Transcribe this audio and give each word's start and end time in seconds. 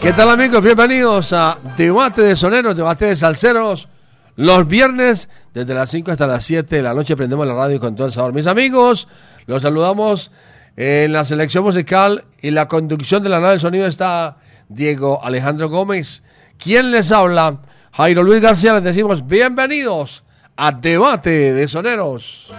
¿Qué 0.00 0.14
tal 0.14 0.30
amigos? 0.30 0.62
Bienvenidos 0.62 1.30
a 1.34 1.58
Debate 1.76 2.22
de 2.22 2.34
Soneros, 2.34 2.74
Debate 2.74 3.04
de 3.04 3.16
Salseros. 3.16 3.86
Los 4.34 4.66
viernes, 4.66 5.28
desde 5.52 5.74
las 5.74 5.90
5 5.90 6.10
hasta 6.10 6.26
las 6.26 6.42
7 6.46 6.76
de 6.76 6.82
la 6.82 6.94
noche, 6.94 7.16
prendemos 7.16 7.46
la 7.46 7.52
radio 7.52 7.78
con 7.78 7.94
todo 7.94 8.06
el 8.06 8.12
sabor. 8.12 8.32
Mis 8.32 8.46
amigos, 8.46 9.08
los 9.44 9.60
saludamos 9.60 10.30
en 10.78 11.12
la 11.12 11.26
selección 11.26 11.64
musical 11.64 12.24
y 12.40 12.50
la 12.50 12.66
conducción 12.66 13.22
de 13.22 13.28
la 13.28 13.40
nave 13.40 13.50
del 13.50 13.60
sonido 13.60 13.86
está 13.86 14.38
Diego 14.70 15.22
Alejandro 15.22 15.68
Gómez. 15.68 16.22
¿Quién 16.56 16.92
les 16.92 17.12
habla? 17.12 17.58
Jairo 17.92 18.22
Luis 18.22 18.40
García. 18.40 18.72
Les 18.72 18.84
decimos 18.84 19.26
bienvenidos 19.26 20.24
a 20.56 20.72
Debate 20.72 21.52
de 21.52 21.68
Soneros. 21.68 22.50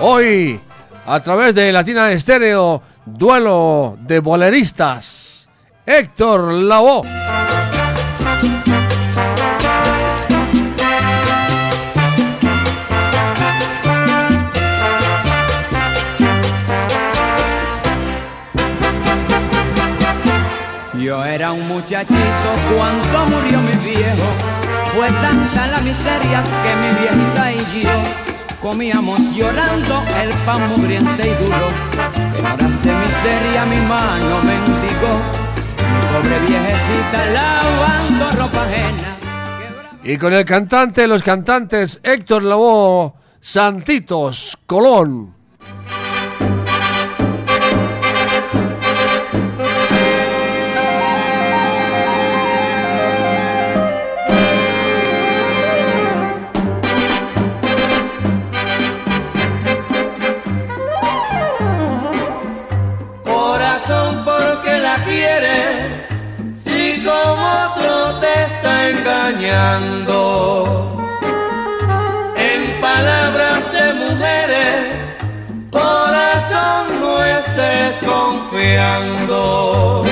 Hoy, 0.00 0.60
a 1.06 1.20
través 1.20 1.54
de 1.54 1.72
Latina 1.72 2.10
Estéreo, 2.10 2.82
duelo 3.04 3.96
de 4.00 4.20
boleristas. 4.20 5.48
Héctor 5.84 6.52
Lavoe. 6.52 7.08
Yo 20.94 21.24
era 21.24 21.50
un 21.50 21.66
muchachito 21.66 22.14
cuando 22.72 23.26
murió 23.26 23.58
mi 23.60 23.72
viejo. 23.84 24.22
Fue 24.94 25.08
tanta 25.08 25.66
la 25.66 25.80
miseria 25.80 26.44
que 26.62 26.76
mi 26.76 26.94
viejita 27.00 27.52
y 27.52 27.82
yo 27.82 28.31
comíamos 28.62 29.18
llorando 29.34 30.02
el 30.22 30.30
pan 30.46 30.68
mugriente 30.68 31.28
y 31.28 31.44
duro. 31.44 31.68
En 32.38 32.46
horas 32.46 32.82
de 32.82 32.92
miseria 32.92 33.66
mi 33.66 33.80
mano 33.88 34.42
mendigó. 34.42 35.14
Mi 35.92 36.00
pobre 36.12 36.38
viejecita 36.46 37.26
lavando 37.32 38.30
ropa 38.32 38.62
ajena. 38.62 39.16
Y 40.04 40.16
con 40.16 40.32
el 40.32 40.44
cantante 40.44 41.06
los 41.06 41.22
cantantes, 41.22 42.00
Héctor 42.02 42.44
Lavoe, 42.44 43.12
Santitos 43.40 44.56
Colón. 44.66 45.31
En 72.36 72.80
palabras 72.80 73.72
de 73.72 73.94
mujeres, 73.94 74.92
corazón, 75.70 77.00
no 77.00 77.24
estés 77.24 77.96
confiando. 78.04 80.04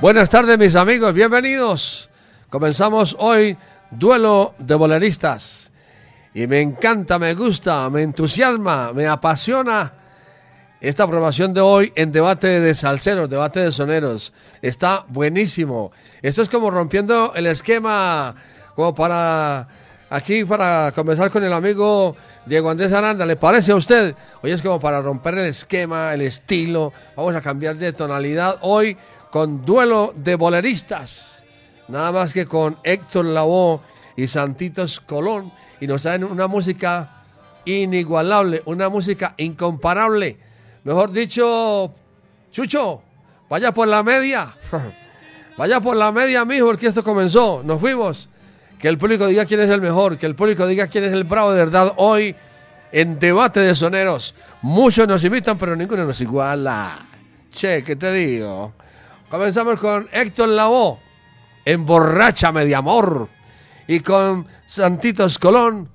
Buenas 0.00 0.30
tardes 0.30 0.58
mis 0.58 0.74
amigos, 0.74 1.12
bienvenidos. 1.12 2.08
Comenzamos 2.48 3.14
hoy 3.18 3.58
duelo 3.90 4.54
de 4.56 4.74
boleristas. 4.74 5.70
Y 6.32 6.46
me 6.46 6.62
encanta, 6.62 7.18
me 7.18 7.34
gusta, 7.34 7.90
me 7.90 8.02
entusiasma, 8.02 8.94
me 8.94 9.06
apasiona 9.06 10.05
esta 10.80 11.04
aprobación 11.04 11.54
de 11.54 11.60
hoy 11.60 11.92
en 11.96 12.12
debate 12.12 12.60
de 12.60 12.74
salseros, 12.74 13.30
debate 13.30 13.60
de 13.60 13.72
soneros. 13.72 14.32
Está 14.60 15.04
buenísimo. 15.08 15.92
Esto 16.22 16.42
es 16.42 16.48
como 16.48 16.70
rompiendo 16.70 17.32
el 17.34 17.46
esquema, 17.46 18.34
como 18.74 18.94
para 18.94 19.68
aquí, 20.10 20.44
para 20.44 20.92
comenzar 20.94 21.30
con 21.30 21.44
el 21.44 21.52
amigo 21.52 22.16
Diego 22.44 22.70
Andrés 22.70 22.92
Aranda. 22.92 23.24
¿Le 23.24 23.36
parece 23.36 23.72
a 23.72 23.76
usted? 23.76 24.14
Hoy 24.42 24.50
es 24.50 24.60
como 24.60 24.78
para 24.78 25.00
romper 25.00 25.38
el 25.38 25.46
esquema, 25.46 26.12
el 26.12 26.22
estilo. 26.22 26.92
Vamos 27.16 27.34
a 27.34 27.40
cambiar 27.40 27.76
de 27.76 27.92
tonalidad 27.92 28.58
hoy 28.60 28.96
con 29.30 29.64
duelo 29.64 30.12
de 30.14 30.34
boleristas. 30.34 31.44
Nada 31.88 32.12
más 32.12 32.32
que 32.32 32.46
con 32.46 32.78
Héctor 32.82 33.26
Lavoe 33.26 33.80
y 34.16 34.28
Santitos 34.28 35.00
Colón. 35.00 35.52
Y 35.80 35.86
nos 35.86 36.02
traen 36.02 36.24
una 36.24 36.46
música 36.46 37.24
inigualable, 37.64 38.62
una 38.66 38.88
música 38.88 39.34
incomparable. 39.36 40.45
Mejor 40.86 41.10
dicho, 41.10 41.92
Chucho, 42.52 43.02
vaya 43.50 43.72
por 43.72 43.88
la 43.88 44.04
media. 44.04 44.54
vaya 45.58 45.80
por 45.80 45.96
la 45.96 46.12
media, 46.12 46.44
mijo, 46.44 46.66
porque 46.66 46.86
esto 46.86 47.02
comenzó. 47.02 47.60
Nos 47.64 47.80
fuimos. 47.80 48.28
Que 48.78 48.86
el 48.86 48.96
público 48.96 49.26
diga 49.26 49.46
quién 49.46 49.58
es 49.58 49.68
el 49.68 49.80
mejor, 49.80 50.16
que 50.16 50.26
el 50.26 50.36
público 50.36 50.64
diga 50.64 50.86
quién 50.86 51.02
es 51.02 51.12
el 51.12 51.24
bravo 51.24 51.50
de 51.50 51.58
verdad 51.58 51.92
hoy 51.96 52.36
en 52.92 53.18
debate 53.18 53.58
de 53.58 53.74
soneros. 53.74 54.32
Muchos 54.62 55.08
nos 55.08 55.24
imitan, 55.24 55.58
pero 55.58 55.74
ninguno 55.74 56.04
nos 56.04 56.20
iguala. 56.20 56.98
Che, 57.50 57.82
¿qué 57.82 57.96
te 57.96 58.12
digo? 58.12 58.72
Comenzamos 59.28 59.80
con 59.80 60.08
Héctor 60.12 60.50
Lavoe, 60.50 60.98
Emborráchame 61.64 62.64
de 62.64 62.76
amor. 62.76 63.28
Y 63.88 63.98
con 63.98 64.46
Santitos 64.68 65.36
Colón, 65.40 65.88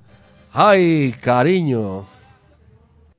¡ay, 0.52 1.16
cariño! 1.22 2.06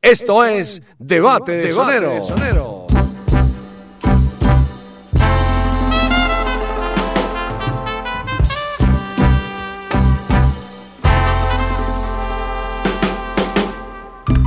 Esto 0.03 0.45
es 0.45 0.83
Debate 0.99 1.53
de 1.53 1.71
Sonero. 1.71 2.87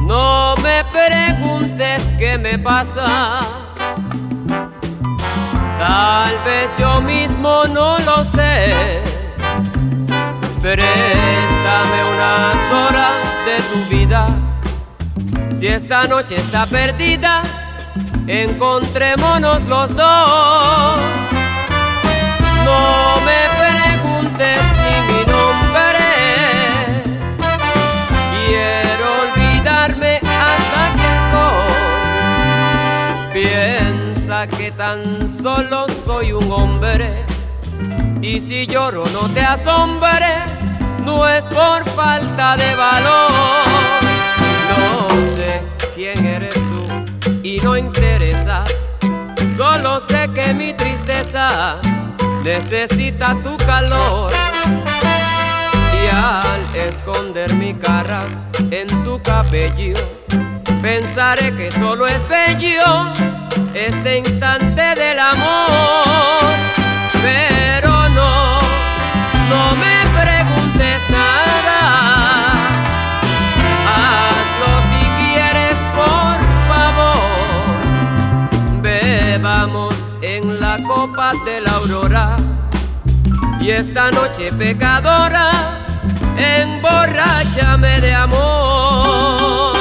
No 0.06 0.56
me 0.58 0.84
preguntes 0.92 2.04
qué 2.20 2.38
me 2.38 2.60
pasa. 2.60 3.40
Tal 5.80 6.34
vez 6.44 6.70
yo 6.78 7.00
mismo 7.00 7.64
no 7.68 7.98
lo 8.00 8.26
sé. 8.26 9.00
Préstame 10.62 12.04
unas 12.14 12.74
horas 12.74 13.24
de 13.46 13.64
tu 13.72 13.96
vida. 13.96 14.28
Si 15.66 15.72
esta 15.72 16.06
noche 16.06 16.36
está 16.36 16.68
perdida, 16.68 17.42
encontrémonos 18.28 19.64
los 19.64 19.96
dos. 19.96 21.00
No 22.64 23.16
me 23.26 23.50
preguntes 23.58 24.62
ni 24.84 24.96
mi 25.10 25.22
nombre. 25.26 26.06
Quiero 28.46 29.06
olvidarme 29.24 30.14
hasta 30.18 30.82
quién 31.00 31.18
soy. 33.34 33.42
Piensa 33.42 34.46
que 34.46 34.70
tan 34.70 35.02
solo 35.42 35.88
soy 36.06 36.32
un 36.32 36.52
hombre. 36.52 37.26
Y 38.22 38.40
si 38.40 38.68
lloro 38.68 39.04
no 39.08 39.28
te 39.30 39.42
asombres, 39.42 40.46
no 41.04 41.28
es 41.28 41.44
por 41.46 41.90
falta 41.90 42.56
de 42.56 42.76
valor. 42.76 44.05
Sé 45.36 45.62
quién 45.96 46.26
eres 46.26 46.54
tú 46.54 46.86
y 47.44 47.58
no 47.58 47.78
interesa. 47.78 48.64
Solo 49.56 50.00
sé 50.02 50.30
que 50.34 50.54
mi 50.54 50.74
tristeza 50.74 51.78
necesita 52.44 53.36
tu 53.44 53.58
calor. 53.58 54.32
Y 56.04 56.08
al 56.16 56.76
esconder 56.76 57.54
mi 57.54 57.74
cara 57.74 58.26
en 58.72 58.88
tu 59.04 59.22
cabello, 59.22 59.96
pensaré 60.82 61.56
que 61.56 61.72
solo 61.72 62.06
es 62.08 62.22
bello 62.28 63.14
este 63.74 64.18
instante 64.20 64.96
del 64.96 65.20
amor. 65.20 66.54
Pero 67.22 67.85
de 81.34 81.60
la 81.62 81.72
aurora. 81.72 82.36
Y 83.60 83.72
esta 83.72 84.12
noche 84.12 84.52
pecadora, 84.54 85.50
emborráchame 86.38 88.00
de 88.00 88.14
amor. 88.14 89.75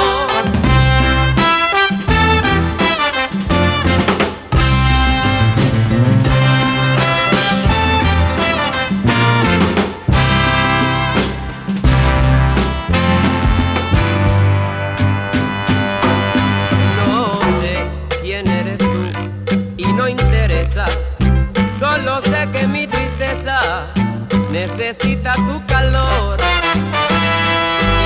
Necesita 24.85 25.33
tu 25.47 25.65
calor. 25.65 26.37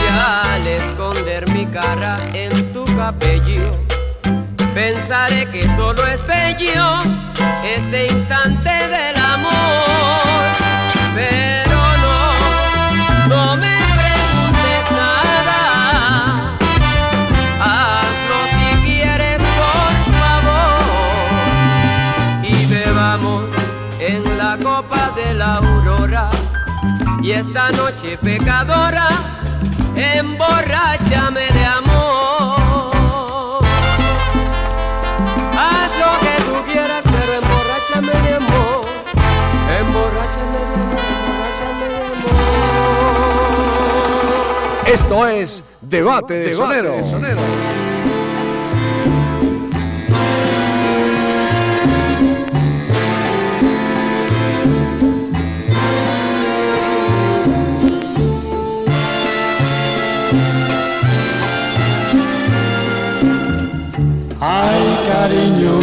Y 0.01 0.07
al 0.17 0.65
esconder 0.65 1.49
mi 1.51 1.65
cara 1.65 2.19
en 2.33 2.71
tu 2.71 2.85
cabello, 2.85 3.71
pensaré 4.73 5.45
que 5.51 5.63
solo 5.75 6.05
es 6.07 6.25
bello 6.25 6.85
este 7.63 8.07
instante 8.07 8.69
del 8.69 9.17
amor. 9.17 9.88
Esta 27.39 27.71
noche 27.71 28.17
pecadora, 28.17 29.07
emborráchame 29.95 31.47
de 31.53 31.65
amor. 31.65 33.63
Haz 35.57 35.89
lo 35.99 36.11
que 36.19 36.35
tú 36.43 36.55
quieras, 36.69 37.01
pero 37.05 37.31
emborráchame 37.41 38.13
de 38.27 38.33
amor. 38.35 38.85
Emborráchame 39.79 40.59
de 40.59 40.73
amor, 40.75 40.99
emborráchame 41.23 41.85
de 41.87 41.99
amor. 42.01 42.39
Esto 44.87 45.27
es 45.27 45.63
Debate 45.81 46.33
de 46.33 46.53
Sonero. 46.55 46.95
Ay, 46.97 47.09
cariño. 65.19 65.75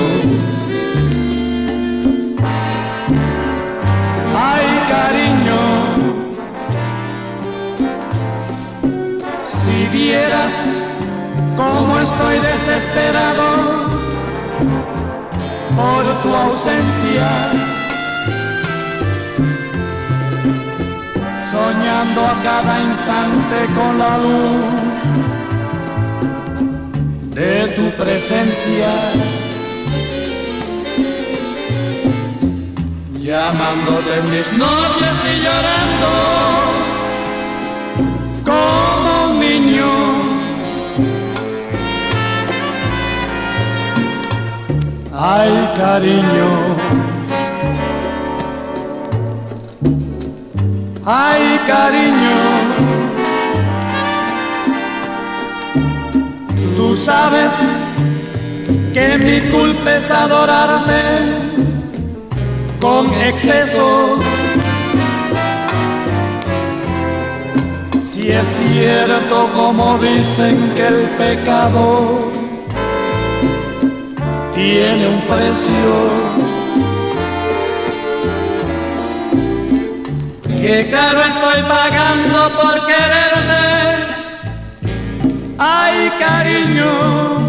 Ay, 4.50 4.66
cariño. 4.94 5.60
Si 9.58 9.76
vieras 9.98 10.52
cómo 11.60 11.92
estoy 12.06 12.36
desesperado 12.50 13.48
por 15.78 16.04
tu 16.22 16.30
ausencia. 16.46 17.28
Soñando 21.52 22.20
a 22.32 22.34
cada 22.42 22.74
instante 22.88 23.56
con 23.76 23.98
la 23.98 24.18
luz 24.24 24.95
de 27.36 27.68
tu 27.76 27.90
presencia. 28.02 28.92
Llamándote 33.20 34.22
mis 34.30 34.52
noches 34.52 35.14
y 35.32 35.36
llorando 35.44 36.12
como 38.48 39.32
un 39.32 39.38
niño. 39.38 39.90
Ay, 45.12 45.72
cariño. 45.76 46.48
Ay, 51.04 51.60
cariño. 51.66 52.65
Tú 56.76 56.94
sabes 56.94 57.50
que 58.93 59.17
mi 59.17 59.40
culpa 59.50 59.96
es 59.96 60.11
adorarte 60.11 61.00
con 62.81 63.12
exceso. 63.14 64.19
Si 68.12 68.31
es 68.31 68.46
cierto 68.58 69.50
como 69.56 69.99
dicen 69.99 70.73
que 70.76 70.87
el 70.87 71.02
pecado 71.17 72.31
tiene 74.55 75.08
un 75.08 75.20
precio. 75.22 75.93
Que 80.60 80.91
caro 80.91 81.20
estoy 81.22 81.62
pagando 81.62 82.60
por 82.60 82.86
quererte. 82.86 83.95
Ay, 85.58 86.10
cariño. 86.19 87.45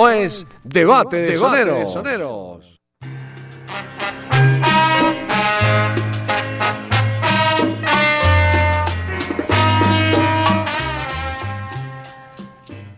Esto 0.00 0.10
es 0.12 0.46
Debate 0.64 1.18
de 1.18 1.36
Soneros. 1.36 2.80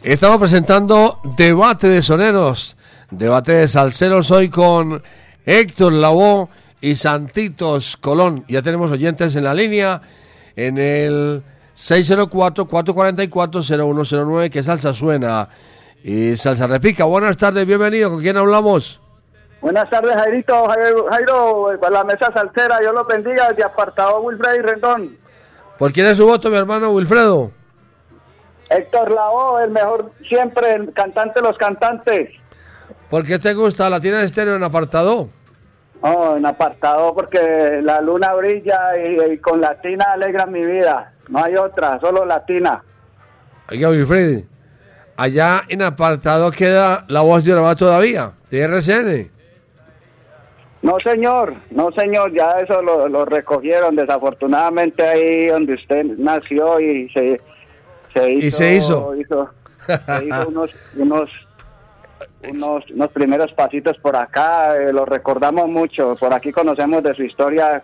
Estamos 0.00 0.38
presentando 0.38 1.18
Debate 1.36 1.88
de 1.88 2.02
Soneros, 2.02 2.76
Debate 3.10 3.50
de 3.50 3.66
Salceros 3.66 4.30
hoy 4.30 4.48
con 4.48 5.02
Héctor 5.44 5.94
Lavoe 5.94 6.46
y 6.80 6.94
Santitos 6.94 7.96
Colón. 7.96 8.44
Ya 8.48 8.62
tenemos 8.62 8.92
oyentes 8.92 9.34
en 9.34 9.42
la 9.42 9.54
línea 9.54 10.00
en 10.54 10.78
el 10.78 11.42
604-444-0109, 11.76 14.50
que 14.50 14.62
salsa 14.62 14.94
suena 14.94 15.48
y 16.02 16.36
salsa 16.36 16.66
repica. 16.66 17.04
Buenas 17.04 17.36
tardes, 17.36 17.66
bienvenido. 17.66 18.10
¿Con 18.10 18.20
quién 18.20 18.36
hablamos? 18.36 19.00
Buenas 19.60 19.88
tardes, 19.90 20.14
Jairito, 20.16 20.66
Jairo, 20.66 21.06
Jairo, 21.08 21.70
para 21.80 21.98
la 21.98 22.04
mesa 22.04 22.32
salsera, 22.32 22.80
Dios 22.80 22.92
lo 22.92 23.04
bendiga, 23.04 23.52
de 23.52 23.62
apartado 23.62 24.20
Wilfred 24.20 24.56
y 24.56 24.62
Rendón. 24.62 25.16
¿Por 25.78 25.92
quién 25.92 26.06
es 26.06 26.16
su 26.16 26.26
voto, 26.26 26.50
mi 26.50 26.56
hermano 26.56 26.90
Wilfredo? 26.90 27.52
Héctor 28.70 29.12
Lavoe, 29.12 29.64
el 29.64 29.70
mejor 29.70 30.10
siempre, 30.28 30.72
el 30.72 30.92
cantante 30.92 31.40
de 31.40 31.46
los 31.46 31.56
cantantes. 31.58 32.30
¿Por 33.08 33.24
qué 33.24 33.38
te 33.38 33.54
gusta 33.54 33.88
la 33.88 34.00
tienda 34.00 34.18
de 34.20 34.26
estéreo 34.26 34.56
en 34.56 34.64
apartado? 34.64 35.28
Oh, 36.00 36.36
en 36.36 36.44
apartado 36.44 37.14
porque 37.14 37.80
la 37.82 38.00
luna 38.00 38.34
brilla 38.34 38.96
y, 38.96 39.32
y 39.34 39.38
con 39.38 39.60
latina 39.60 40.06
alegra 40.12 40.46
mi 40.46 40.64
vida. 40.64 41.12
No 41.28 41.44
hay 41.44 41.54
otra, 41.54 42.00
solo 42.00 42.24
latina. 42.24 42.82
Oiga, 43.70 43.90
Wilfred, 43.90 44.44
allá 45.22 45.62
en 45.68 45.82
apartado 45.82 46.50
queda 46.50 47.04
la 47.08 47.20
voz 47.20 47.44
de 47.44 47.52
Urabá 47.52 47.74
todavía, 47.76 48.32
de 48.50 48.60
RCN. 48.60 49.30
No, 50.82 50.96
señor, 50.98 51.54
no, 51.70 51.90
señor, 51.92 52.32
ya 52.34 52.58
eso 52.60 52.82
lo, 52.82 53.08
lo 53.08 53.24
recogieron 53.24 53.94
desafortunadamente 53.94 55.06
ahí 55.06 55.46
donde 55.46 55.74
usted 55.74 56.04
nació 56.18 56.80
y 56.80 57.08
se, 57.10 57.40
se 58.12 58.32
hizo. 58.32 58.46
Y 58.46 58.50
se 58.50 58.74
hizo. 58.74 59.14
hizo- 59.14 59.50
se 59.86 60.26
hizo 60.26 60.48
unos, 60.48 60.70
unos, 60.96 61.30
unos, 62.48 62.84
unos 62.90 63.08
primeros 63.12 63.52
pasitos 63.52 63.96
por 63.98 64.16
acá, 64.16 64.76
eh, 64.76 64.92
lo 64.92 65.04
recordamos 65.04 65.68
mucho, 65.68 66.16
por 66.16 66.34
aquí 66.34 66.50
conocemos 66.50 67.02
de 67.04 67.14
su 67.14 67.22
historia, 67.22 67.80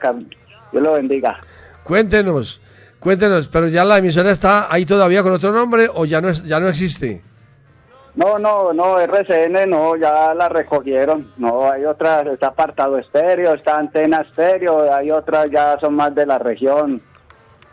Dios 0.73 0.83
lo 0.83 0.93
bendiga. 0.95 1.39
Cuéntenos, 1.85 2.61
cuéntenos, 2.99 3.49
pero 3.49 3.69
ya 3.69 3.85
la 3.85 3.99
emisora 3.99 4.33
está 4.33 4.67
ahí 4.73 4.85
todavía 4.85 5.23
con 5.23 5.33
otro 5.33 5.53
nombre 5.53 5.89
o 5.95 6.05
ya 6.05 6.21
no, 6.21 6.29
es, 6.31 6.43
ya 6.45 6.59
no 6.59 6.69
existe. 6.69 7.23
No, 8.19 8.37
no, 8.37 8.73
no, 8.73 8.99
RCN 8.99 9.71
no, 9.71 9.95
ya 9.95 10.35
la 10.35 10.49
recogieron. 10.49 11.31
No, 11.37 11.71
hay 11.71 11.85
otras, 11.85 12.27
está 12.27 12.49
apartado 12.49 12.99
estéreo, 12.99 13.55
está 13.55 13.79
antena 13.79 14.23
estéreo, 14.23 14.93
hay 14.93 15.13
otras 15.13 15.49
ya 15.53 15.79
son 15.79 15.95
más 15.95 16.13
de 16.17 16.27
la 16.27 16.37
región. 16.37 17.01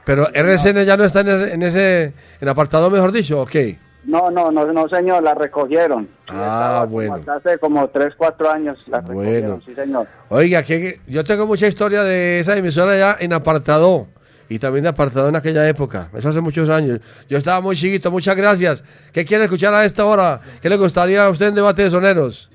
Pero 0.06 0.28
RCN 0.32 0.86
ya 0.86 0.98
no 0.98 1.04
está 1.04 1.22
en 1.22 1.30
ese, 1.30 1.54
en 1.56 1.64
ese 1.64 2.14
en 2.40 2.48
apartado, 2.48 2.92
mejor 2.92 3.12
dicho, 3.12 3.42
ok. 3.42 3.56
No, 4.04 4.30
no, 4.30 4.52
no, 4.52 4.68
no, 4.72 4.88
señor, 4.88 5.24
la 5.24 5.34
recogieron. 5.34 6.08
Ah, 6.28 6.34
Estaba 6.34 6.86
bueno. 6.86 7.20
Hace 7.26 7.58
como 7.58 7.88
3, 7.88 8.14
4 8.16 8.52
años 8.52 8.78
la 8.86 9.00
Bueno. 9.00 9.22
recogieron, 9.22 9.62
sí, 9.66 9.74
señor. 9.74 10.06
Oiga, 10.30 10.62
que 10.62 11.00
yo 11.08 11.24
tengo 11.24 11.48
mucha 11.48 11.66
historia 11.66 12.04
de 12.04 12.40
esa 12.40 12.56
emisora 12.56 12.96
ya 12.96 13.18
en 13.20 13.34
apartado 13.34 14.06
y 14.50 14.60
también 14.60 14.84
de 14.84 14.90
apartado 14.90 15.30
en 15.30 15.36
aquella 15.36 15.68
época. 15.68 16.10
Eso 16.16 16.30
hace 16.30 16.42
muchos 16.42 16.70
años. 16.70 17.00
Yo 17.30 17.38
estaba 17.38 17.62
muy 17.62 17.76
chiquito, 17.76 18.12
muchas 18.12 18.36
gracias. 18.36 18.84
¿Qué 19.12 19.26
quiere 19.26 19.46
escuchar 19.46 19.74
a 19.74 19.86
esta 19.86 20.06
hora? 20.06 20.42
¿Qué 20.62 20.70
le 20.70 20.78
gustaría 20.78 21.26
a 21.26 21.30
usted 21.30 21.48
en 21.48 21.56
debate 21.56 21.84
de 21.84 21.90
soneros? 21.90 22.50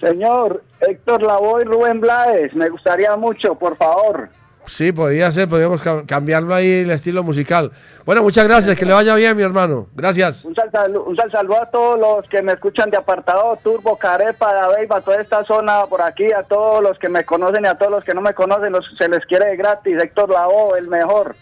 Señor, 0.00 0.62
Héctor 0.80 1.22
Lavoe 1.22 1.62
y 1.62 1.64
Rubén 1.64 2.00
Blades, 2.00 2.54
me 2.54 2.68
gustaría 2.68 3.16
mucho, 3.16 3.56
por 3.56 3.76
favor. 3.76 4.28
Sí, 4.68 4.92
podría 4.92 5.32
ser, 5.32 5.48
podríamos 5.48 5.80
ca- 5.82 6.04
cambiarlo 6.06 6.54
ahí 6.54 6.70
el 6.82 6.90
estilo 6.90 7.22
musical. 7.24 7.72
Bueno, 8.04 8.22
muchas 8.22 8.46
gracias, 8.46 8.76
que 8.78 8.84
le 8.84 8.92
vaya 8.92 9.14
bien, 9.14 9.36
mi 9.36 9.42
hermano. 9.42 9.88
Gracias. 9.94 10.44
Un 10.44 10.54
sal, 10.54 10.70
salu- 10.70 11.04
un 11.06 11.16
sal 11.16 11.30
saludo 11.32 11.62
a 11.62 11.66
todos 11.70 11.98
los 11.98 12.28
que 12.28 12.42
me 12.42 12.52
escuchan 12.52 12.90
de 12.90 12.98
apartado, 12.98 13.58
Turbo, 13.64 13.96
Carepa, 13.96 14.52
Dabeiba, 14.52 15.00
toda 15.00 15.20
esta 15.20 15.44
zona 15.44 15.86
por 15.86 16.02
aquí, 16.02 16.30
a 16.32 16.42
todos 16.42 16.82
los 16.82 16.98
que 16.98 17.08
me 17.08 17.24
conocen 17.24 17.64
y 17.64 17.68
a 17.68 17.74
todos 17.78 17.90
los 17.92 18.04
que 18.04 18.12
no 18.14 18.20
me 18.20 18.34
conocen, 18.34 18.72
los, 18.72 18.84
se 18.98 19.08
les 19.08 19.24
quiere 19.26 19.46
de 19.50 19.56
gratis. 19.56 19.96
Héctor 20.02 20.28
Lavoe, 20.30 20.78
el 20.78 20.88
mejor. 20.88 21.34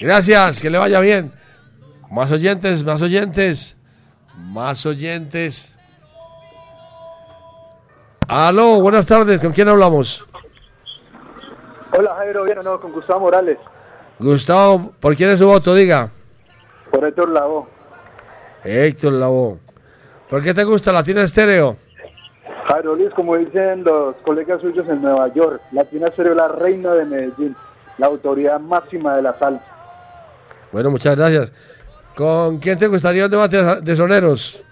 Gracias, 0.00 0.62
que 0.62 0.70
le 0.70 0.78
vaya 0.78 1.00
bien. 1.00 1.32
Más 2.10 2.30
oyentes, 2.32 2.84
más 2.84 3.02
oyentes, 3.02 3.76
más 4.36 4.86
oyentes. 4.86 5.76
Aló, 8.28 8.80
buenas 8.80 9.06
tardes, 9.06 9.40
¿con 9.40 9.52
quién 9.52 9.68
hablamos? 9.68 10.26
Hola 11.94 12.14
Jairo, 12.16 12.44
bien 12.44 12.58
o 12.58 12.62
no, 12.62 12.80
con 12.80 12.92
Gustavo 12.92 13.20
Morales, 13.20 13.58
Gustavo, 14.18 14.92
¿por 15.00 15.16
quién 15.16 15.30
es 15.30 15.38
su 15.38 15.46
voto? 15.46 15.74
Diga. 15.74 16.08
por 16.90 17.04
Héctor 17.04 17.28
Lavoe. 17.30 17.66
Héctor 18.64 19.12
Lavoe. 19.14 19.58
¿Por 20.30 20.42
qué 20.42 20.54
te 20.54 20.64
gusta 20.64 20.92
Latina 20.92 21.22
Estéreo? 21.22 21.76
Jairo 22.68 22.94
Luis, 22.94 23.12
como 23.14 23.36
dicen 23.36 23.84
los 23.84 24.14
colegas 24.24 24.60
suyos 24.60 24.88
en 24.88 25.02
Nueva 25.02 25.28
York, 25.34 25.60
Latina 25.72 26.08
Estéreo, 26.08 26.34
la 26.34 26.48
reina 26.48 26.94
de 26.94 27.04
Medellín, 27.04 27.56
la 27.98 28.06
autoridad 28.06 28.60
máxima 28.60 29.16
de 29.16 29.22
la 29.22 29.38
salsa. 29.38 29.64
Bueno, 30.70 30.90
muchas 30.90 31.16
gracias. 31.16 31.52
¿Con 32.14 32.58
quién 32.58 32.78
te 32.78 32.86
gustaría 32.86 33.24
un 33.24 33.30
debate 33.30 33.62
de 33.82 33.96
soneros? 33.96 34.62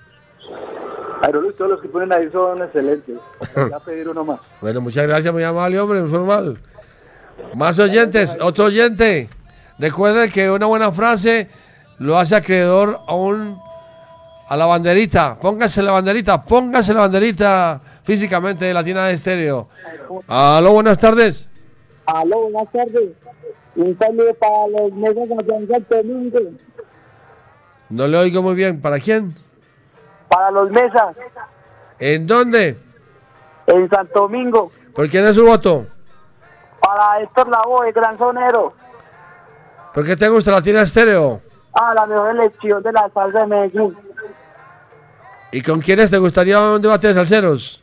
Jairo 1.23 1.41
Luis, 1.43 1.57
todos 1.57 1.73
los 1.73 1.81
que 1.83 1.89
ponen 1.89 2.13
ahí 2.13 2.31
son 2.31 2.63
excelentes. 2.63 3.17
Voy 3.55 3.73
a 3.73 3.81
pedir 3.81 4.09
uno 4.09 4.25
más. 4.25 4.41
Bueno, 4.61 4.81
muchas 4.81 5.07
gracias, 5.07 5.33
muy 5.35 5.43
amable, 5.43 5.79
hombre, 5.81 6.01
muy 6.01 6.11
formal. 6.11 6.59
Más 7.55 7.79
oyentes, 7.79 8.37
otro 8.41 8.67
oyente. 8.67 9.29
Recuerden 9.79 10.31
que 10.31 10.51
una 10.51 10.67
buena 10.67 10.93
frase 10.93 11.49
lo 11.99 12.19
hace 12.19 12.37
acreedor 12.37 12.99
a 13.07 13.15
un 13.15 13.57
a 14.49 14.57
la 14.57 14.67
banderita. 14.67 15.37
Póngase 15.41 15.83
la 15.83 15.93
banderita, 15.93 16.45
póngase 16.45 16.93
la 16.93 17.03
banderita 17.03 17.81
físicamente 18.03 18.65
de 18.65 18.75
Latina 18.75 19.07
de 19.07 19.15
Estéreo. 19.15 19.69
Aló, 20.27 20.73
buenas 20.73 20.99
tardes. 20.99 21.49
Aló, 22.07 22.51
buenas 22.51 22.73
tardes. 22.73 23.11
Un 23.77 23.97
saludo 23.99 24.35
para 24.35 24.67
los 24.69 24.93
mesas 24.93 25.29
de 25.89 25.97
Domingo. 25.97 26.39
No 27.89 28.07
le 28.07 28.19
oigo 28.19 28.43
muy 28.43 28.55
bien. 28.55 28.81
¿Para 28.81 28.99
quién? 28.99 29.35
Para 30.29 30.51
los 30.51 30.71
mesas 30.71 31.17
¿En 31.99 32.27
dónde? 32.27 32.77
en 33.67 33.89
Santo 33.89 34.21
Domingo. 34.23 34.73
¿Por 34.95 35.09
quién 35.09 35.25
es 35.27 35.37
su 35.37 35.45
voto? 35.47 35.87
Para 36.91 37.23
Héctor 37.23 37.49
Lavoe, 37.49 37.87
el 37.87 37.93
gran 37.93 38.19
sonero. 38.19 38.73
¿Por 39.95 40.05
qué 40.05 40.17
te 40.17 40.29
gusta 40.29 40.51
Latina 40.51 40.83
Estéreo? 40.83 41.41
Ah, 41.73 41.93
la 41.95 42.05
mejor 42.05 42.31
elección 42.31 42.83
de 42.83 42.91
la 42.91 43.09
salsa 43.15 43.41
de 43.41 43.47
Medellín. 43.47 43.97
¿Y 45.53 45.63
con 45.63 45.81
quiénes 45.81 46.11
te 46.11 46.19
gustaría 46.19 46.61
un 46.61 46.83
debate 46.83 47.07
de 47.07 47.15
salseros? 47.15 47.81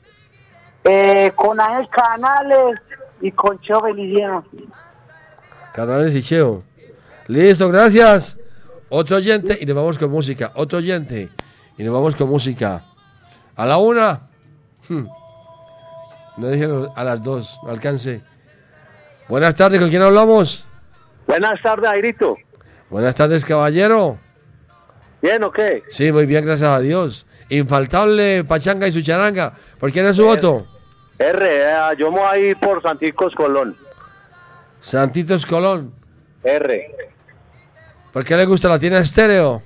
Eh, 0.84 1.32
con 1.38 1.58
Ángel 1.58 1.88
Canales 1.90 2.82
y 3.22 3.32
con 3.32 3.58
Cheo 3.62 3.80
Feliciano. 3.80 4.44
Canales 5.74 6.14
y 6.14 6.22
Cheo. 6.22 6.64
Listo, 7.28 7.70
gracias. 7.70 8.38
Otro 8.90 9.16
oyente 9.16 9.58
y 9.62 9.66
nos 9.66 9.76
vamos 9.78 9.98
con 9.98 10.12
música. 10.12 10.52
Otro 10.56 10.80
oyente 10.80 11.30
y 11.78 11.84
nos 11.86 11.94
vamos 11.94 12.14
con 12.14 12.28
música. 12.28 12.84
A 13.56 13.66
la 13.66 13.78
una. 13.78 14.20
Hmm. 14.90 15.06
No 16.36 16.50
dije 16.50 16.68
a 16.94 17.04
las 17.06 17.24
dos, 17.24 17.58
no 17.64 17.72
alcance. 17.72 18.22
Buenas 19.28 19.56
tardes, 19.56 19.80
¿con 19.80 19.90
quién 19.90 20.02
hablamos? 20.02 20.66
Buenas 21.28 21.62
tardes, 21.62 21.90
Airito. 21.90 22.38
Buenas 22.90 23.16
tardes, 23.16 23.44
caballero. 23.44 24.18
¿Bien 25.22 25.44
o 25.44 25.52
qué? 25.52 25.84
Sí, 25.90 26.12
muy 26.12 26.26
bien, 26.26 26.46
gracias 26.46 26.70
a 26.70 26.80
Dios. 26.80 27.26
Infaltable 27.50 28.44
Pachanga 28.46 28.88
y 28.88 28.92
su 28.92 29.02
charanga. 29.02 29.54
¿Por 29.80 29.92
quién 29.92 30.06
es 30.06 30.16
su 30.16 30.26
voto? 30.26 30.66
R, 31.20 31.46
eh, 31.46 31.76
yo 31.98 32.12
me 32.12 32.20
voy 32.20 32.28
a 32.30 32.38
ir 32.38 32.60
por 32.60 32.82
Santicos 32.82 33.34
Colón. 33.36 33.76
Santitos 34.80 35.46
Colón. 35.46 35.94
R. 36.44 36.96
¿Por 38.14 38.24
qué 38.24 38.38
le 38.38 38.46
gusta 38.46 38.70
la 38.70 38.80
tienda 38.80 39.00
estéreo? 39.00 39.62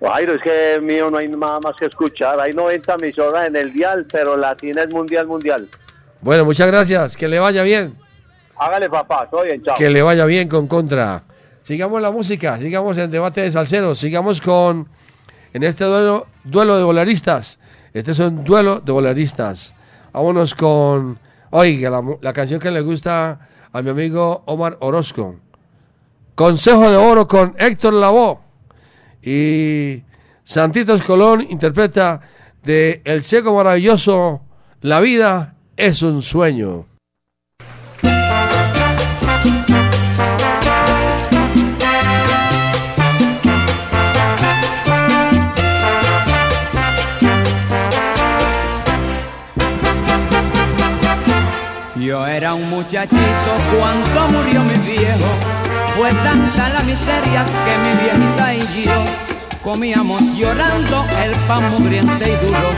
Jairo, 0.00 0.34
es 0.34 0.42
que 0.42 0.80
mío 0.80 1.10
no 1.10 1.18
hay 1.18 1.28
nada 1.28 1.60
más 1.60 1.74
que 1.78 1.86
escuchar. 1.86 2.38
Hay 2.38 2.52
90 2.52 2.94
emisoras 2.94 3.48
en 3.48 3.56
el 3.56 3.72
dial, 3.72 4.06
pero 4.10 4.36
Latina 4.36 4.82
es 4.82 4.90
mundial, 4.92 5.26
mundial. 5.26 5.68
Bueno, 6.20 6.44
muchas 6.44 6.68
gracias. 6.68 7.16
Que 7.16 7.28
le 7.28 7.38
vaya 7.38 7.62
bien. 7.62 7.96
Hágale, 8.60 8.90
papá. 8.90 9.26
Todo 9.30 9.44
bien, 9.44 9.62
chao. 9.62 9.74
Que 9.76 9.88
le 9.88 10.02
vaya 10.02 10.26
bien 10.26 10.46
con 10.46 10.66
contra. 10.66 11.22
Sigamos 11.62 12.02
la 12.02 12.10
música, 12.10 12.58
sigamos 12.58 12.98
en 12.98 13.10
debate 13.10 13.40
de 13.40 13.50
salseros, 13.50 13.98
sigamos 13.98 14.40
con 14.42 14.86
en 15.54 15.62
este 15.62 15.84
duelo, 15.84 16.26
duelo 16.44 16.76
de 16.76 16.84
boleristas. 16.84 17.58
Este 17.94 18.10
es 18.10 18.18
un 18.18 18.44
duelo 18.44 18.80
de 18.80 18.92
boleristas. 18.92 19.74
Vámonos 20.12 20.54
con, 20.54 21.18
oiga, 21.50 21.88
la, 21.88 22.02
la 22.20 22.32
canción 22.34 22.60
que 22.60 22.70
le 22.70 22.82
gusta 22.82 23.48
a 23.72 23.80
mi 23.80 23.88
amigo 23.88 24.42
Omar 24.44 24.76
Orozco. 24.80 25.36
Consejo 26.34 26.90
de 26.90 26.96
Oro 26.96 27.26
con 27.26 27.54
Héctor 27.58 27.94
Lavoe. 27.94 28.40
Y 29.22 30.02
Santitos 30.44 31.02
Colón 31.02 31.46
interpreta 31.48 32.20
de 32.62 33.00
El 33.04 33.22
Ciego 33.22 33.54
Maravilloso, 33.54 34.42
La 34.82 35.00
vida 35.00 35.54
es 35.78 36.02
un 36.02 36.20
sueño. 36.20 36.89
Yo 52.10 52.26
era 52.26 52.54
un 52.54 52.68
muchachito 52.68 53.52
cuando 53.72 54.36
murió 54.36 54.64
mi 54.64 54.74
viejo. 54.78 55.30
Fue 55.96 56.12
tanta 56.12 56.68
la 56.70 56.82
miseria 56.82 57.46
que 57.64 57.78
mi 57.78 57.92
viejita 58.02 58.54
y 58.54 58.84
yo 58.84 59.04
comíamos 59.62 60.20
llorando 60.36 61.06
el 61.22 61.30
pan 61.46 61.70
mugriente 61.70 62.32
y 62.32 62.44
duro. 62.44 62.70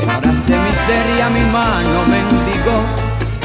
En 0.00 0.08
horas 0.08 0.46
de 0.46 0.56
miseria 0.56 1.28
mi 1.28 1.44
mano 1.52 2.06
mendigó. 2.06 2.78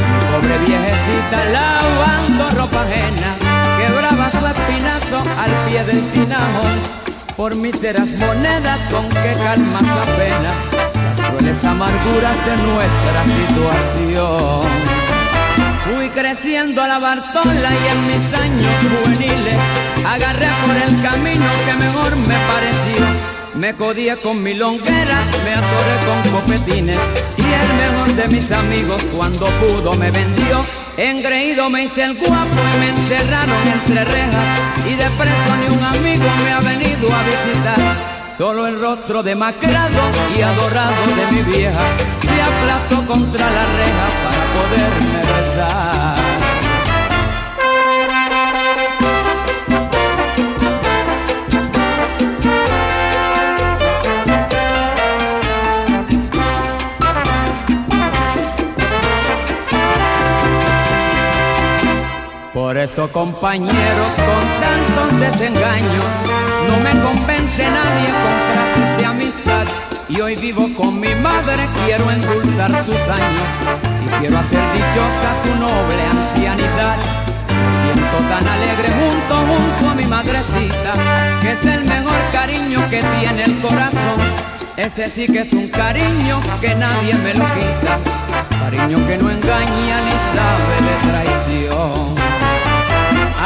Mi 0.08 0.20
pobre 0.32 0.58
viejecita 0.60 1.44
lavando 1.52 2.50
ropa 2.52 2.84
ajena, 2.84 3.36
quebraba 3.80 4.32
su 4.32 4.46
espinazo 4.48 5.24
al 5.38 5.52
pie 5.68 5.84
del 5.84 6.10
tinajón. 6.12 6.72
Por 7.36 7.54
míseras 7.54 8.08
monedas 8.18 8.80
con 8.90 9.10
que 9.10 9.34
calma 9.44 9.80
su 9.80 10.12
pena 10.16 10.54
las 11.04 11.30
crueles 11.32 11.64
amarguras 11.66 12.46
de 12.46 12.58
nuestra 12.66 13.26
situación. 13.26 14.97
Fui 15.90 16.10
creciendo 16.10 16.84
a 16.84 16.88
la 16.88 17.00
Bartola 17.00 17.70
y 17.72 17.88
en 17.92 18.08
mis 18.08 18.34
años 18.34 18.76
juveniles 18.92 19.56
agarré 20.06 20.48
por 20.66 20.76
el 20.76 21.02
camino 21.02 21.46
que 21.66 21.74
mejor 21.74 22.16
me 22.18 22.36
pareció. 22.36 23.06
Me 23.56 23.76
codié 23.76 24.18
con 24.18 24.44
milongueras, 24.44 25.26
me 25.46 25.54
atoré 25.54 25.96
con 26.06 26.32
copetines 26.34 27.00
y 27.38 27.42
el 27.42 27.74
mejor 27.74 28.16
de 28.16 28.28
mis 28.28 28.52
amigos 28.52 29.02
cuando 29.16 29.46
pudo 29.62 29.94
me 29.94 30.12
vendió. 30.12 30.66
Engreído 30.98 31.70
me 31.70 31.84
hice 31.84 32.04
el 32.04 32.16
guapo 32.16 32.58
y 32.76 32.80
me 32.80 32.90
encerraron 32.90 33.68
entre 33.74 34.04
rejas 34.04 34.60
y 34.88 34.94
de 34.94 35.10
preso 35.12 35.56
ni 35.62 35.78
un 35.78 35.84
amigo 35.84 36.26
me 36.44 36.52
ha 36.52 36.60
venido 36.60 37.08
a 37.16 37.24
visitar. 37.24 38.18
Solo 38.38 38.68
el 38.68 38.80
rostro 38.80 39.24
demacrado 39.24 40.02
y 40.38 40.42
adorado 40.42 41.06
de 41.16 41.32
mi 41.32 41.42
vieja 41.56 41.86
se 42.22 42.42
aplastó 42.42 43.06
contra 43.08 43.50
la 43.50 43.66
reja 43.66 44.27
poderme. 44.58 45.18
Por 62.68 62.78
eso 62.78 63.10
compañeros 63.12 64.14
con 64.16 64.44
tantos 64.62 65.20
desengaños, 65.20 66.06
no 66.68 66.78
me 66.80 66.92
convence 67.02 67.64
nadie 67.64 68.10
con 68.10 68.34
frases 68.52 68.58
de 68.58 68.58
amistad. 68.58 68.67
Y 70.10 70.22
hoy 70.22 70.38
vivo 70.38 70.70
con 70.74 71.02
mi 71.02 71.14
madre, 71.16 71.68
quiero 71.86 72.10
endulzar 72.10 72.72
sus 72.86 72.96
años 72.96 73.50
y 74.06 74.08
quiero 74.22 74.38
hacer 74.38 74.62
dichosa 74.72 75.44
su 75.44 75.60
noble 75.60 76.02
ancianidad. 76.02 76.98
Me 77.50 77.94
siento 77.94 78.18
tan 78.30 78.48
alegre 78.48 78.90
junto, 79.00 79.36
junto 79.36 79.90
a 79.90 79.96
mi 79.96 80.06
madrecita, 80.06 80.94
que 81.42 81.52
es 81.52 81.66
el 81.66 81.84
mejor 81.86 82.32
cariño 82.32 82.90
que 82.90 83.02
tiene 83.02 83.44
el 83.44 83.60
corazón. 83.60 84.22
Ese 84.78 85.10
sí 85.10 85.26
que 85.26 85.40
es 85.40 85.52
un 85.52 85.68
cariño 85.68 86.40
que 86.62 86.74
nadie 86.74 87.14
me 87.16 87.34
lo 87.34 87.46
quita, 87.56 88.00
cariño 88.60 89.06
que 89.08 89.18
no 89.18 89.30
engaña 89.30 90.02
ni 90.02 90.12
sabe 90.12 90.76
de 90.88 90.98
traición. 91.12 92.47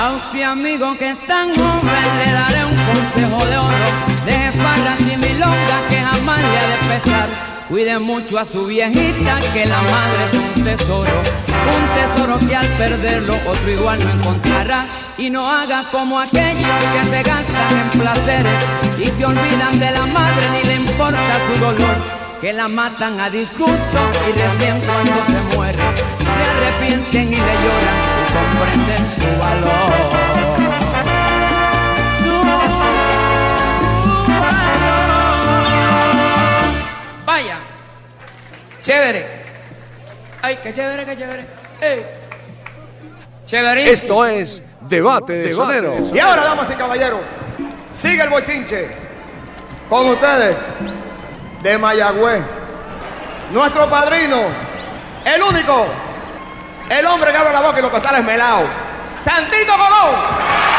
A 0.02 0.14
usted 0.14 0.42
amigo 0.42 0.98
que 0.98 1.12
es 1.12 1.28
tan 1.28 1.54
joven 1.54 2.08
le 2.26 2.32
daré 2.34 2.66
un 2.66 2.76
consejo 2.90 3.46
de 3.46 3.58
oro. 3.60 3.88
De 4.26 4.52
farras 4.58 5.00
y 5.00 5.16
milongas 5.16 5.84
que 5.92 5.98
jamás 5.98 6.40
le 6.40 6.58
ha 6.58 6.68
de 6.70 6.78
pesar. 6.92 7.30
Cuide 7.70 8.00
mucho 8.00 8.40
a 8.40 8.46
su 8.46 8.66
viejita 8.66 9.40
que 9.54 9.64
la 9.68 9.80
madre 9.80 10.22
es 10.26 10.38
un 10.40 10.64
tesoro. 10.64 11.18
Un 11.78 11.86
tesoro 12.00 12.40
que 12.48 12.56
al 12.56 12.68
perderlo 12.80 13.36
otro 13.46 13.70
igual 13.70 14.00
no 14.04 14.10
encontrará. 14.12 15.14
Y 15.20 15.30
no 15.30 15.48
haga 15.48 15.92
como 15.92 16.20
aquellos 16.20 16.80
que 16.94 17.12
se 17.12 17.22
gastan 17.22 17.78
en 17.78 18.00
placeres 18.00 18.66
Y 18.98 19.06
se 19.06 19.24
olvidan 19.24 19.78
de 19.78 19.92
la 19.92 20.06
madre 20.08 20.50
ni 20.54 20.68
le 20.68 20.76
importa 20.78 21.38
su 21.46 21.60
dolor. 21.60 21.96
Que 22.42 22.54
la 22.54 22.68
matan 22.68 23.20
a 23.20 23.30
disgusto 23.30 24.00
y 24.28 24.32
recién 24.32 24.82
cuando 24.82 25.26
se 25.28 25.56
muere. 25.56 25.78
Se 25.78 26.44
arrepienten 26.50 27.28
y 27.28 27.36
le 27.36 27.54
lloran 27.64 28.11
comprenden 28.34 29.06
su 29.08 29.40
valor. 29.40 29.92
Su 32.22 32.34
valor. 32.46 32.82
Vaya, 37.26 37.58
chévere. 38.82 39.26
Ay, 40.42 40.58
qué 40.64 40.74
chévere, 40.74 41.06
qué 41.06 41.18
chévere. 41.18 41.46
Ey. 41.82 42.06
Chéverísimo. 43.46 43.92
Esto 43.92 44.26
es 44.26 44.64
Debate 44.82 45.34
de 45.34 45.54
Soneros. 45.54 46.12
Y 46.14 46.20
ahora, 46.20 46.44
damas 46.44 46.72
y 46.72 46.76
caballeros, 46.76 47.22
sigue 47.94 48.24
el 48.24 48.30
bochinche 48.30 48.90
con 49.90 50.08
ustedes 50.08 50.56
de 51.62 51.78
Mayagüez. 51.78 52.42
Nuestro 53.52 53.90
padrino, 53.90 54.44
el 55.26 55.42
único, 55.42 55.86
el 56.92 57.06
hombre 57.06 57.32
que 57.32 57.38
abre 57.38 57.54
la 57.54 57.62
boca 57.62 57.80
y 57.80 57.82
lo 57.82 57.92
que 57.92 58.02
sale 58.02 58.20
es 58.20 58.26
melao. 58.26 58.66
Santito 59.24 59.72
Colón. 59.72 60.71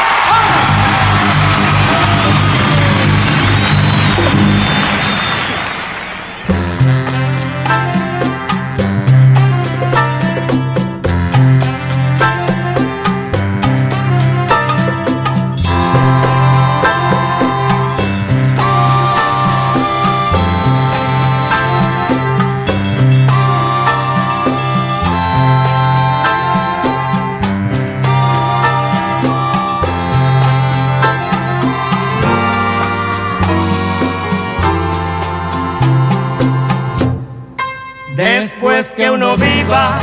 Viva 39.37 39.97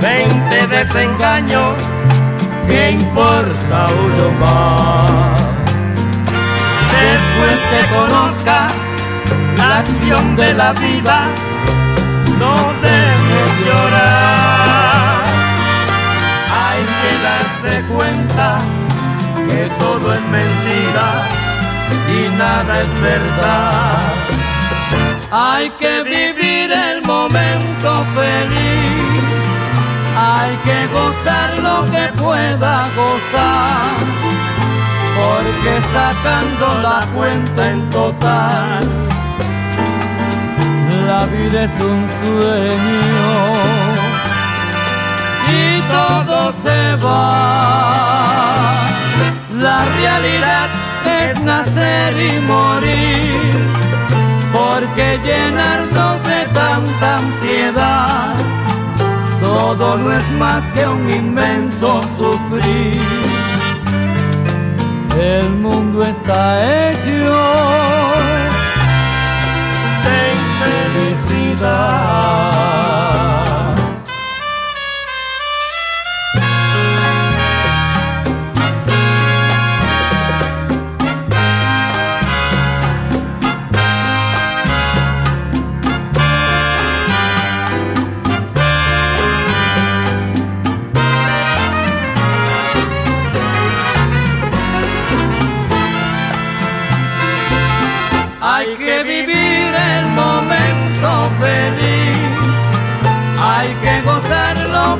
20 0.00 0.66
desengaños, 0.68 1.74
¿qué 2.68 2.92
importa 2.92 3.88
uno 3.88 4.30
más? 4.38 5.40
Después 6.92 7.58
que 7.70 7.94
conozca 7.94 8.68
la 9.56 9.78
acción 9.78 10.36
de 10.36 10.54
la 10.54 10.72
vida, 10.74 11.28
no 12.38 12.72
debe 12.82 13.40
llorar. 13.66 15.24
Hay 16.62 16.86
que 17.00 17.12
darse 17.26 17.84
cuenta 17.92 18.58
que 19.48 19.68
todo 19.80 20.14
es 20.14 20.22
mentira 20.22 21.08
y 22.08 22.38
nada 22.38 22.80
es 22.80 23.00
verdad. 23.00 24.45
Hay 25.38 25.68
que 25.72 26.02
vivir 26.02 26.72
el 26.72 27.02
momento 27.02 28.06
feliz, 28.14 29.22
hay 30.16 30.56
que 30.64 30.86
gozar 30.86 31.58
lo 31.58 31.84
que 31.90 32.10
pueda 32.22 32.88
gozar, 32.96 33.96
porque 35.14 35.72
sacando 35.92 36.80
la 36.80 37.06
cuenta 37.14 37.70
en 37.70 37.90
total, 37.90 38.88
la 41.06 41.26
vida 41.26 41.64
es 41.64 41.84
un 41.84 42.08
sueño 42.24 43.28
y 45.52 45.82
todo 45.82 46.54
se 46.62 46.96
va. 47.04 48.72
La 49.52 49.84
realidad 50.00 50.68
es 51.04 51.38
nacer 51.42 52.18
y 52.18 52.40
morir 52.40 54.05
porque 54.68 55.18
llenarnos 55.22 56.22
de 56.24 56.46
tanta 56.52 57.18
ansiedad, 57.18 58.34
todo 59.40 59.96
no 59.98 60.12
es 60.12 60.28
más 60.32 60.62
que 60.74 60.86
un 60.86 61.08
inmenso 61.10 62.02
sufrir. 62.16 63.00
El 65.18 65.50
mundo 65.50 66.04
está 66.04 66.90
hecho 66.90 67.34
de 70.06 70.20
felicidad. 70.62 72.36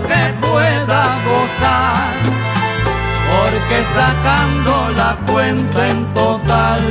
Que 0.02 0.46
pueda 0.46 1.04
gozar, 1.28 2.12
porque 3.32 3.78
sacando 3.94 4.90
la 4.96 5.16
cuenta 5.30 5.88
en 5.88 6.14
total, 6.14 6.82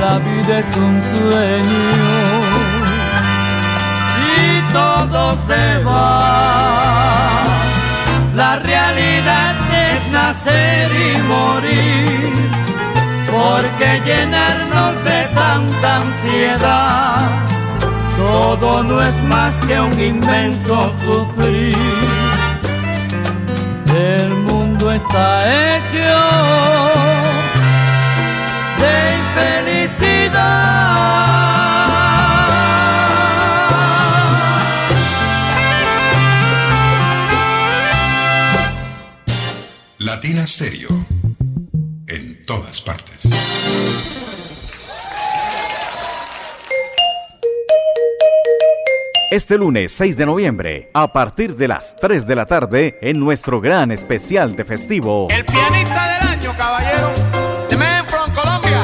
la 0.00 0.18
vida 0.18 0.58
es 0.58 0.76
un 0.76 1.02
sueño 1.14 1.86
y 4.38 4.72
todo 4.72 5.36
se 5.46 5.82
va. 5.84 6.76
La 8.34 8.56
realidad 8.56 9.54
es 9.72 10.12
nacer 10.12 10.90
y 10.92 11.22
morir 11.22 12.46
porque 13.30 14.00
llenarnos 14.04 15.04
de 15.04 15.24
tanta 15.34 15.96
ansiedad, 15.96 17.30
todo 18.16 18.82
no 18.82 19.02
es 19.02 19.22
más 19.24 19.54
que 19.66 19.78
un 19.80 20.00
inmenso 20.00 20.92
sufrir. 21.04 21.76
El 23.94 24.30
mundo 24.30 24.92
está 24.92 25.76
hecho 25.76 26.14
de 28.80 28.94
infelicidad. 29.22 30.66
Latina 39.98 40.46
Stereo. 40.46 41.06
En 42.08 42.44
todas 42.46 42.80
partes. 42.80 44.15
Este 49.30 49.58
lunes 49.58 49.90
6 49.90 50.16
de 50.16 50.24
noviembre, 50.24 50.88
a 50.94 51.12
partir 51.12 51.56
de 51.56 51.66
las 51.66 51.96
3 51.96 52.28
de 52.28 52.36
la 52.36 52.46
tarde, 52.46 52.96
en 53.02 53.18
nuestro 53.18 53.60
gran 53.60 53.90
especial 53.90 54.54
de 54.54 54.64
festivo, 54.64 55.26
El 55.30 55.44
pianista 55.44 56.14
del 56.14 56.28
año, 56.28 56.54
caballero. 56.56 57.10
The 57.68 57.76
man 57.76 58.06
from 58.06 58.32
Colombia. 58.32 58.80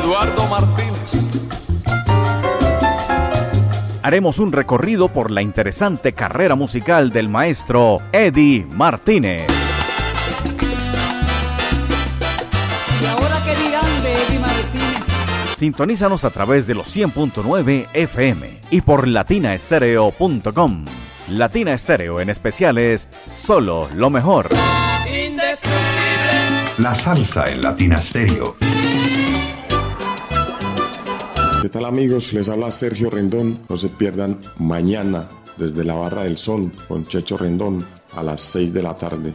Eduardo 0.00 0.46
Martínez. 0.46 0.84
haremos 4.02 4.38
un 4.38 4.52
recorrido 4.52 5.08
por 5.08 5.30
la 5.30 5.40
interesante 5.40 6.12
carrera 6.12 6.54
musical 6.54 7.10
del 7.10 7.28
maestro 7.30 8.00
Eddie 8.12 8.66
Martínez. 8.70 9.44
Sintonízanos 15.56 16.24
a 16.24 16.30
través 16.30 16.66
de 16.66 16.74
los 16.74 16.94
100.9 16.94 17.88
FM 17.92 18.60
y 18.70 18.80
por 18.80 19.06
latinaestereo.com. 19.06 20.84
Latina 21.28 21.72
Estéreo 21.72 22.20
en 22.20 22.28
especiales, 22.28 23.08
solo 23.24 23.88
lo 23.94 24.10
mejor. 24.10 24.48
La 26.78 26.94
salsa 26.94 27.48
en 27.48 27.62
Latina 27.62 27.96
Stereo. 27.98 28.56
¿Qué 31.62 31.68
tal 31.68 31.84
amigos? 31.84 32.32
Les 32.32 32.48
habla 32.48 32.70
Sergio 32.72 33.08
Rendón. 33.08 33.60
No 33.68 33.76
se 33.76 33.88
pierdan 33.88 34.40
mañana 34.58 35.28
desde 35.56 35.84
la 35.84 35.94
Barra 35.94 36.24
del 36.24 36.36
Sol 36.36 36.72
con 36.88 37.06
Checho 37.06 37.38
Rendón 37.38 37.86
a 38.16 38.22
las 38.22 38.40
6 38.40 38.74
de 38.74 38.82
la 38.82 38.94
tarde. 38.94 39.34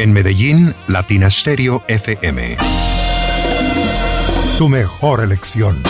En 0.00 0.14
Medellín, 0.14 0.74
Latina 0.88 1.28
Stereo 1.28 1.84
FM. 1.86 2.56
Tu 4.56 4.66
mejor 4.66 5.22
elección. 5.22 5.82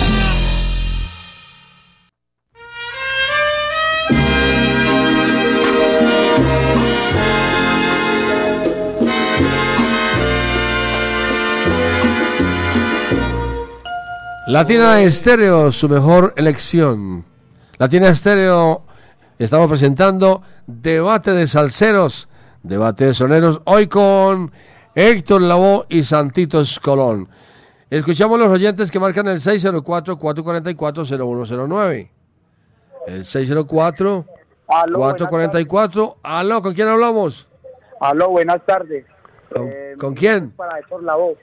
Latina 14.48 15.00
Estéreo, 15.02 15.70
su 15.70 15.88
mejor 15.88 16.34
elección. 16.36 17.24
Latina 17.78 18.08
Estéreo, 18.08 18.82
estamos 19.38 19.68
presentando 19.68 20.42
Debate 20.66 21.32
de 21.32 21.46
Salseros, 21.46 22.28
Debate 22.62 23.06
de 23.06 23.14
Soneros, 23.14 23.62
hoy 23.64 23.86
con 23.86 24.52
Héctor 24.94 25.40
Lavoe 25.42 25.86
y 25.88 26.02
Santitos 26.02 26.78
Colón. 26.78 27.26
Escuchamos 27.88 28.38
los 28.38 28.48
oyentes 28.48 28.90
que 28.90 29.00
marcan 29.00 29.26
el 29.28 29.38
604-444-0109. 29.38 32.10
El 33.06 33.24
604-444. 33.24 36.16
Aló, 36.22 36.60
¿con 36.62 36.74
quién 36.74 36.88
hablamos? 36.88 37.48
Aló, 37.98 38.28
buenas 38.28 38.60
tardes. 38.66 39.06
¿Con, 39.52 39.68
Eh, 39.68 39.94
con 39.98 40.14
quién? 40.14 40.50
Para 40.50 40.78
Héctor 40.78 41.02
Lavoe. 41.02 41.36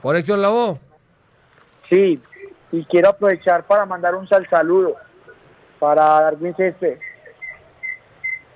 ¿Por 0.00 0.14
Héctor 0.16 0.38
Lavoe? 0.38 0.78
Sí, 1.90 2.22
y 2.70 2.84
quiero 2.84 3.08
aprovechar 3.10 3.66
para 3.66 3.84
mandar 3.84 4.14
un 4.14 4.28
sal 4.28 4.46
saludo 4.48 4.94
para 5.80 6.02
Darwin 6.22 6.54
Césped. 6.56 6.98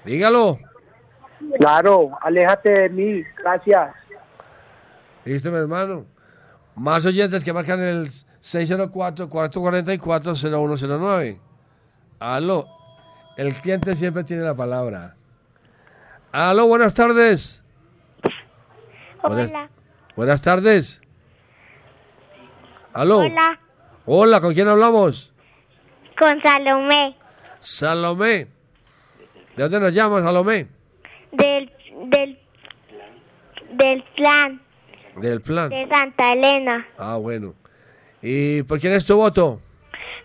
Dígalo. 0.04 0.58
Claro, 1.58 2.10
aléjate 2.20 2.70
de 2.70 2.88
mí, 2.88 3.22
gracias. 3.42 3.94
¿Listo, 5.24 5.50
mi 5.50 5.56
hermano? 5.58 6.04
Más 6.74 7.04
oyentes 7.06 7.44
que 7.44 7.52
marcan 7.52 7.80
el 7.82 8.08
604-444-0109. 8.42 11.38
Aló. 12.20 12.64
El 13.36 13.54
cliente 13.54 13.94
siempre 13.94 14.24
tiene 14.24 14.42
la 14.42 14.54
palabra. 14.54 15.14
Aló, 16.32 16.66
buenas 16.66 16.94
tardes. 16.94 17.62
Buenas, 19.22 19.50
Hola. 19.50 19.70
buenas 20.16 20.42
tardes. 20.42 21.00
Aló. 22.92 23.18
Hola, 23.18 23.60
Hola, 24.06 24.40
¿con 24.40 24.54
quién 24.54 24.66
hablamos? 24.68 25.32
con 26.18 26.40
Salomé, 26.42 27.16
Salomé. 27.60 28.48
¿De 29.56 29.62
dónde 29.62 29.78
nos 29.78 29.94
llamas, 29.94 30.24
Salomé? 30.24 30.66
del, 31.30 31.70
del, 32.10 32.36
del 33.78 34.02
plan 34.16 34.60
Del 35.16 35.40
plan. 35.40 35.70
de 35.70 35.88
Santa 35.88 36.32
Elena, 36.32 36.86
Ah, 36.98 37.16
bueno. 37.16 37.54
¿Y 38.22 38.62
por 38.64 38.78
quién 38.80 38.92
es 38.92 39.04
tu 39.06 39.16
voto? 39.16 39.60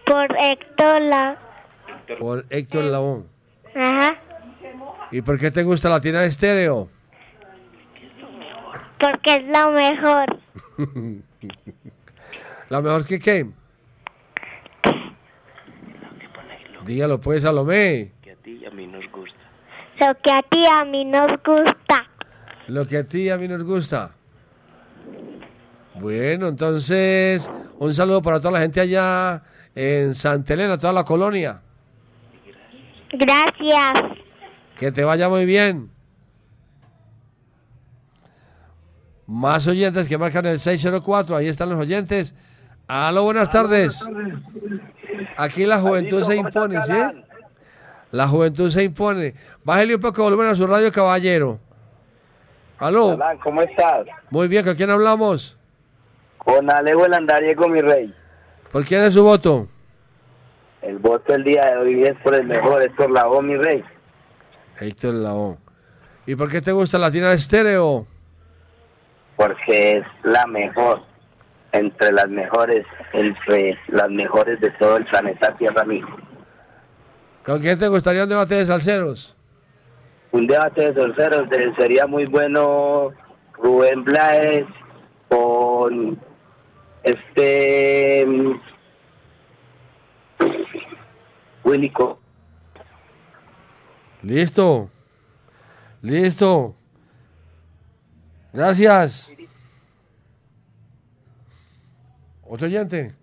por 0.06 0.28
Héctor 0.38 1.02
La... 1.02 1.38
Por 2.20 2.46
Héctor 2.50 2.84
Labón. 2.86 3.28
Ajá, 3.76 4.18
¿Y 5.12 5.22
por 5.22 5.40
qué 5.40 5.50
te 5.52 5.64
gusta 5.64 5.88
Latina 5.90 6.24
Estéreo? 6.26 6.90
porque 9.00 9.36
es 9.36 9.44
lo 9.48 9.72
mejor. 9.72 10.40
¿La 12.70 12.82
mejor 12.82 13.06
que 13.06 13.20
qué? 13.20 13.46
Dígalo 16.86 17.20
pues, 17.20 17.44
Salomé. 17.44 18.12
Lo 18.16 18.22
que 18.24 18.32
a 18.32 18.36
ti 20.44 20.60
y 20.62 20.66
a 20.66 20.84
mí 20.86 21.04
nos 21.06 21.28
gusta. 21.44 22.08
Lo 22.68 22.88
que 22.88 22.98
a 22.98 23.04
ti 23.04 23.24
y 23.24 23.30
a 23.30 23.38
mí 23.38 23.48
nos 23.48 23.64
gusta. 23.64 24.12
Bueno, 25.96 26.48
entonces, 26.48 27.50
un 27.78 27.94
saludo 27.94 28.22
para 28.22 28.40
toda 28.40 28.52
la 28.52 28.60
gente 28.62 28.80
allá 28.80 29.44
en 29.76 30.16
Santa 30.16 30.54
Elena, 30.54 30.78
toda 30.78 30.94
la 30.94 31.04
colonia. 31.04 31.62
Gracias. 33.12 33.94
Que 34.78 34.92
te 34.92 35.04
vaya 35.04 35.30
muy 35.30 35.46
bien. 35.46 35.92
Más 39.28 39.68
oyentes 39.68 40.08
que 40.08 40.18
marcan 40.18 40.46
el 40.46 40.60
604, 40.60 41.36
ahí 41.36 41.48
están 41.48 41.70
los 41.70 41.80
oyentes. 41.80 42.34
Aló, 42.88 43.24
buenas 43.24 43.50
tardes. 43.50 44.04
Aquí 45.38 45.66
la 45.66 45.80
juventud 45.80 46.24
se 46.24 46.36
impone, 46.36 46.82
¿sí? 46.82 46.94
La 48.12 48.28
juventud 48.28 48.70
se 48.70 48.84
impone. 48.84 49.34
Bájale 49.64 49.96
un 49.96 50.02
poco 50.02 50.18
de 50.18 50.24
volumen 50.24 50.48
a 50.48 50.56
su 50.56 50.68
radio, 50.68 50.92
caballero. 50.92 51.60
Aló. 52.80 53.10
Galán, 53.18 53.38
¿cómo 53.38 53.62
estás? 53.62 54.08
Muy 54.30 54.48
bien, 54.48 54.64
¿con 54.64 54.76
quién 54.76 54.90
hablamos? 54.90 55.58
Con 56.38 56.70
Alejo 56.70 57.06
el 57.06 57.14
Andariego, 57.14 57.68
mi 57.70 57.82
rey. 57.82 58.14
¿Por 58.72 58.84
quién 58.86 59.04
es 59.04 59.14
su 59.14 59.24
voto? 59.24 59.68
El 60.82 60.98
voto 60.98 61.34
el 61.34 61.44
día 61.44 61.66
de 61.72 61.78
hoy 61.78 62.04
es 62.04 62.18
por 62.24 62.36
el 62.36 62.46
mejor, 62.46 62.82
es 62.82 62.92
por 62.94 63.10
la 63.10 63.26
voz, 63.26 63.44
mi 63.44 63.56
rey. 63.56 63.84
Héctor 64.80 65.14
Laón. 65.14 65.58
¿Y 66.26 66.36
por 66.36 66.50
qué 66.50 66.62
te 66.62 66.72
gusta 66.72 66.98
Latina 66.98 67.32
Estéreo? 67.32 68.06
Porque 69.38 69.98
es 69.98 70.06
la 70.24 70.46
mejor, 70.48 71.02
entre 71.72 72.12
las 72.12 72.28
mejores, 72.28 72.86
entre 73.14 73.78
las 73.88 74.10
mejores 74.10 74.60
de 74.60 74.72
todo 74.72 74.98
el 74.98 75.06
planeta 75.06 75.56
Tierra, 75.58 75.82
amigo. 75.82 76.10
¿Con 77.46 77.60
quién 77.60 77.78
te 77.78 77.88
gustaría 77.88 78.24
un 78.24 78.30
debate 78.30 78.56
de 78.56 78.66
salseros? 78.66 79.36
Un 80.34 80.48
debate 80.48 80.92
de 80.92 81.02
sorceros 81.02 81.48
sería 81.78 82.08
muy 82.08 82.26
bueno 82.26 83.12
Rubén 83.54 84.04
Blades 84.04 84.66
con 85.30 86.20
este 87.04 88.26
mm, 88.26 88.52
Willy 91.64 91.90
Co- 91.92 92.20
Listo. 94.24 94.90
Listo. 96.02 96.76
Gracias. 98.54 99.34
Otro 102.44 102.66
oyente. 102.68 103.14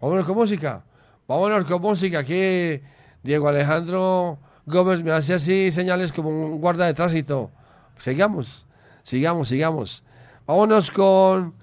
Vámonos 0.00 0.24
con 0.24 0.36
música. 0.36 0.82
Vámonos 1.28 1.64
con 1.64 1.82
música. 1.82 2.20
Aquí 2.20 2.80
Diego 3.22 3.48
Alejandro 3.48 4.38
Gómez 4.70 5.02
me 5.02 5.12
hace 5.12 5.34
así 5.34 5.70
señales 5.70 6.12
como 6.12 6.30
un 6.30 6.60
guarda 6.60 6.86
de 6.86 6.94
tránsito. 6.94 7.50
Sigamos, 7.98 8.66
sigamos, 9.02 9.48
sigamos. 9.48 10.02
Vámonos 10.46 10.90
con 10.90 11.54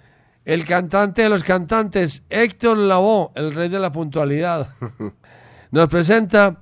el 0.46 0.66
cantante 0.66 1.24
de 1.24 1.30
los 1.30 1.44
cantantes, 1.44 2.24
Héctor 2.30 2.78
Lavoe, 2.78 3.32
el 3.36 3.54
rey 3.54 3.70
de 3.70 3.80
la 3.80 3.92
puntualidad. 3.92 4.70
Nos 5.72 5.90
presenta 5.90 6.58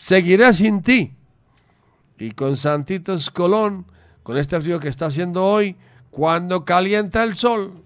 Seguiré 0.00 0.54
sin 0.54 0.80
ti. 0.80 1.14
Y 2.18 2.30
con 2.30 2.56
Santitos 2.56 3.30
Colón, 3.30 3.84
con 4.22 4.38
este 4.38 4.58
frío 4.58 4.80
que 4.80 4.88
está 4.88 5.06
haciendo 5.06 5.44
hoy, 5.44 5.76
cuando 6.08 6.64
calienta 6.64 7.22
el 7.22 7.34
sol. 7.34 7.84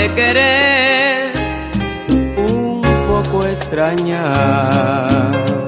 De 0.00 0.14
querer 0.14 1.32
un 2.38 2.80
poco 3.06 3.46
extraña. 3.46 5.59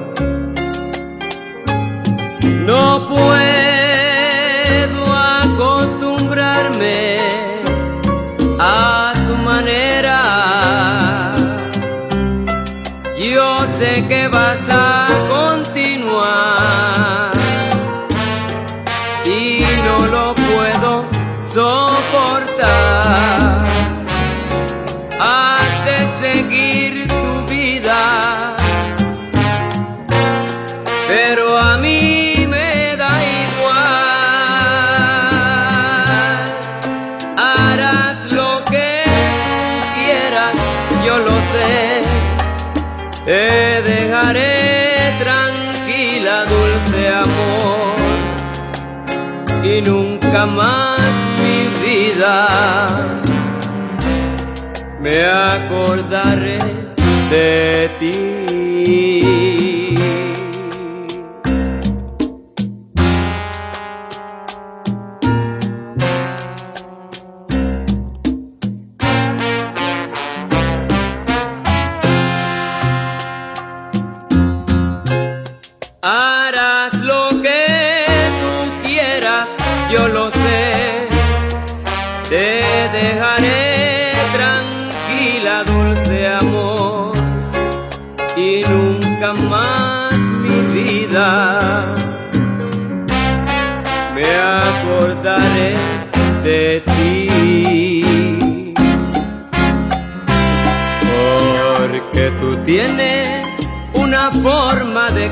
De 57.33 57.89
ti. 57.99 58.32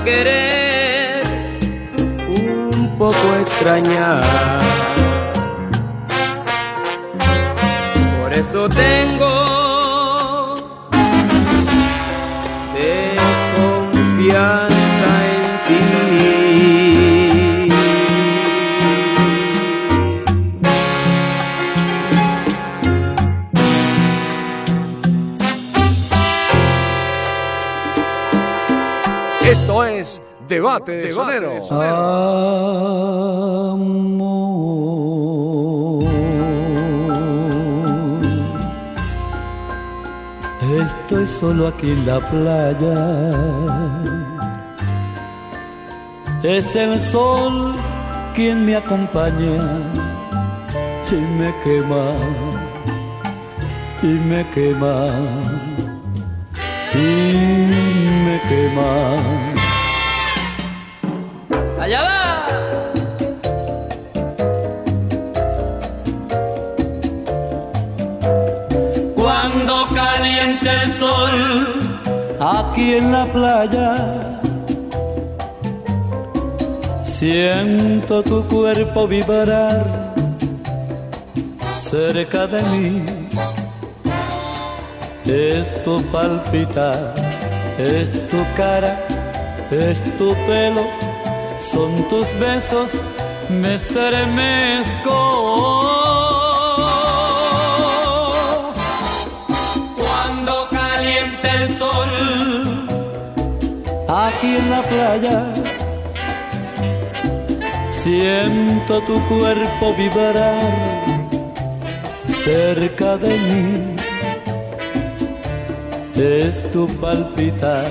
Querer 0.04 1.24
un 2.28 2.96
poco 2.98 3.36
extraña. 3.42 4.70
Es 30.62 30.67
Debate 30.67 30.91
de 30.91 31.12
Sonero. 31.12 31.52
Estoy 40.86 41.28
solo 41.28 41.67
aquí 41.67 41.91
en 41.91 42.06
la 42.06 42.19
playa. 42.30 43.32
Es 46.43 46.76
el 46.76 47.00
sol 47.12 47.74
quien 48.36 48.65
me 48.65 48.76
acompaña 48.76 49.80
y 51.12 51.15
me 51.15 51.54
quema, 51.63 52.15
y 54.02 54.08
me 54.08 54.50
quema, 54.52 55.08
y 56.93 56.97
me 58.26 58.41
quema. 58.47 59.51
Caliente 70.21 70.69
el 70.84 70.93
sol. 70.93 71.36
Aquí 72.39 72.95
en 72.95 73.12
la 73.12 73.25
playa 73.36 73.89
siento 77.03 78.23
tu 78.23 78.43
cuerpo 78.47 79.07
vibrar 79.07 80.13
cerca 81.77 82.47
de 82.47 82.62
mí. 82.71 83.03
Es 85.25 85.71
tu 85.84 86.01
palpitar, 86.12 87.13
es 87.77 88.12
tu 88.29 88.41
cara, 88.55 88.93
es 89.71 89.97
tu 90.17 90.29
pelo, 90.47 90.86
son 91.60 91.91
tus 92.10 92.27
besos, 92.39 92.89
me 93.49 93.75
estremezco. 93.75 95.12
Aquí 104.32 104.56
en 104.56 104.70
la 104.70 104.82
playa 104.82 105.54
siento 107.89 109.02
tu 109.02 109.15
cuerpo 109.28 109.94
vibrar 109.98 110.72
cerca 112.26 113.17
de 113.17 113.38
mí. 113.38 113.96
Es 116.15 116.63
tu 116.72 116.88
palpitar, 116.88 117.88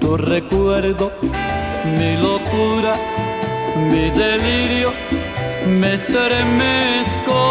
tu 0.00 0.16
recuerdo, 0.16 1.12
mi 1.96 2.16
locura, 2.16 2.94
mi 3.90 4.10
delirio, 4.10 4.92
me 5.66 5.94
estremezco. 5.94 7.42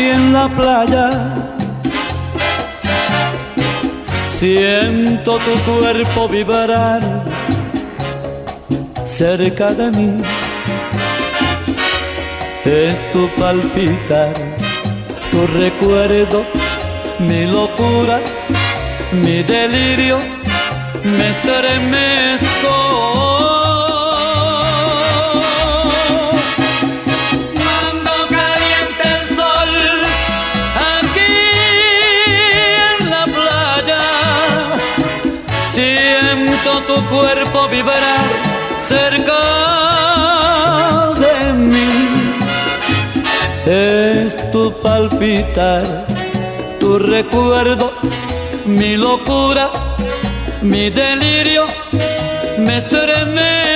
En 0.00 0.32
la 0.32 0.48
playa 0.48 1.10
siento 4.28 5.38
tu 5.38 5.72
cuerpo 5.72 6.28
vibrar 6.28 7.00
cerca 9.06 9.74
de 9.74 9.90
mí. 9.90 10.22
Es 12.64 12.94
tu 13.12 13.28
palpitar, 13.40 14.34
tu 15.32 15.46
recuerdo, 15.58 16.44
mi 17.18 17.46
locura, 17.46 18.20
mi 19.10 19.42
delirio, 19.42 20.18
me 21.02 21.30
estremezco. 21.30 23.17
Cuerpo 37.68 37.76
vibrar 37.76 38.26
cerca 38.88 39.40
de 41.18 41.52
mí. 41.52 42.38
Es 43.66 44.50
tu 44.50 44.72
palpitar, 44.80 46.06
tu 46.80 46.98
recuerdo, 46.98 47.92
mi 48.64 48.96
locura, 48.96 49.70
mi 50.62 50.90
delirio, 50.90 51.66
me 52.58 52.78
estremezco. 52.78 53.67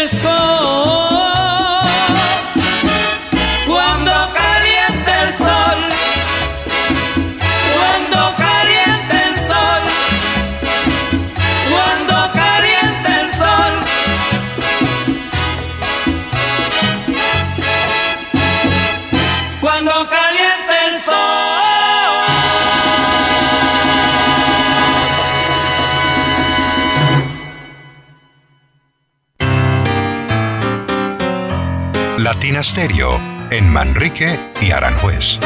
Latina 32.22 32.62
Stereo 32.62 33.20
en 33.50 33.68
Manrique 33.68 34.38
y 34.60 34.70
Aranjuez. 34.70 35.40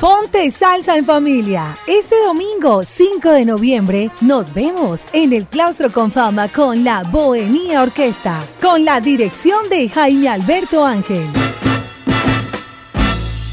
Ponte 0.00 0.50
salsa 0.50 0.96
en 0.96 1.04
familia. 1.04 1.76
Este 1.86 2.16
domingo 2.24 2.84
5 2.86 3.32
de 3.32 3.44
noviembre 3.44 4.10
nos 4.22 4.54
vemos 4.54 5.02
en 5.12 5.34
el 5.34 5.46
Claustro 5.46 5.92
con 5.92 6.10
Fama 6.10 6.48
con 6.48 6.84
la 6.84 7.02
Bohemia 7.02 7.82
Orquesta, 7.82 8.46
con 8.62 8.86
la 8.86 9.02
dirección 9.02 9.68
de 9.68 9.90
Jaime 9.90 10.30
Alberto 10.30 10.86
Ángel. 10.86 11.26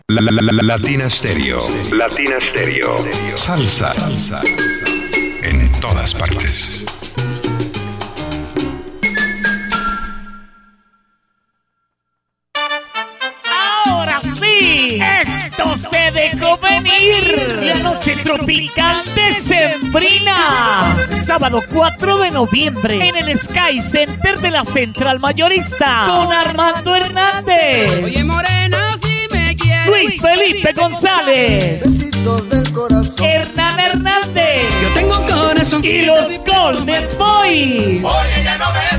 La, 0.08 0.22
la- 0.22 0.32
la- 0.32 0.52
la- 0.52 0.64
Latina 0.64 1.08
Stereo. 1.10 1.60
Latina 1.92 2.38
Stereo. 2.42 2.98
Salsa. 3.36 3.94
En 5.44 5.72
todas 5.80 6.16
partes. 6.16 6.86
Se 16.30 16.36
dejó 16.36 16.58
venir. 16.58 17.60
La 17.62 17.76
noche 17.76 18.16
tropical 18.24 19.04
de 19.16 19.34
Sembrina. 19.34 20.96
Sábado 21.24 21.62
4 21.72 22.18
de 22.20 22.32
noviembre 22.32 23.08
en 23.08 23.18
el 23.18 23.38
Sky 23.38 23.80
Center 23.80 24.40
de 24.40 24.52
la 24.52 24.66
Central 24.66 25.20
Mayorista 25.20 26.06
con 26.08 26.32
Armando 26.32 26.96
Hernández. 26.96 28.04
Oye, 28.04 28.24
morena, 28.24 28.98
si 29.02 29.28
me 29.32 29.56
quieres. 29.56 29.88
Luis 29.88 30.22
Felipe 30.22 30.74
González. 30.74 32.12
del 32.50 32.72
corazón. 32.72 33.26
Hernán 33.26 33.80
Hernández. 33.80 34.64
Yo 34.82 34.90
tengo 34.94 35.26
corazón. 35.28 35.84
Y 35.84 36.02
los 36.04 36.28
Golden 36.46 37.08
Boys. 37.18 38.04
Oye, 38.04 38.44
ya 38.44 38.58
no 38.58 38.66
me 38.72 38.80
desesperes 38.80 38.99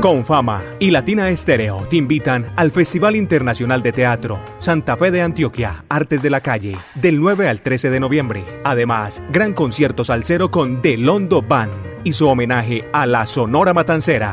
Con 0.00 0.24
Fama 0.24 0.62
y 0.78 0.90
Latina 0.90 1.28
Estéreo 1.28 1.86
te 1.86 1.96
invitan 1.96 2.46
al 2.56 2.70
Festival 2.70 3.16
Internacional 3.16 3.82
de 3.82 3.92
Teatro 3.92 4.40
Santa 4.58 4.96
Fe 4.96 5.10
de 5.10 5.20
Antioquia, 5.20 5.84
Artes 5.90 6.22
de 6.22 6.30
la 6.30 6.40
Calle, 6.40 6.74
del 6.94 7.20
9 7.20 7.46
al 7.50 7.60
13 7.60 7.90
de 7.90 8.00
noviembre. 8.00 8.44
Además, 8.64 9.22
gran 9.30 9.52
concierto 9.52 10.02
salsero 10.02 10.50
con 10.50 10.80
The 10.80 10.96
Londo 10.96 11.42
Band 11.42 11.72
y 12.02 12.14
su 12.14 12.26
homenaje 12.28 12.88
a 12.94 13.04
la 13.04 13.26
Sonora 13.26 13.74
Matancera. 13.74 14.32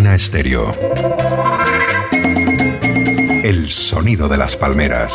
Estéreo. 0.00 0.72
El 3.42 3.70
sonido 3.70 4.26
de 4.26 4.38
las 4.38 4.56
palmeras. 4.56 5.14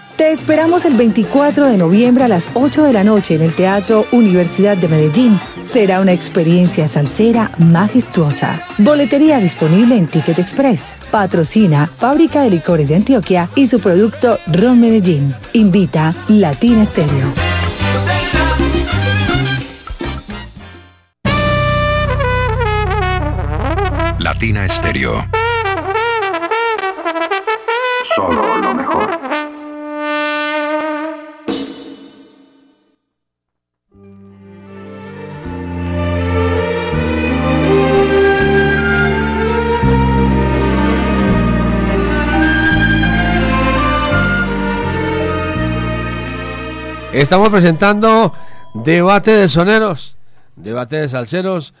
Te 0.21 0.31
esperamos 0.31 0.85
el 0.85 0.93
24 0.93 1.65
de 1.65 1.79
noviembre 1.79 2.25
a 2.25 2.27
las 2.27 2.47
8 2.53 2.83
de 2.83 2.93
la 2.93 3.03
noche 3.03 3.33
en 3.33 3.41
el 3.41 3.55
Teatro 3.55 4.05
Universidad 4.11 4.77
de 4.77 4.87
Medellín. 4.87 5.39
Será 5.63 5.99
una 5.99 6.13
experiencia 6.13 6.87
salsera 6.87 7.49
majestuosa. 7.57 8.63
Boletería 8.77 9.39
disponible 9.39 9.97
en 9.97 10.05
Ticket 10.05 10.37
Express. 10.37 10.93
Patrocina 11.09 11.87
Fábrica 11.97 12.43
de 12.43 12.51
Licores 12.51 12.89
de 12.89 12.97
Antioquia 12.97 13.49
y 13.55 13.65
su 13.65 13.79
producto 13.79 14.37
Ron 14.45 14.79
Medellín. 14.79 15.33
Invita 15.53 16.13
Latina 16.27 16.85
Stereo. 16.85 17.33
Latina 24.19 24.65
Estéreo. 24.67 25.25
Solo 28.15 28.70
Estamos 47.21 47.49
presentando 47.49 48.33
debate 48.73 49.29
de 49.29 49.47
soneros, 49.47 50.17
debate 50.55 50.95
de 50.95 51.07
salseros, 51.07 51.75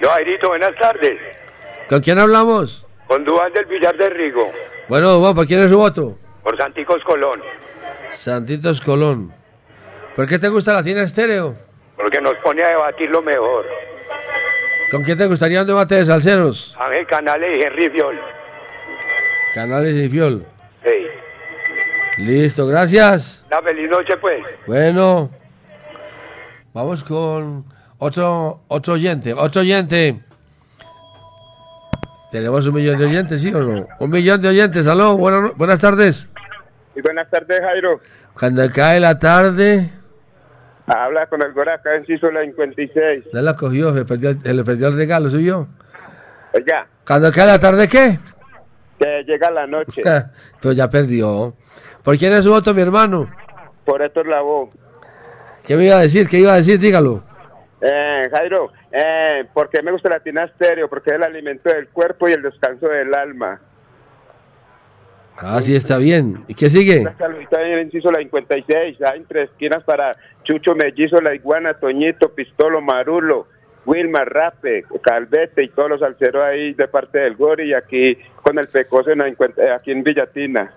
Yo, 0.00 0.12
Airito, 0.12 0.48
buenas 0.50 0.70
tardes. 0.80 1.18
¿Con 1.88 2.00
quién 2.00 2.20
hablamos? 2.20 2.86
Con 3.08 3.24
Duván 3.24 3.52
del 3.52 3.64
Villar 3.66 3.96
de 3.96 4.08
Rigo, 4.08 4.52
Bueno, 4.88 5.10
Dubán, 5.10 5.34
¿por 5.34 5.46
quién 5.48 5.58
es 5.60 5.68
su 5.70 5.78
voto? 5.78 6.16
por 6.44 6.56
Santicos 6.56 7.02
Colón, 7.04 7.40
Santitos 8.10 8.80
Colón. 8.80 9.32
¿Por 10.14 10.28
qué 10.28 10.38
te 10.38 10.46
gusta 10.48 10.70
la 10.72 10.78
Latina 10.78 11.02
Estéreo? 11.02 11.56
porque 11.96 12.20
nos 12.20 12.34
pone 12.36 12.62
a 12.62 12.68
debatir 12.68 13.10
lo 13.10 13.20
mejor. 13.22 13.64
¿Con 14.92 15.02
quién 15.02 15.18
te 15.18 15.26
gustaría 15.26 15.62
un 15.62 15.66
debate 15.66 15.96
de 15.96 16.04
salseros? 16.04 16.76
Ángel 16.78 17.04
Canales 17.06 17.58
y 17.58 17.62
Henry 17.62 17.88
Viol. 17.88 18.20
Canales 19.54 19.94
y 19.94 20.08
Fiol. 20.08 20.44
Sí. 20.84 22.22
Listo, 22.22 22.66
gracias. 22.66 23.42
Una 23.46 23.62
feliz 23.62 23.88
noche, 23.90 24.16
pues. 24.20 24.42
Bueno, 24.66 25.30
vamos 26.72 27.04
con 27.04 27.64
otro, 27.98 28.62
otro 28.68 28.94
oyente. 28.94 29.32
Otro 29.32 29.60
oyente. 29.62 30.20
¿Tenemos 32.32 32.66
un 32.66 32.74
millón 32.74 32.98
de 32.98 33.04
oyentes, 33.04 33.42
sí 33.42 33.54
o 33.54 33.60
no? 33.60 33.86
Un 34.00 34.10
millón 34.10 34.42
de 34.42 34.48
oyentes, 34.48 34.86
aló, 34.88 35.16
buenas, 35.16 35.56
buenas 35.56 35.80
tardes. 35.80 36.28
Y 36.96 37.00
buenas 37.00 37.30
tardes, 37.30 37.60
Jairo. 37.60 38.00
Cuando 38.38 38.68
cae 38.72 38.98
la 38.98 39.18
tarde, 39.18 39.90
Habla 40.86 41.26
con 41.28 41.40
el 41.42 41.52
Goraca 41.52 41.94
en 41.94 42.04
Ciso 42.04 42.30
la 42.30 42.42
56. 42.42 43.24
ya 43.32 43.40
la 43.40 43.54
cogió, 43.56 43.94
se, 43.94 44.04
perdió- 44.04 44.34
se 44.42 44.52
le 44.52 44.64
perdió 44.64 44.88
el 44.88 44.96
regalo 44.96 45.30
suyo. 45.30 45.66
Oiga, 46.52 46.86
Cuando 47.06 47.32
cae 47.32 47.46
la 47.46 47.58
tarde, 47.58 47.88
¿qué? 47.88 48.18
Que 49.04 49.24
llega 49.24 49.50
la 49.50 49.66
noche. 49.66 50.02
Pues 50.60 50.76
ya 50.76 50.88
perdió. 50.88 51.54
¿Por 52.02 52.16
quién 52.16 52.32
es 52.32 52.44
su 52.44 52.50
voto, 52.50 52.72
mi 52.74 52.82
hermano? 52.82 53.28
Por 53.84 54.02
esto 54.02 54.20
es 54.20 54.26
la 54.26 54.40
voz. 54.40 54.70
¿Qué 55.66 55.76
me 55.76 55.84
iba 55.84 55.96
a 55.96 56.02
decir? 56.02 56.28
¿Qué 56.28 56.38
iba 56.38 56.52
a 56.52 56.56
decir? 56.56 56.78
Dígalo. 56.78 57.22
Eh, 57.80 58.22
Jairo, 58.30 58.72
eh, 58.92 59.44
¿por 59.52 59.68
qué 59.68 59.82
me 59.82 59.92
gusta 59.92 60.08
la 60.08 60.20
tina 60.20 60.44
estéreo? 60.44 60.88
Porque 60.88 61.10
es 61.10 61.16
el 61.16 61.22
alimento 61.22 61.70
del 61.70 61.88
cuerpo 61.88 62.28
y 62.28 62.32
el 62.32 62.42
descanso 62.42 62.88
del 62.88 63.14
alma. 63.14 63.60
Ah, 65.36 65.60
sí, 65.60 65.74
está 65.74 65.98
bien. 65.98 66.44
¿Y 66.48 66.54
qué 66.54 66.70
sigue? 66.70 67.04
Saludita 67.18 67.60
en 67.60 67.86
Inciso 67.86 68.10
la 68.10 68.20
56, 68.20 69.02
hay 69.02 69.18
entre 69.18 69.44
esquinas 69.44 69.82
para 69.82 70.16
Chucho 70.44 70.74
Mellizo, 70.74 71.20
La 71.20 71.34
Iguana, 71.34 71.74
Toñito, 71.74 72.32
Pistolo, 72.34 72.80
Marulo, 72.80 73.48
Wilma, 73.86 74.24
Rape, 74.24 74.84
Calvete 75.02 75.62
y 75.64 75.68
todos 75.68 75.90
los 75.90 76.00
salseros 76.00 76.42
ahí 76.44 76.72
de 76.74 76.88
parte 76.88 77.18
del 77.18 77.36
Gori 77.36 77.70
y 77.70 77.74
aquí 77.74 78.18
con 78.42 78.58
el 78.58 78.68
Pecoso 78.68 79.10
en 79.10 79.20
eh, 79.20 79.34
aquí 79.74 79.90
en 79.90 80.02
Villatina. 80.02 80.72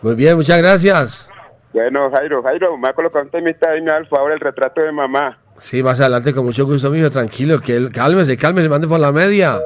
Muy 0.00 0.14
bien, 0.14 0.36
muchas 0.36 0.58
gracias. 0.58 1.30
Bueno, 1.72 2.10
Jairo, 2.10 2.42
Jairo, 2.42 2.76
me 2.76 2.88
ha 2.88 2.92
colocado 2.92 3.24
un 3.24 3.30
temita 3.30 3.70
ahí, 3.70 3.80
me 3.80 3.90
da 3.90 3.98
el 3.98 4.06
favor 4.06 4.32
el 4.32 4.40
retrato 4.40 4.80
de 4.82 4.92
mamá. 4.92 5.38
Sí, 5.56 5.82
más 5.82 6.00
adelante, 6.00 6.34
con 6.34 6.44
mucho 6.44 6.66
gusto, 6.66 6.90
mijo. 6.90 7.10
Tranquilo, 7.10 7.60
que 7.60 7.76
él, 7.76 7.90
cálmese, 7.92 8.36
cálmese, 8.36 8.68
mande 8.68 8.88
por 8.88 9.00
la 9.00 9.12
media. 9.12 9.58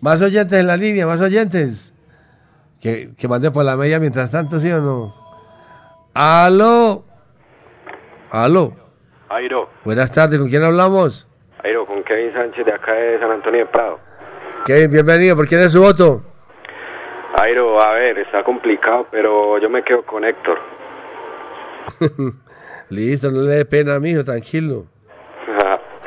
Más 0.00 0.20
oyentes 0.20 0.58
en 0.58 0.66
la 0.66 0.76
línea, 0.76 1.06
más 1.06 1.20
oyentes. 1.20 1.92
Que, 2.80 3.10
que 3.16 3.28
mande 3.28 3.50
por 3.50 3.64
la 3.64 3.76
media 3.76 3.98
mientras 3.98 4.30
tanto, 4.30 4.60
¿sí 4.60 4.70
o 4.70 4.80
no? 4.80 5.14
Aló. 6.12 7.04
Aló. 8.30 8.85
Jairo, 9.28 9.68
Buenas 9.84 10.12
tardes, 10.12 10.38
¿con 10.38 10.48
quién 10.48 10.62
hablamos? 10.62 11.28
Jairo, 11.62 11.84
con 11.86 12.02
Kevin 12.04 12.32
Sánchez 12.32 12.64
de 12.64 12.72
acá 12.72 12.92
de 12.92 13.18
San 13.18 13.30
Antonio 13.32 13.60
de 13.60 13.66
Prado. 13.66 13.98
Kevin, 14.66 14.90
bienvenido. 14.90 15.36
¿Por 15.36 15.48
quién 15.48 15.60
es 15.62 15.72
su 15.72 15.80
voto? 15.80 16.22
Airo, 17.40 17.80
a 17.80 17.92
ver, 17.94 18.18
está 18.18 18.42
complicado, 18.44 19.06
pero 19.10 19.58
yo 19.58 19.68
me 19.68 19.82
quedo 19.82 20.02
con 20.04 20.24
Héctor. 20.24 20.58
Listo, 22.90 23.30
no 23.30 23.42
le 23.42 23.56
dé 23.56 23.64
pena, 23.64 23.98
mijo, 23.98 24.24
tranquilo. 24.24 24.86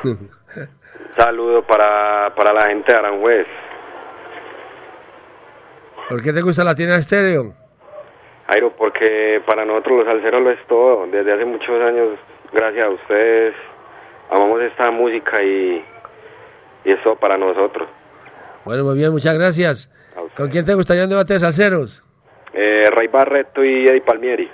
Saludo 1.18 1.62
para, 1.64 2.34
para 2.36 2.54
la 2.54 2.68
gente 2.68 2.92
de 2.92 2.98
Aranjuez. 2.98 3.48
¿Por 6.08 6.24
qué 6.24 6.32
te 6.32 6.42
gusta 6.42 6.64
la 6.64 6.74
tienda 6.74 6.96
estéreo? 6.96 7.54
Airo, 8.48 8.72
porque 8.76 9.42
para 9.46 9.66
nosotros 9.66 10.00
los 10.00 10.08
salseros 10.08 10.42
lo 10.42 10.52
es 10.52 10.66
todo. 10.68 11.06
Desde 11.08 11.34
hace 11.34 11.46
muchos 11.46 11.82
años, 11.82 12.18
gracias 12.52 12.86
a 12.86 12.90
ustedes, 12.90 13.56
amamos 14.32 14.62
esta 14.62 14.92
música 14.92 15.42
y, 15.44 15.84
y 16.86 16.92
es 16.92 17.02
todo 17.04 17.16
para 17.16 17.38
nosotros. 17.38 17.88
Bueno, 18.66 18.84
muy 18.84 18.98
bien, 18.98 19.12
muchas 19.12 19.38
gracias. 19.38 19.90
¿Con 20.36 20.50
quién 20.50 20.66
te 20.66 20.74
gustaría 20.74 21.04
un 21.04 21.10
debate 21.10 21.34
de 21.34 21.40
salseros? 21.40 22.04
Eh, 22.54 22.90
Ray 22.92 23.08
Barreto 23.08 23.64
y 23.64 23.88
Eddie 23.88 24.02
Palmieri. 24.02 24.50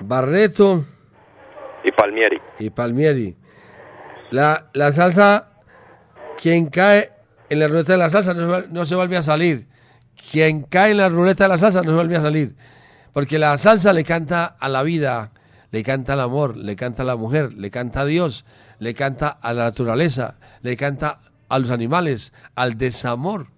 Barreto 0.00 0.84
Y 1.84 1.92
Palmieri. 1.92 2.40
y 2.58 2.70
Palmieri. 2.70 3.36
La, 4.30 4.66
la 4.72 4.92
salsa, 4.92 5.50
quien 6.40 6.66
cae 6.68 7.12
en 7.48 7.60
la 7.60 7.68
ruleta 7.68 7.92
de 7.92 7.98
la 7.98 8.08
salsa 8.10 8.34
no, 8.34 8.62
no 8.62 8.84
se 8.84 8.94
vuelve 8.94 9.16
a 9.16 9.22
salir. 9.22 9.66
Quien 10.30 10.62
cae 10.62 10.90
en 10.92 10.98
la 10.98 11.08
ruleta 11.08 11.44
de 11.44 11.48
la 11.48 11.58
salsa 11.58 11.80
no 11.82 11.90
se 11.90 11.94
vuelve 11.94 12.16
a 12.16 12.22
salir. 12.22 12.54
Porque 13.12 13.38
la 13.38 13.56
salsa 13.58 13.92
le 13.92 14.02
canta 14.04 14.56
a 14.58 14.68
la 14.68 14.82
vida, 14.82 15.30
le 15.74 15.82
canta 15.82 16.12
al 16.12 16.20
amor, 16.20 16.56
le 16.56 16.76
canta 16.76 17.02
a 17.02 17.04
la 17.04 17.16
mujer, 17.16 17.52
le 17.54 17.68
canta 17.68 18.02
a 18.02 18.04
Dios, 18.04 18.44
le 18.78 18.94
canta 18.94 19.26
a 19.26 19.52
la 19.52 19.64
naturaleza, 19.64 20.36
le 20.62 20.76
canta 20.76 21.18
a 21.48 21.58
los 21.58 21.70
animales, 21.70 22.32
al 22.54 22.78
desamor. 22.78 23.48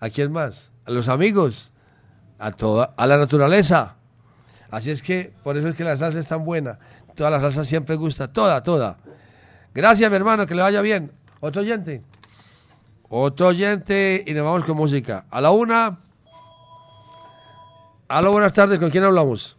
¿A 0.00 0.10
quién 0.10 0.32
más? 0.32 0.72
A 0.86 0.90
los 0.90 1.08
amigos, 1.08 1.70
a 2.40 2.50
toda, 2.50 2.94
a 2.96 3.06
la 3.06 3.16
naturaleza. 3.16 3.94
Así 4.72 4.90
es 4.90 5.04
que 5.04 5.32
por 5.44 5.56
eso 5.56 5.68
es 5.68 5.76
que 5.76 5.84
la 5.84 5.96
salsa 5.96 6.18
es 6.18 6.26
tan 6.26 6.44
buena. 6.44 6.80
Toda 7.14 7.30
la 7.30 7.40
salsa 7.40 7.62
siempre 7.62 7.94
gusta, 7.94 8.26
toda, 8.26 8.60
toda. 8.64 8.96
Gracias, 9.72 10.10
mi 10.10 10.16
hermano, 10.16 10.48
que 10.48 10.54
le 10.56 10.62
vaya 10.62 10.80
bien. 10.80 11.12
Otro 11.38 11.62
oyente. 11.62 12.02
Otro 13.08 13.46
oyente 13.46 14.24
y 14.26 14.34
nos 14.34 14.44
vamos 14.44 14.64
con 14.64 14.76
música. 14.76 15.26
A 15.30 15.40
la 15.40 15.52
una. 15.52 16.00
Aló, 18.08 18.32
buenas 18.32 18.52
tardes. 18.52 18.80
¿Con 18.80 18.90
quién 18.90 19.04
hablamos? 19.04 19.55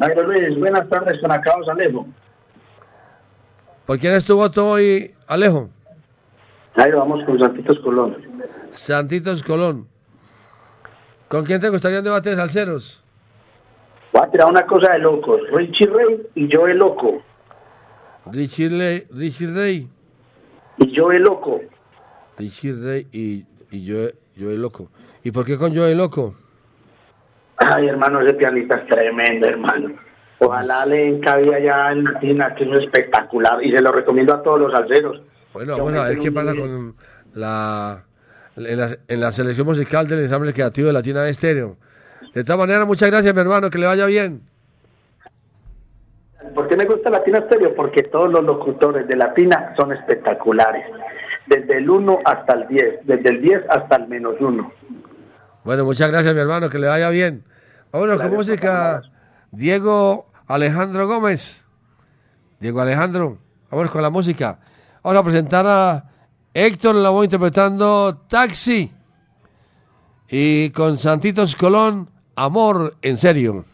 Mario 0.00 0.22
Luis, 0.22 0.58
buenas 0.58 0.88
tardes 0.88 1.20
con 1.20 1.30
Acabos 1.30 1.68
Alejo. 1.68 2.06
¿Por 3.84 3.98
quién 3.98 4.14
es 4.14 4.24
tu 4.24 4.34
voto 4.34 4.66
hoy, 4.70 5.14
Alejo? 5.26 5.68
Ahí 6.74 6.90
vamos 6.90 7.22
con 7.26 7.38
Santitos 7.38 7.78
Colón. 7.80 8.16
Santitos 8.70 9.42
Colón. 9.42 9.86
¿Con 11.28 11.44
quién 11.44 11.60
te 11.60 11.68
gustaría 11.68 11.98
un 11.98 12.04
debate 12.04 12.30
de 12.30 12.36
salseros? 12.36 13.04
Voy 14.14 14.22
a 14.22 14.30
tirar 14.30 14.48
una 14.48 14.64
cosa 14.64 14.92
de 14.94 15.00
locos. 15.00 15.42
Richie 15.52 15.86
Rey 15.86 16.26
y 16.34 16.48
yo 16.48 16.66
el 16.66 16.78
loco. 16.78 17.22
Richie 18.32 18.70
Rey, 18.70 19.06
Richie 19.10 19.48
Rey. 19.48 19.88
Y 20.78 20.96
yo 20.96 21.12
el 21.12 21.24
loco. 21.24 21.60
Richie 22.38 22.72
Rey 22.72 23.06
y, 23.12 23.44
y 23.70 23.84
yo, 23.84 24.08
yo 24.34 24.50
el 24.50 24.62
loco. 24.62 24.88
¿Y 25.22 25.30
por 25.30 25.44
qué 25.44 25.58
con 25.58 25.74
yo 25.74 25.86
el 25.86 25.98
loco? 25.98 26.36
Ay, 27.60 27.88
hermano, 27.88 28.20
ese 28.20 28.34
pianista 28.34 28.76
es 28.76 28.86
tremendo, 28.86 29.46
hermano. 29.46 29.94
Ojalá 30.38 30.86
le 30.86 31.08
encabía 31.08 31.56
allá 31.56 31.92
en 31.92 32.04
Latina, 32.04 32.54
que 32.54 32.64
es 32.64 32.70
un 32.70 32.82
espectacular. 32.82 33.62
Y 33.62 33.70
se 33.70 33.82
lo 33.82 33.92
recomiendo 33.92 34.34
a 34.34 34.42
todos 34.42 34.60
los 34.60 34.72
salseros. 34.72 35.20
Bueno, 35.52 35.76
Yo 35.76 35.88
a 35.88 36.08
ver 36.08 36.18
qué 36.18 36.32
pasa 36.32 36.54
con 36.54 36.94
la 37.34 38.04
en, 38.56 38.78
la 38.78 38.88
en 39.08 39.20
la 39.20 39.30
selección 39.30 39.66
musical 39.66 40.06
del 40.06 40.20
ensamble 40.20 40.52
creativo 40.54 40.86
de 40.86 40.94
Latina 40.94 41.22
de 41.22 41.30
Estéreo. 41.30 41.76
De 42.34 42.44
todas 42.44 42.60
maneras, 42.60 42.86
muchas 42.86 43.10
gracias, 43.10 43.34
mi 43.34 43.40
hermano, 43.40 43.68
que 43.68 43.78
le 43.78 43.86
vaya 43.86 44.06
bien. 44.06 44.42
¿Por 46.54 46.66
qué 46.68 46.76
me 46.76 46.84
gusta 46.84 47.10
Latina 47.10 47.42
Stereo? 47.46 47.74
Porque 47.74 48.04
todos 48.04 48.30
los 48.30 48.42
locutores 48.42 49.06
de 49.06 49.16
Latina 49.16 49.74
son 49.76 49.92
espectaculares. 49.92 50.86
Desde 51.46 51.78
el 51.78 51.90
1 51.90 52.18
hasta 52.24 52.54
el 52.54 52.68
10. 52.68 53.00
Desde 53.04 53.28
el 53.28 53.42
10 53.42 53.62
hasta 53.68 53.96
el 53.96 54.08
menos 54.08 54.34
1. 54.40 54.72
Bueno, 55.64 55.84
muchas 55.84 56.10
gracias, 56.10 56.34
mi 56.34 56.40
hermano, 56.40 56.68
que 56.68 56.78
le 56.78 56.88
vaya 56.88 57.10
bien. 57.10 57.44
Vámonos 57.92 58.20
con 58.20 58.34
música. 58.34 59.02
Diego 59.50 60.30
Alejandro 60.46 61.08
Gómez. 61.08 61.64
Diego 62.60 62.80
Alejandro, 62.80 63.38
vámonos 63.70 63.90
con 63.90 64.02
la 64.02 64.10
música. 64.10 64.60
Vamos 65.02 65.20
a 65.20 65.24
presentar 65.24 65.66
a 65.66 66.04
Héctor 66.54 66.94
Lavoe 66.94 67.24
interpretando 67.24 68.16
Taxi. 68.28 68.92
Y 70.28 70.70
con 70.70 70.98
Santitos 70.98 71.56
Colón, 71.56 72.08
Amor 72.36 72.96
en 73.02 73.16
serio. 73.16 73.64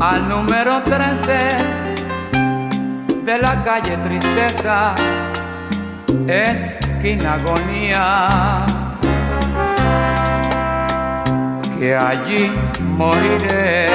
Al 0.00 0.28
número 0.28 0.82
13 0.82 1.32
de 3.24 3.38
la 3.38 3.62
calle 3.62 3.96
Tristeza, 3.98 4.94
esquina 6.26 7.34
agonía, 7.34 8.66
que 11.78 11.96
allí 11.96 12.52
moriré. 12.80 13.86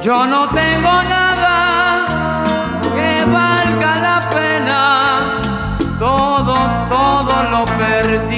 Yo 0.00 0.26
no 0.26 0.48
tengo 0.50 1.02
nada 1.02 2.44
que 2.94 3.24
valga 3.24 3.96
la 4.00 4.20
pena, 4.30 5.20
todo, 5.98 6.54
todo 6.88 7.42
lo 7.50 7.64
perdí. 7.64 8.33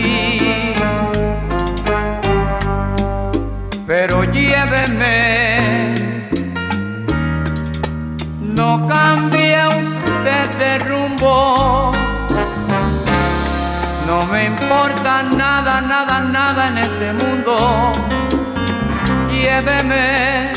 Me 14.36 14.44
importa 14.44 15.22
nada, 15.22 15.80
nada, 15.80 16.20
nada 16.20 16.68
en 16.68 16.76
este 16.86 17.08
mundo. 17.20 17.92
Lléveme 19.30 20.52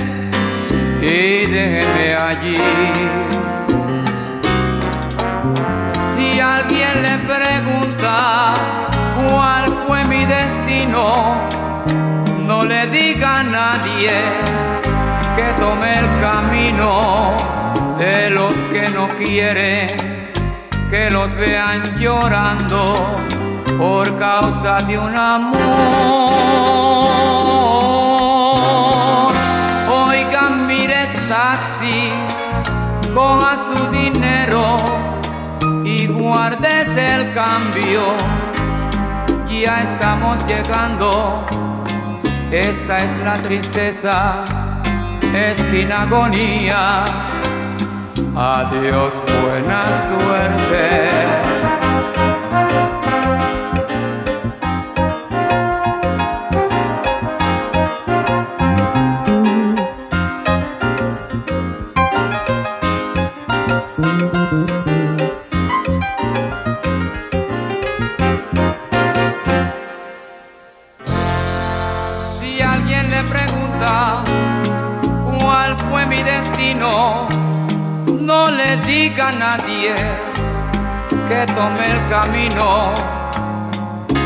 y 1.01 1.45
déjeme 1.55 2.05
allí. 2.27 2.57
Si 6.11 6.39
alguien 6.41 6.95
le 7.07 7.15
pregunta 7.34 8.53
cuál 9.30 9.65
fue 9.86 10.03
mi 10.11 10.25
destino, 10.25 11.03
no 12.49 12.65
le 12.65 12.82
diga 12.88 13.39
a 13.39 13.43
nadie 13.43 14.15
que 15.38 15.47
tome 15.57 15.89
el 16.01 16.09
camino 16.27 17.38
de 17.97 18.30
los 18.30 18.53
que 18.71 18.89
no 18.89 19.07
quieren 19.15 19.88
que 20.89 21.09
los 21.11 21.34
vean 21.36 21.84
llorando 21.99 23.30
por 23.80 24.05
causa 24.19 24.77
de 24.80 24.99
un 24.99 25.15
amor. 25.15 25.59
Oigan, 29.89 30.67
mire 30.67 31.07
taxi, 31.30 32.11
coja 33.13 33.55
su 33.69 33.88
dinero 33.88 34.75
y 35.86 36.07
guárdese 36.07 37.15
el 37.15 37.34
cambio. 37.34 38.01
Ya 39.49 39.82
estamos 39.82 40.38
llegando, 40.45 41.45
esta 42.51 43.03
es 43.05 43.17
la 43.23 43.34
tristeza, 43.34 44.43
esquina 45.34 46.03
agonía. 46.03 47.05
Adiós, 48.36 49.13
buena 49.41 49.84
suerte. 50.09 51.59
Camino 82.22 82.93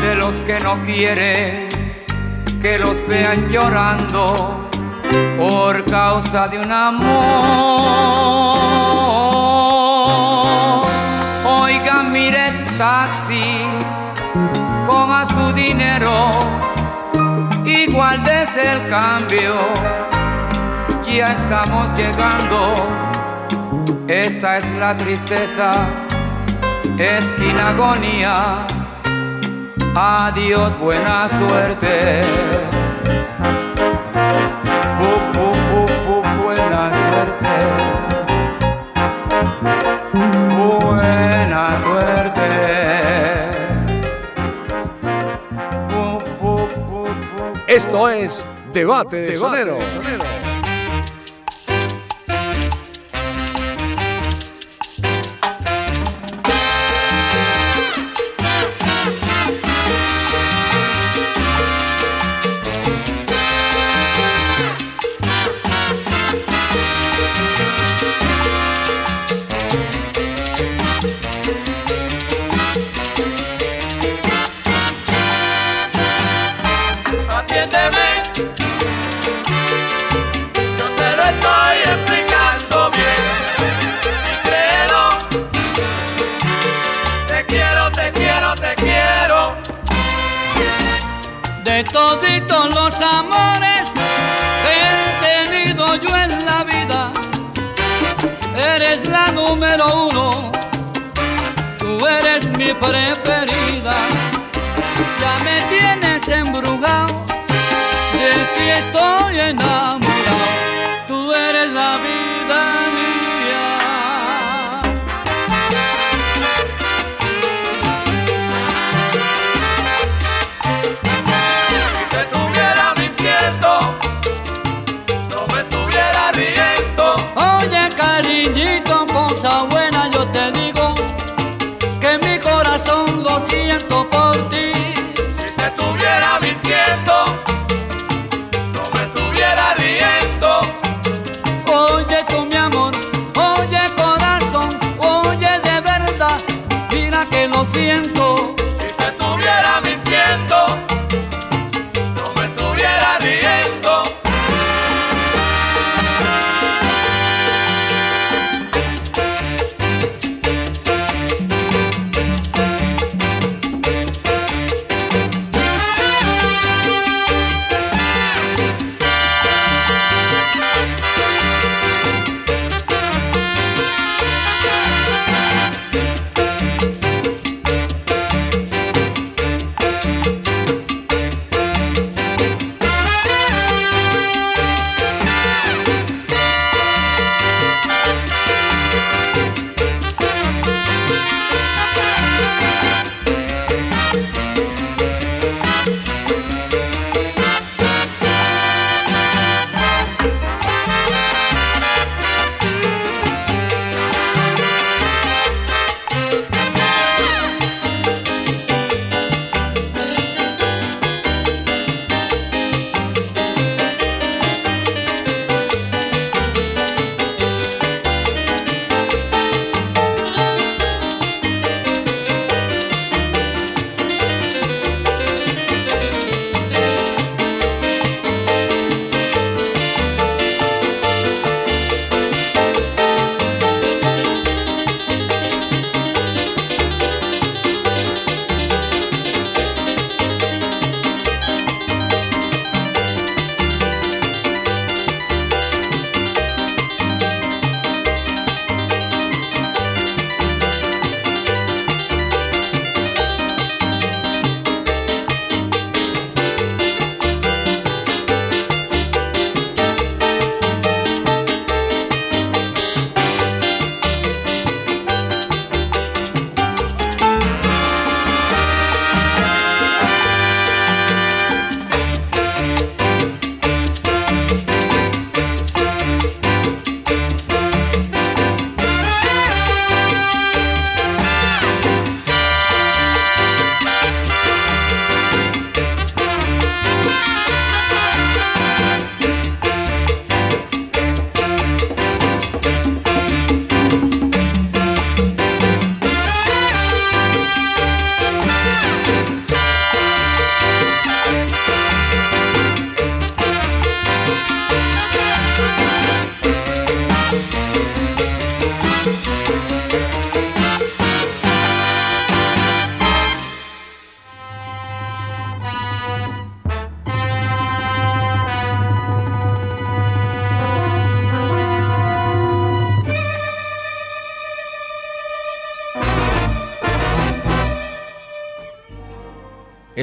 de 0.02 0.16
los 0.16 0.34
que 0.46 0.58
no 0.58 0.82
quieren 0.82 1.68
que 2.60 2.76
los 2.76 2.96
vean 3.06 3.48
llorando 3.48 4.68
por 5.38 5.84
causa 5.84 6.48
de 6.48 6.58
un 6.58 6.72
amor. 6.72 7.06
Oiga, 11.62 12.02
mire 12.02 12.52
taxi, 12.78 13.62
coja 14.88 15.26
su 15.26 15.52
dinero 15.52 16.30
igual 17.64 18.24
desde 18.24 18.72
el 18.72 18.88
cambio. 18.88 19.54
Ya 21.06 21.26
estamos 21.26 21.96
llegando, 21.96 22.74
esta 24.08 24.56
es 24.56 24.68
la 24.80 24.96
tristeza, 24.96 25.70
esquina 26.98 27.70
agonía. 27.70 28.66
Adiós, 29.94 30.78
buena 30.78 31.28
suerte. 31.28 32.22
Bu, 34.98 35.10
bu, 35.34 35.48
bu, 35.70 35.82
bu, 36.06 36.16
buena 36.42 36.90
suerte. 37.04 37.54
Buena 40.56 41.76
suerte. 41.76 42.48
Esto 47.66 48.08
es 48.08 48.44
Debate 48.72 49.16
de 49.16 49.36
Sonero. 49.36 49.78
Atiéndeme, 49.78 50.33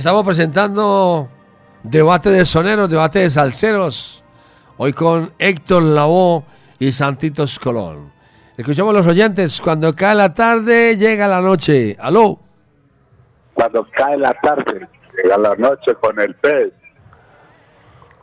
Estamos 0.02 0.26
presentando 0.26 1.30
debate 1.84 2.32
de 2.32 2.44
soneros, 2.44 2.90
debate 2.90 3.20
de 3.20 3.30
salseros. 3.30 4.24
Hoy 4.78 4.94
con 4.94 5.32
Héctor 5.38 5.84
Lavoe 5.84 6.44
y 6.80 6.92
Santitos 6.92 7.60
Colón. 7.60 8.12
Escuchamos 8.58 8.96
a 8.96 8.98
los 8.98 9.06
oyentes. 9.06 9.62
Cuando 9.62 9.96
cae 9.96 10.16
la 10.16 10.34
tarde, 10.34 10.98
llega 10.98 11.28
la 11.28 11.40
noche. 11.40 11.96
¿Aló? 12.00 12.40
Cuando 13.54 13.88
cae 13.94 14.18
la 14.18 14.34
tarde, 14.42 14.88
llega 15.22 15.38
la 15.38 15.56
noche 15.56 15.94
con 16.02 16.20
el 16.20 16.34
pez. 16.34 16.74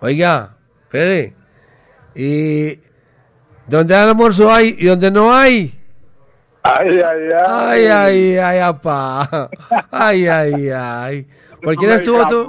Oiga, 0.01 0.57
Fede. 0.89 1.37
¿Y 2.13 2.81
dónde 3.69 3.95
hay 3.95 4.09
almuerzo 4.09 4.53
hay 4.53 4.75
y 4.81 4.87
donde 4.87 5.13
no 5.13 5.33
hay? 5.33 5.79
Ay, 6.65 6.89
ay, 6.89 7.29
ay. 7.33 7.45
Ay, 7.47 7.87
ay, 7.87 8.37
ay, 8.37 8.59
apá. 8.59 9.49
Ay, 9.93 10.27
ay, 10.27 10.71
ay. 10.71 11.27
¿Por 11.63 11.77
quién 11.77 11.91
es 11.91 12.05
tu 12.05 12.17
voto? 12.17 12.49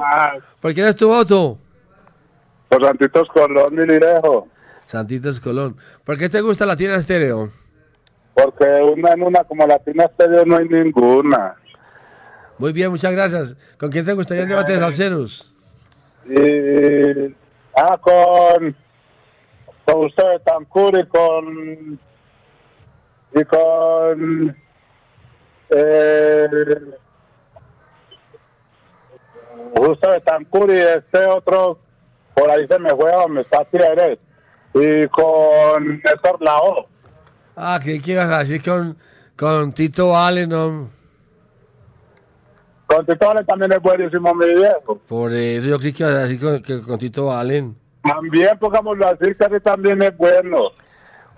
¿Por 0.61 0.73
quién 0.73 0.87
es 0.87 0.95
tu 0.95 1.07
voto? 1.07 1.57
Por 2.69 2.85
Santitos 2.85 3.27
Colón, 3.29 3.75
mi 3.75 3.85
lirejo. 3.85 4.47
Santitos 4.85 5.39
Colón. 5.39 5.75
¿Por 6.03 6.17
qué 6.17 6.29
te 6.29 6.41
gusta 6.41 6.65
la 6.65 6.75
tienda 6.75 6.97
estéreo? 6.97 7.49
Porque 8.33 8.65
una 8.65 9.11
en 9.13 9.23
una 9.23 9.43
como 9.43 9.67
Latina 9.67 10.05
Estéreo 10.05 10.45
no 10.45 10.57
hay 10.57 10.67
ninguna. 10.67 11.55
Muy 12.57 12.71
bien, 12.73 12.89
muchas 12.91 13.11
gracias. 13.11 13.55
¿Con 13.77 13.89
quién 13.89 14.05
te 14.05 14.13
gustaría 14.13 14.43
el 14.43 14.49
debate 14.49 14.73
de 14.73 14.79
salseros? 14.79 15.53
Y. 16.25 17.35
Ah, 17.75 17.97
con. 17.99 18.75
Con 19.85 20.05
usted, 20.05 20.41
Tancur 20.45 20.97
y 20.99 21.07
con. 21.07 21.99
Y 23.33 23.43
con. 23.45 24.57
Eh, 25.69 26.47
Justo 29.75 30.11
de 30.11 30.21
Tancur 30.21 30.69
y 30.69 30.77
este 30.77 31.25
otro, 31.25 31.79
por 32.33 32.49
ahí 32.49 32.67
se 32.67 32.79
me 32.79 32.89
fue, 32.91 33.11
me 33.29 33.41
está 33.41 33.65
Eres. 33.71 34.19
Y 34.73 35.07
con 35.07 36.01
Néstor 36.03 36.41
Lao. 36.41 36.87
Ah, 37.55 37.79
que 37.83 37.99
quieras 37.99 38.39
decir 38.39 38.61
con, 38.61 38.97
con 39.35 39.73
Tito 39.73 40.15
Allen, 40.15 40.49
¿no? 40.49 40.89
Con 42.87 43.05
Tito 43.05 43.29
Allen 43.29 43.45
también 43.45 43.71
es 43.73 43.81
buenísimo, 43.81 44.33
mi 44.33 44.53
viejo. 44.53 44.99
Por 45.07 45.33
eso 45.33 45.69
yo 45.69 45.79
creí 45.79 45.93
que 45.93 46.03
ibas 46.03 46.15
a 46.15 46.21
decir 46.23 46.39
con, 46.39 46.61
que 46.61 46.81
con 46.81 46.97
Tito 46.97 47.31
Allen. 47.31 47.75
También, 48.03 48.57
pongámoslo 48.59 49.07
así, 49.07 49.35
que 49.35 49.45
así 49.45 49.59
también 49.61 50.01
es 50.01 50.15
bueno. 50.17 50.71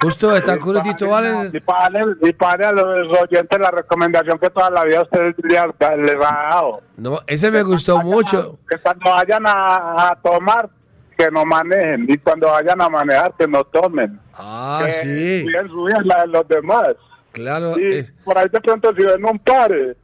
Justo 0.02 0.36
está 0.36 0.58
Tito 0.58 1.16
Allen. 1.16 1.52
Y 1.54 1.60
para, 1.60 2.06
para 2.38 2.72
los 2.72 3.20
oyentes 3.20 3.60
la 3.60 3.72
recomendación 3.72 4.40
que 4.40 4.50
toda 4.50 4.70
la 4.72 4.84
vida 4.84 5.04
usted 5.04 5.36
le 5.44 5.58
ha, 5.58 5.68
les 5.96 6.16
ha 6.16 6.50
dado. 6.50 6.82
No, 6.98 7.20
ese 7.28 7.52
me 7.52 7.62
gustó 7.62 8.00
mucho. 8.00 8.58
Que 8.70 8.78
cuando 8.78 9.12
vayan 9.12 9.46
a, 9.46 10.10
a 10.10 10.16
tomar, 10.22 10.70
que 11.18 11.30
no 11.30 11.46
manejen. 11.46 12.06
Y 12.10 12.18
cuando 12.18 12.48
vayan 12.48 12.82
a 12.82 12.90
manejar, 12.90 13.34
que 13.38 13.48
no 13.48 13.64
tomen. 13.64 14.20
Ah, 14.34 14.82
que 14.86 14.94
sí. 14.94 15.46
vida 15.46 15.64
y 16.04 16.08
la 16.08 16.22
de 16.22 16.28
los 16.28 16.48
demás. 16.48 16.90
Claro. 17.32 17.80
Y 17.80 18.00
eh, 18.00 18.12
por 18.24 18.38
ahí 18.38 18.48
de 18.52 18.60
pronto 18.60 18.94
si 18.96 19.04
ven 19.04 19.24
un 19.24 19.40
pare, 19.40 19.96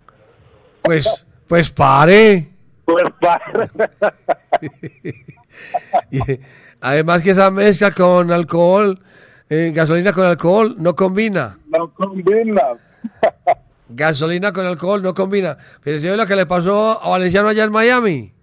pues, 0.82 1.26
pues 1.48 1.70
pare. 1.70 2.50
pues 2.86 3.06
pare. 3.20 3.70
Y, 6.12 6.20
además 6.80 7.24
que 7.24 7.32
esa 7.32 7.50
mezcla 7.50 7.92
con 7.92 8.32
alcohol, 8.32 9.00
eh, 9.50 9.72
gasolina 9.74 10.14
con 10.14 10.26
alcohol, 10.26 10.76
no 10.78 10.96
combina. 10.96 11.58
no 11.68 11.94
combina. 11.94 12.62
Gasolina 13.90 14.52
con 14.52 14.66
alcohol 14.66 15.02
no 15.02 15.14
combina. 15.14 15.58
Pero 15.82 15.98
si 16.00 16.10
ve 16.10 16.18
lo 16.18 16.26
que 16.26 16.36
le 16.36 16.46
pasó 16.46 17.02
a 17.02 17.10
Valenciano 17.10 17.48
allá 17.48 17.64
en 17.64 17.72
Miami. 17.72 18.34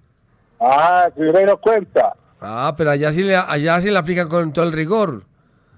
Ah, 0.58 1.08
si 1.14 1.22
dio 1.22 1.56
cuenta. 1.60 2.14
Ah, 2.40 2.72
pero 2.76 2.90
allá 2.90 3.12
sí 3.12 3.22
le, 3.22 3.36
allá 3.36 3.80
sí 3.80 3.90
le 3.90 3.98
aplican 3.98 4.28
con 4.28 4.52
todo 4.54 4.64
el 4.64 4.72
rigor. 4.72 5.24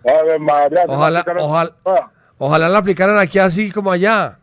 Ave 0.04 0.38
María, 0.38 0.82
se 0.86 0.92
Ojalá, 0.92 1.24
ojalá, 1.40 1.72
Ah, 1.84 2.10
ojalá 2.38 2.68
la 2.68 2.78
aplicaran 2.78 3.18
aquí 3.18 3.40
así 3.40 3.72
como 3.72 3.90
allá. 3.90 4.38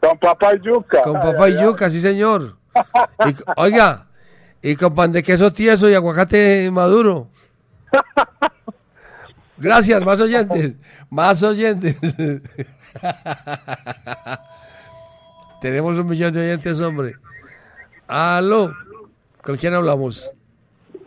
Con 0.00 0.18
papá 0.18 0.54
y 0.54 0.60
yuca. 0.60 1.00
Con 1.02 1.16
Ay, 1.16 1.22
papa 1.22 1.48
y 1.48 1.52
ay, 1.52 1.58
ay. 1.58 1.64
yuca, 1.64 1.90
sí 1.90 2.00
señor. 2.00 2.56
Y 3.26 3.34
oiga, 3.56 4.06
y 4.60 4.76
con 4.76 4.94
pan 4.94 5.12
de 5.12 5.22
queso 5.22 5.50
tieso 5.52 5.88
y 5.88 5.94
aguacate 5.94 6.70
maduro. 6.70 7.28
Gracias, 9.58 10.04
más 10.04 10.20
oyentes. 10.20 10.74
Más 11.10 11.42
oyentes. 11.42 11.96
Tenemos 15.60 15.98
un 15.98 16.08
millón 16.08 16.32
de 16.32 16.40
oyentes, 16.40 16.80
hombre. 16.80 17.16
Aló. 18.06 18.72
¿Con 19.42 19.56
quién 19.56 19.74
hablamos? 19.74 20.30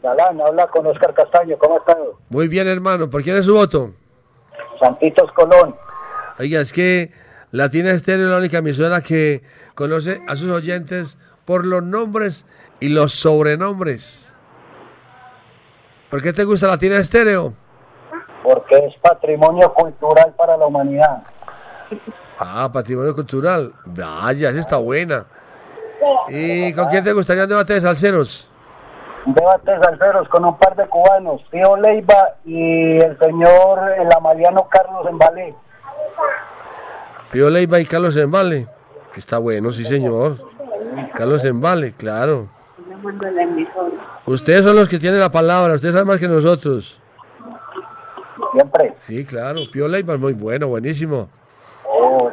Galán, 0.04 0.42
habla 0.42 0.68
con 0.68 0.86
Oscar 0.88 1.14
Castaño, 1.14 1.58
¿cómo 1.58 1.78
está? 1.78 1.96
Muy 2.30 2.48
bien, 2.48 2.68
hermano. 2.68 3.10
¿Por 3.10 3.24
quién 3.24 3.38
es 3.38 3.46
su 3.46 3.54
voto? 3.54 3.94
Santitos 4.80 5.32
Colón. 5.34 5.76
Oiga, 6.40 6.60
es 6.60 6.74
que 6.74 7.12
Latina 7.52 7.92
Estéreo 7.92 8.26
es 8.26 8.32
la 8.32 8.40
única 8.40 8.58
emisora 8.58 9.02
que 9.02 9.44
conoce 9.76 10.22
a 10.28 10.36
sus 10.36 10.50
oyentes 10.50 11.18
por 11.46 11.66
los 11.66 11.84
nombres 11.84 12.46
y 12.80 12.90
los 12.90 13.14
sobrenombres. 13.14 14.36
¿Por 16.10 16.22
qué 16.22 16.34
te 16.34 16.44
gusta 16.44 16.68
Latina 16.68 16.98
Estéreo? 16.98 17.54
Porque 18.44 18.78
es 18.78 18.96
patrimonio 19.02 19.74
cultural 19.74 20.34
para 20.36 20.58
la 20.58 20.66
humanidad. 20.66 21.24
Ah, 22.40 22.70
patrimonio 22.72 23.14
cultural. 23.14 23.74
Vaya, 23.86 24.50
esa 24.50 24.60
está 24.60 24.78
buena. 24.78 25.26
¿Y 26.30 26.74
con 26.74 26.90
quién 26.90 27.04
te 27.04 27.14
gustaría 27.14 27.44
un 27.44 27.50
debate 27.50 27.74
de 27.74 27.82
salseros? 27.82 28.50
Un 29.26 29.36
debate 29.36 29.72
de 29.72 29.80
salseros 29.80 30.28
con 30.30 30.46
un 30.46 30.58
par 30.58 30.76
de 30.76 30.88
cubanos, 30.88 31.42
Tío 31.52 31.78
Leiva 31.78 32.36
y 32.44 32.98
el 33.00 33.18
señor 33.20 33.80
el 34.00 34.12
amaliano 34.12 34.68
Carlos 34.68 35.06
Embalé. 35.08 35.54
Pío 37.32 37.50
Leiva 37.50 37.80
y 37.80 37.86
Carlos 37.86 38.18
Embale. 38.18 38.68
Que 39.14 39.20
está 39.20 39.38
bueno, 39.38 39.72
sí, 39.72 39.86
señor. 39.86 40.38
Carlos 41.14 41.46
Embale, 41.46 41.94
claro. 41.94 42.48
Ustedes 44.26 44.64
son 44.64 44.76
los 44.76 44.88
que 44.88 45.00
tienen 45.00 45.20
la 45.20 45.32
palabra, 45.32 45.74
ustedes 45.74 45.94
saben 45.94 46.08
más 46.08 46.20
que 46.20 46.28
nosotros. 46.28 47.01
Siempre. 48.52 48.94
Sí, 48.98 49.26
claro. 49.26 49.64
Leiva 49.74 50.16
es 50.16 50.20
muy 50.20 50.34
bueno, 50.34 50.68
buenísimo. 50.68 51.30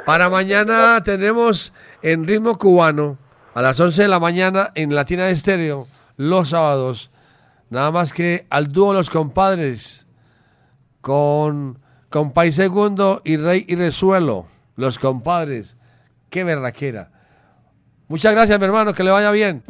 Para 0.07 0.29
mañana 0.29 1.03
tenemos 1.03 1.73
en 2.03 2.27
ritmo 2.27 2.57
cubano 2.57 3.19
a 3.55 3.63
las 3.63 3.79
11 3.79 4.03
de 4.03 4.09
la 4.09 4.21
mañana 4.21 4.71
en 4.75 4.95
Latina 4.95 5.29
Estéreo, 5.29 5.87
los 6.17 6.51
sábados. 6.51 7.11
Nada 7.71 7.91
más 7.91 8.13
que 8.13 8.47
al 8.51 8.73
dúo 8.73 8.95
Los 8.95 9.11
Compadres 9.11 10.07
con 11.01 11.79
Compay 12.09 12.53
Segundo 12.53 13.21
y 13.25 13.37
Rey 13.37 13.65
y 13.69 13.77
Resuelo. 13.77 14.47
Los 14.77 14.99
Compadres. 14.99 15.77
Qué 16.31 16.45
berraquera. 16.45 17.11
Muchas 18.09 18.33
gracias, 18.33 18.59
mi 18.59 18.65
hermano. 18.65 18.95
Que 18.95 19.05
le 19.05 19.11
vaya 19.11 19.31
bien. 19.31 19.63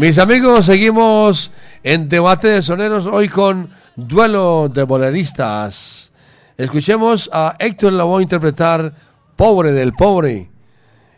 Mis 0.00 0.18
amigos, 0.18 0.64
seguimos 0.64 1.52
en 1.82 2.08
debate 2.08 2.48
de 2.48 2.62
soneros 2.62 3.04
hoy 3.04 3.28
con 3.28 3.68
duelo 3.96 4.70
de 4.72 4.82
boleristas. 4.84 6.10
Escuchemos 6.56 7.28
a 7.30 7.54
Héctor 7.58 7.92
Lavoe 7.92 8.22
interpretar 8.22 8.94
Pobre 9.36 9.72
del 9.72 9.92
Pobre 9.92 10.50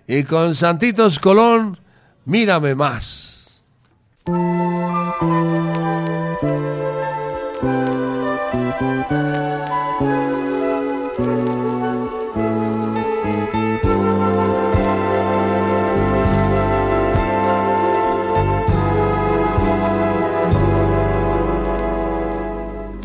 y 0.08 0.24
con 0.24 0.56
Santitos 0.56 1.20
Colón, 1.20 1.78
Mírame 2.24 2.74
más. 2.74 3.62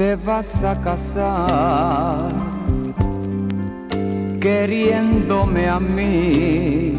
Te 0.08 0.16
vas 0.16 0.64
a 0.64 0.74
casar 0.82 2.32
queriéndome 4.40 5.68
a 5.68 5.80
mí. 5.82 6.94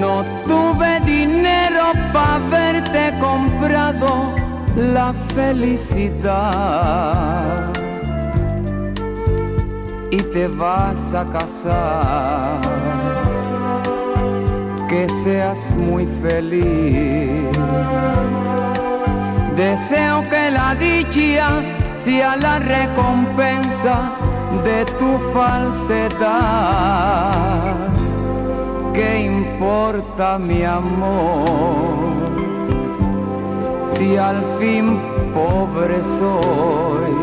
No 0.00 0.14
tuve 0.46 1.00
dinero 1.00 1.84
para 2.12 2.38
verte 2.50 3.14
comprado 3.18 4.34
la 4.76 5.14
felicidad. 5.34 6.42
Y 10.10 10.18
te 10.34 10.48
vas 10.48 11.14
a 11.14 11.24
casar 11.36 12.60
que 14.90 15.08
seas 15.22 15.60
muy 15.76 16.04
feliz. 16.20 17.54
Deseo 19.56 20.22
que 20.28 20.50
la 20.50 20.74
dicha 20.74 21.62
sea 21.94 22.34
la 22.36 22.58
recompensa 22.58 24.10
de 24.64 24.84
tu 24.98 25.18
falsedad. 25.32 26.34
¿Qué 28.92 29.20
importa 29.26 30.38
mi 30.38 30.64
amor? 30.64 31.94
Si 33.86 34.16
al 34.16 34.42
fin 34.58 35.00
pobre 35.32 36.02
soy. 36.02 37.14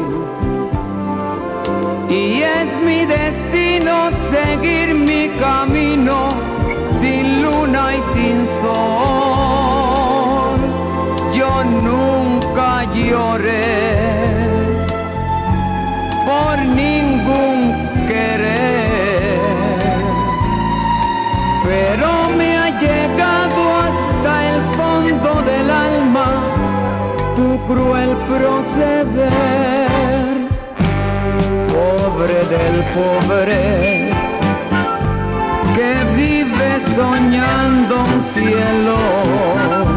Y 2.10 2.44
es 2.44 2.76
mi 2.86 3.06
destino 3.06 4.10
seguir 4.32 4.96
mi 4.96 5.30
camino 5.38 6.30
sin 7.00 7.42
luna 7.42 7.96
y 7.96 8.02
sin 8.14 8.48
sol. 8.62 9.31
Nunca 12.52 12.84
lloré 12.94 13.62
por 16.26 16.58
ningún 16.60 17.74
querer, 18.08 19.40
pero 21.64 22.30
me 22.38 22.58
ha 22.58 22.70
llegado 22.80 23.62
hasta 23.86 24.50
el 24.50 24.62
fondo 24.78 25.42
del 25.44 25.70
alma 25.70 26.28
tu 27.36 27.60
cruel 27.68 28.16
proceder, 28.30 29.90
pobre 31.74 32.40
del 32.54 32.78
pobre 32.98 34.10
que 35.76 35.92
vive 36.16 36.80
soñando 36.96 38.04
un 38.04 38.24
cielo. 38.24 39.91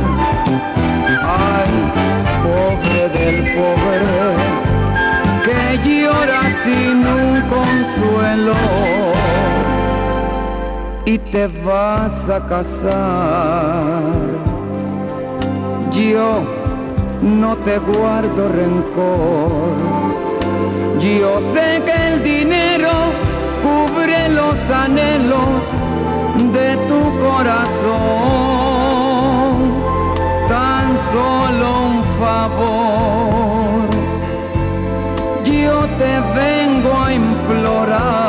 Del 3.25 3.43
pobre 3.55 4.01
que 5.45 5.61
llora 5.89 6.43
sin 6.63 6.97
un 7.07 7.33
consuelo 7.57 8.57
y 11.07 11.19
te 11.19 11.47
vas 11.65 12.29
a 12.29 12.41
casar. 12.47 14.03
Yo 15.93 16.43
no 17.23 17.57
te 17.59 17.79
guardo 17.79 18.49
rencor. 18.49 19.77
Yo 20.99 21.41
sé 21.55 21.83
que 21.87 21.97
el 22.09 22.23
dinero 22.23 22.93
cubre 23.63 24.29
los 24.29 24.59
anhelos 24.71 25.65
de 26.57 26.77
tu 26.89 27.01
corazón. 27.25 27.95
Tan 30.49 30.87
solo 31.13 31.84
favor. 32.25 33.89
Yo 35.45 35.77
te 36.01 36.13
vengo 36.41 36.91
a 37.05 37.13
implorar 37.13 38.24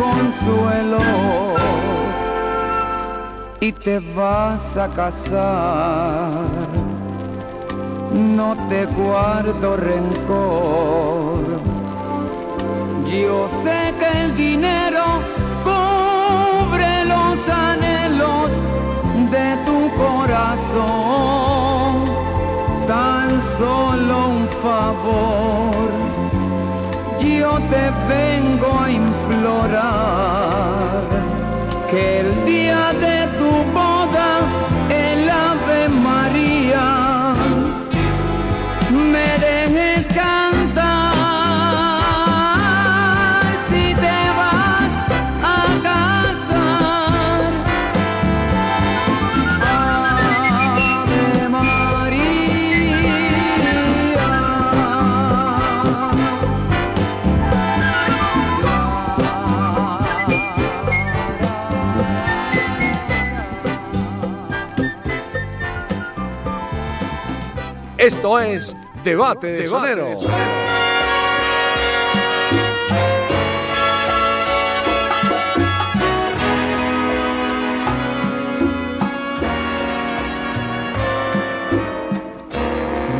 consuelo 0.00 0.98
y 3.60 3.72
te 3.72 4.00
vas 4.16 4.76
a 4.76 4.88
casar. 4.88 6.30
No 8.10 8.56
te 8.68 8.86
guardo 8.86 9.76
rencor. 9.76 11.44
Yo 13.06 13.48
sé 13.62 13.94
que 13.98 14.08
el 14.22 14.34
dinero 14.36 15.04
cubre 15.68 17.04
los 17.04 17.36
anhelos 17.48 18.50
de 19.34 19.48
tu 19.66 19.78
corazón. 20.04 20.80
Tan 22.88 23.28
solo 23.58 24.14
un 24.28 24.48
favor. 24.62 25.89
Yo 27.50 27.58
te 27.68 27.90
vengo 28.08 28.78
a 28.80 28.88
implorar 28.88 29.82
que 31.90 32.20
el 32.20 32.44
día 32.46 32.92
de 32.92 33.26
tu 33.38 33.50
Esto 68.00 68.38
es 68.38 68.74
Debate 69.04 69.46
de 69.48 69.66
Sonero. 69.66 70.16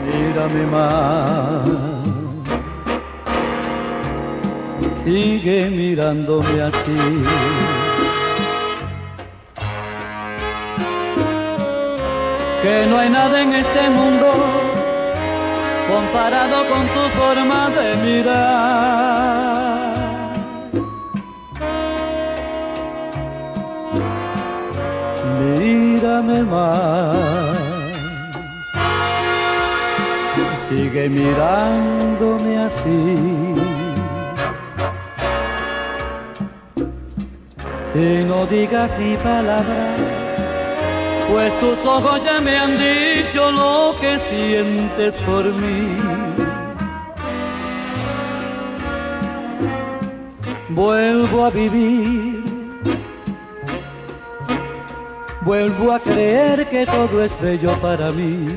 Mírame 0.07 0.67
más, 0.67 1.69
sigue 5.05 5.69
mirándome 5.69 6.63
así. 6.63 7.23
Que 12.63 12.87
no 12.89 12.99
hay 12.99 13.11
nada 13.11 13.43
en 13.43 13.53
este 13.53 13.91
mundo 13.91 14.70
comparado 15.91 16.59
con 16.71 16.83
tu 16.95 17.03
forma 17.19 17.61
de 17.71 17.87
mirar. 18.07 19.11
Mírame 25.41 26.39
más, 26.43 27.17
sigue 30.69 31.05
mirándome 31.09 32.53
así. 32.67 33.01
Y 37.93 38.25
no 38.31 38.47
digas 38.47 38.91
ni 38.99 39.17
palabra, 39.17 39.97
pues 41.31 41.61
tus 41.61 41.87
ojos 41.87 42.21
ya 42.25 42.41
me 42.41 42.57
han 42.57 42.77
dicho 42.77 43.53
lo 43.53 43.95
que 44.01 44.19
sientes 44.29 45.15
por 45.23 45.45
mí. 45.45 45.97
Vuelvo 50.71 51.45
a 51.45 51.51
vivir, 51.51 52.43
vuelvo 55.43 55.93
a 55.93 56.01
creer 56.01 56.69
que 56.69 56.87
todo 56.87 57.25
es 57.25 57.41
bello 57.41 57.73
para 57.81 58.11
mí. 58.11 58.49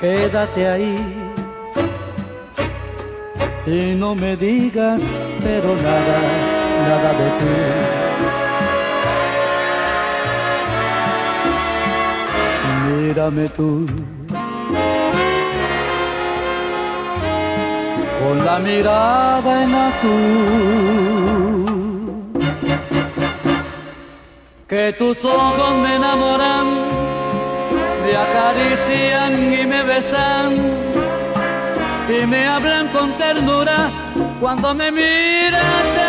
Quédate 0.00 0.68
ahí, 0.68 1.32
y 3.66 3.94
no 3.94 4.14
me 4.14 4.36
digas, 4.36 5.00
pero 5.42 5.74
nada, 5.76 6.55
Mírame 12.86 13.48
tú. 13.48 13.86
Con 18.20 18.36
la 18.46 18.58
mirada 18.58 19.62
en 19.64 19.74
azul. 19.74 20.66
Que 24.68 24.92
tus 24.92 25.24
ojos 25.24 25.76
me 25.82 25.96
enamoran, 25.96 26.66
me 28.04 28.16
acarician 28.16 29.52
y 29.52 29.66
me 29.66 29.82
besan 29.82 30.76
y 32.08 32.26
me 32.26 32.46
hablan 32.46 32.88
con 32.88 33.12
ternura 33.12 33.90
cuando 34.40 34.74
me 34.74 34.92
miras 34.92 36.05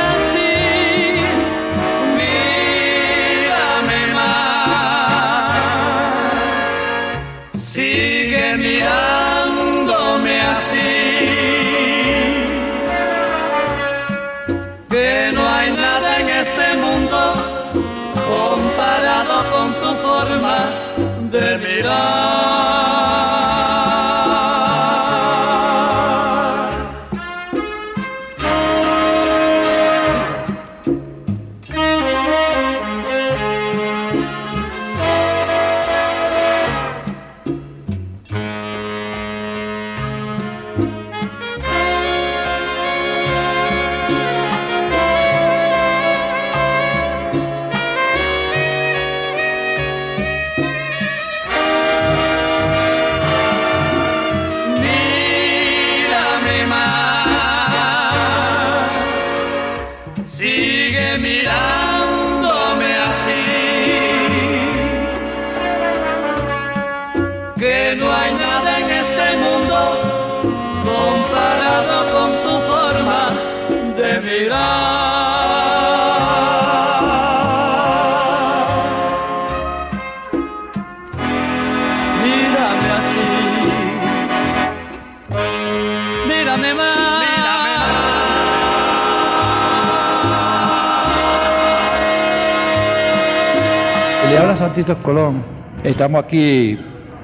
mirándome 8.88 10.42
así. 10.42 10.90
Que 14.90 15.32
no 15.34 15.48
hay 15.48 15.72
nada 15.72 16.20
en 16.20 16.30
este 16.30 16.78
mundo 16.78 17.18
comparado 18.28 19.36
con 19.52 19.74
tu 19.80 19.90
forma 20.06 20.58
de 21.32 21.58
mirar. 21.58 22.47
Colón. 94.86 95.44
Estamos 95.84 96.24
aquí 96.24 96.78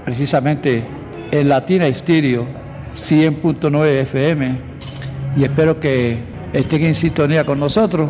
precisamente 0.03 0.83
en 1.29 1.49
Latina 1.49 1.85
Estéreo 1.85 2.47
100.9 2.95 3.85
FM 4.01 4.57
y 5.37 5.43
espero 5.43 5.79
que 5.79 6.17
estén 6.51 6.83
en 6.85 6.95
sintonía 6.95 7.43
con 7.43 7.59
nosotros 7.59 8.09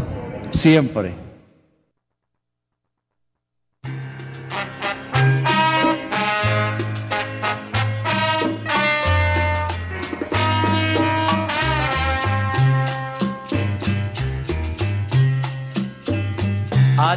siempre. 0.52 1.23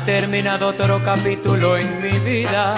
Terminado 0.07 0.69
otro 0.69 1.05
capítulo 1.05 1.77
en 1.77 2.01
mi 2.01 2.17
vida. 2.21 2.77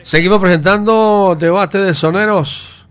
Seguimos 0.00 0.40
presentando 0.40 1.36
debate 1.38 1.76
de 1.76 1.94
soneros. 1.94 2.88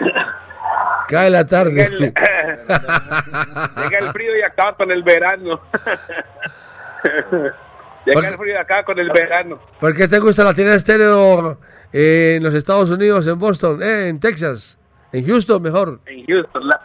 cae 1.08 1.30
la 1.30 1.46
tarde. 1.46 1.88
Llega 3.76 3.98
el 4.00 4.12
frío 4.12 4.36
y 4.36 4.42
acaba 4.42 4.74
con 4.74 4.90
el 4.90 5.02
verano. 5.02 5.60
Llega 8.04 8.20
¿Por 8.20 8.24
el 8.24 8.36
frío 8.36 8.54
y 8.54 8.56
acaba 8.56 8.84
con 8.84 8.98
el 8.98 9.10
verano. 9.10 9.58
¿Por 9.80 9.94
qué 9.94 10.08
te 10.08 10.18
gusta 10.18 10.44
la 10.44 10.54
tienda 10.54 10.74
estéreo 10.74 11.58
eh, 11.92 12.34
en 12.36 12.42
los 12.42 12.54
Estados 12.54 12.90
Unidos, 12.90 13.26
en 13.26 13.38
Boston, 13.38 13.82
eh, 13.82 14.08
en 14.08 14.20
Texas, 14.20 14.78
en 15.12 15.26
Houston 15.26 15.62
mejor? 15.62 16.00
En 16.06 16.26
Houston. 16.26 16.68
La... 16.68 16.80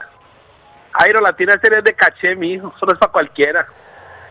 Jairo, 0.93 1.20
la 1.22 1.34
tiene 1.34 1.53
serie 1.61 1.82
de 1.82 1.93
caché, 1.93 2.36
mi 2.36 2.53
hijo. 2.53 2.74
Eso 2.76 2.86
no 2.86 2.93
es 2.93 2.99
para 2.99 3.11
cualquiera. 3.11 3.67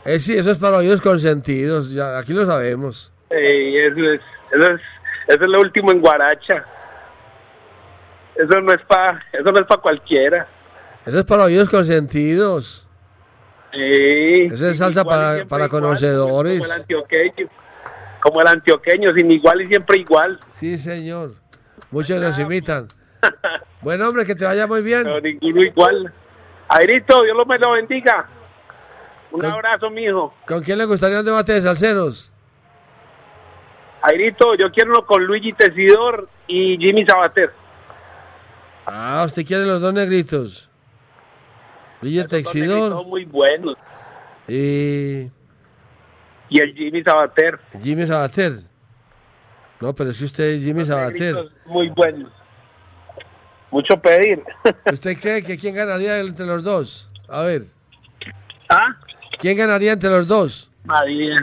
Eh, 0.05 0.19
sí, 0.21 0.39
eso 0.39 0.51
es 0.51 0.59
para 0.59 0.79
oídos 0.79 1.03
consentidos, 1.03 1.91
ya, 1.91 2.19
aquí 2.19 2.33
lo 2.33 2.47
sabemos. 2.47 3.13
Eso, 3.29 4.01
es, 4.01 4.21
eso, 4.53 4.73
es, 4.73 4.81
eso 5.27 5.41
es 5.43 5.49
lo 5.49 5.61
último 5.61 5.93
en 5.93 6.01
Guaracha. 6.01 6.65
Eso 8.35 8.61
no 8.61 8.73
es 8.73 8.81
para 8.87 9.23
eso 9.33 9.53
no 9.53 9.59
es 9.59 9.67
para 9.67 9.83
cualquiera. 9.83 10.47
Eso 11.05 11.19
es 11.19 11.25
para 11.27 11.45
oídos 11.45 11.69
consentidos. 11.69 12.88
Sí. 13.73 14.49
Eso 14.53 14.69
es 14.69 14.79
salsa 14.79 15.05
para, 15.05 15.45
para 15.47 15.67
igual, 15.67 15.69
conocedores. 15.69 16.59
Como 16.61 16.73
el 16.73 16.81
antioqueño. 16.81 17.49
Como 18.21 18.41
el 18.41 18.49
antioqueño, 18.49 19.15
sin 19.15 19.31
igual 19.31 19.63
y 19.63 19.67
siempre 19.67 20.01
igual. 20.01 20.41
Sí, 20.51 20.79
señor. 20.79 21.35
Muchos 21.91 22.21
nos 22.21 22.39
imitan. 22.39 22.89
Buen 23.83 24.03
hombre, 24.03 24.25
que 24.25 24.35
te 24.35 24.45
vaya 24.45 24.67
muy 24.67 24.83
bien. 24.83 25.05
Pero 25.05 25.21
ninguno 25.21 25.63
igual. 25.63 26.13
Airito, 26.69 27.23
Dios 27.23 27.37
lo 27.37 27.47
me 27.47 27.59
lo 27.59 27.73
bendiga. 27.73 28.29
Un 29.31 29.45
abrazo, 29.45 29.91
mijo. 29.91 30.35
¿Con 30.47 30.63
quién 30.63 30.79
le 30.79 30.85
gustaría 30.85 31.21
un 31.21 31.25
debate 31.25 31.53
de 31.53 31.63
salseros? 31.63 32.31
Airito, 34.03 34.55
yo 34.55 34.71
quiero 34.71 34.93
uno 34.93 35.07
con 35.07 35.25
Luigi 35.25 35.53
Tesidor 35.53 36.29
y 36.47 36.79
Jimmy 36.79 37.05
Sabater. 37.05 37.53
Ah, 38.87 39.23
usted 39.27 39.45
quiere 39.45 39.67
los 39.67 39.81
dos 39.81 39.93
negritos. 39.93 40.68
Negritos 42.03 42.29
Texidor 42.29 42.93
son 42.93 43.09
muy 43.09 43.25
buenos. 43.25 43.77
y 44.47 45.31
Y 46.51 46.61
el 46.61 46.75
Jimmy 46.75 47.03
Sabater. 47.03 47.59
Jimmy 47.83 48.07
Sabater. 48.07 48.55
No, 49.81 49.95
pero 49.95 50.11
es 50.11 50.19
que 50.19 50.25
usted 50.25 50.45
es 50.45 50.65
Jimmy 50.65 50.85
Sabater. 50.85 51.35
negritos 51.35 51.53
muy 51.67 51.89
buenos. 51.91 52.33
Mucho 53.71 54.01
pedir. 54.01 54.43
¿Usted 54.93 55.19
cree 55.21 55.43
que 55.43 55.59
quién 55.59 55.75
ganaría 55.75 56.19
entre 56.19 56.47
los 56.47 56.63
dos? 56.63 57.09
A 57.29 57.43
ver. 57.43 57.63
¿Ah? 58.69 58.97
¿Quién 59.39 59.57
ganaría 59.57 59.93
entre 59.93 60.11
los 60.11 60.27
dos? 60.27 60.71
Madre. 60.85 61.37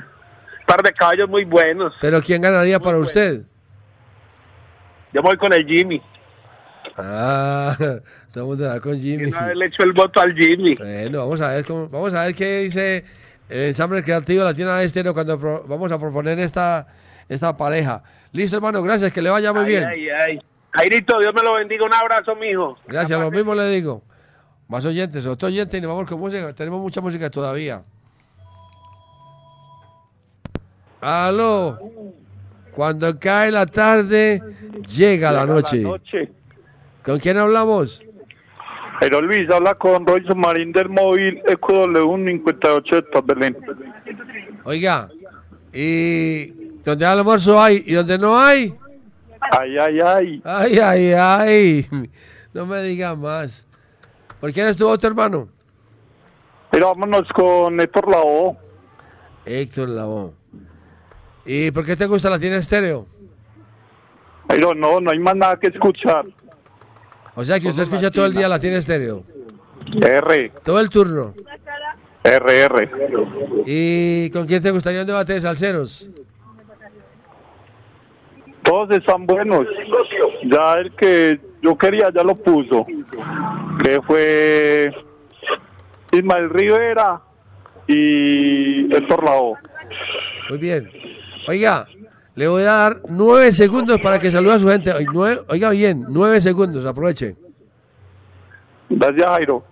par 0.65 0.81
de 0.81 0.91
caballos 0.93 1.29
muy 1.29 1.45
buenos. 1.45 1.93
Pero 2.01 2.21
¿quién 2.21 2.41
ganaría 2.41 2.79
para 2.79 2.97
usted? 2.97 3.43
Yo 5.13 5.21
voy 5.21 5.37
con 5.37 5.53
el 5.53 5.65
Jimmy. 5.65 6.01
Ah, 6.97 7.77
estamos 8.35 8.57
de 8.57 8.81
con 8.81 8.99
Jimmy. 8.99 9.25
Una 9.27 9.45
vez 9.45 9.55
le 9.55 9.65
echo 9.67 9.83
el 9.83 9.93
voto 9.93 10.19
al 10.19 10.33
Jimmy. 10.33 10.75
Bueno, 10.75 11.19
vamos 11.19 11.39
a 11.39 11.49
ver 11.49 11.65
cómo, 11.65 11.87
vamos 11.87 12.13
a 12.13 12.25
ver 12.25 12.35
qué 12.35 12.59
dice 12.63 13.05
el 13.47 13.67
ensamble 13.67 14.03
creativo 14.03 14.39
de 14.39 14.45
la 14.45 14.53
tienda 14.53 14.77
de 14.77 14.85
estéreo 14.85 15.13
cuando 15.13 15.39
pro- 15.39 15.63
vamos 15.65 15.89
a 15.91 15.97
proponer 15.97 16.37
esta, 16.39 16.85
esta 17.29 17.55
pareja. 17.55 18.03
Listo, 18.33 18.57
hermano, 18.57 18.83
gracias, 18.83 19.13
que 19.13 19.21
le 19.21 19.29
vaya 19.29 19.53
muy 19.53 19.61
Ay, 19.63 19.67
bien. 19.67 19.85
ay, 19.85 20.09
ay. 20.09 20.39
Jairito, 20.71 21.17
Dios 21.19 21.33
me 21.33 21.41
lo 21.41 21.53
bendiga. 21.53 21.85
Un 21.85 21.93
abrazo, 21.93 22.35
mijo. 22.35 22.77
Gracias, 22.85 23.17
lo 23.17 23.31
mismo 23.31 23.55
le 23.55 23.69
digo. 23.69 24.01
Más 24.67 24.85
oyentes, 24.85 25.25
otro 25.25 25.47
oyente 25.47 25.77
y 25.77 25.81
nos 25.81 25.91
vamos 25.91 26.09
con 26.09 26.19
música. 26.19 26.51
Tenemos 26.53 26.81
mucha 26.81 26.99
música 26.99 27.29
todavía. 27.29 27.83
Aló. 30.99 31.79
Cuando 32.73 33.17
cae 33.17 33.49
la 33.51 33.65
tarde, 33.65 34.41
llega 34.93 35.31
la 35.31 35.45
noche. 35.45 35.83
¿Con 37.01 37.19
quién 37.19 37.37
hablamos? 37.37 38.03
Pero 38.99 39.21
Luis, 39.21 39.49
habla 39.49 39.75
con 39.75 40.05
Roy 40.05 40.23
Marín 40.35 40.71
del 40.71 40.89
móvil 40.89 41.41
EcoW58 41.43 42.91
de 42.91 43.01
Top 43.03 43.25
Belén. 43.25 43.57
Oiga, 44.63 45.09
y 45.73 46.47
donde 46.83 47.05
hay 47.05 47.17
almuerzo 47.17 47.61
hay 47.61 47.83
y 47.85 47.93
donde 47.93 48.17
no 48.17 48.39
hay. 48.39 48.73
Ay, 49.51 49.77
ay, 49.77 49.99
ay. 49.99 50.41
Ay, 50.43 50.79
ay, 50.79 51.13
ay. 51.13 52.09
No 52.53 52.65
me 52.65 52.81
diga 52.83 53.15
más. 53.15 53.65
¿Por 54.39 54.53
quién 54.53 54.67
estuvo 54.67 54.97
tu 54.97 55.07
hermano? 55.07 55.49
Pero 56.71 56.87
vámonos 56.87 57.27
con 57.33 57.79
Héctor 57.79 58.09
Lavoe. 58.09 58.57
Héctor 59.45 59.89
Lavoe. 59.89 60.31
¿Y 61.45 61.69
por 61.71 61.85
qué 61.85 61.95
te 61.95 62.05
gusta 62.05 62.29
la 62.29 62.39
tiene 62.39 62.57
estéreo? 62.57 63.07
Pero 64.47 64.73
no, 64.73 64.99
no 64.99 65.11
hay 65.11 65.19
más 65.19 65.35
nada 65.35 65.59
que 65.59 65.67
escuchar. 65.67 66.25
O 67.35 67.43
sea 67.43 67.59
que 67.59 67.67
usted 67.67 67.83
escucha 67.83 68.11
todo 68.11 68.25
el 68.25 68.33
día 68.33 68.47
la 68.47 68.59
tiene 68.59 68.77
estéreo. 68.77 69.23
R, 70.01 70.51
Todo 70.63 70.79
el 70.79 70.89
turno. 70.89 71.33
R, 72.23 72.59
R. 72.61 72.89
¿Y 73.65 74.29
con 74.31 74.47
quién 74.47 74.63
te 74.63 74.71
gustaría 74.71 75.01
un 75.01 75.07
debate 75.07 75.33
de 75.33 75.41
salseros? 75.41 76.09
Todos 78.63 78.89
están 78.91 79.25
buenos. 79.27 79.67
Ya 80.45 80.73
el 80.73 80.91
que 80.93 81.39
yo 81.61 81.77
quería 81.77 82.09
ya 82.13 82.23
lo 82.23 82.35
puso. 82.35 82.85
Que 83.83 84.01
fue 84.01 84.91
Ismael 86.11 86.49
Rivera 86.49 87.21
y 87.87 88.91
Héctor 88.95 89.23
Lavoe. 89.23 89.57
Muy 90.49 90.57
bien. 90.57 90.89
Oiga, 91.47 91.87
le 92.35 92.47
voy 92.47 92.63
a 92.63 92.65
dar 92.65 93.01
nueve 93.07 93.51
segundos 93.51 93.99
para 94.01 94.19
que 94.19 94.29
salude 94.31 94.53
a 94.53 94.59
su 94.59 94.67
gente. 94.67 94.91
Oiga, 95.47 95.69
bien, 95.69 96.05
nueve 96.09 96.41
segundos, 96.41 96.85
aproveche. 96.85 97.35
Gracias, 98.89 99.25
Jairo. 99.25 99.63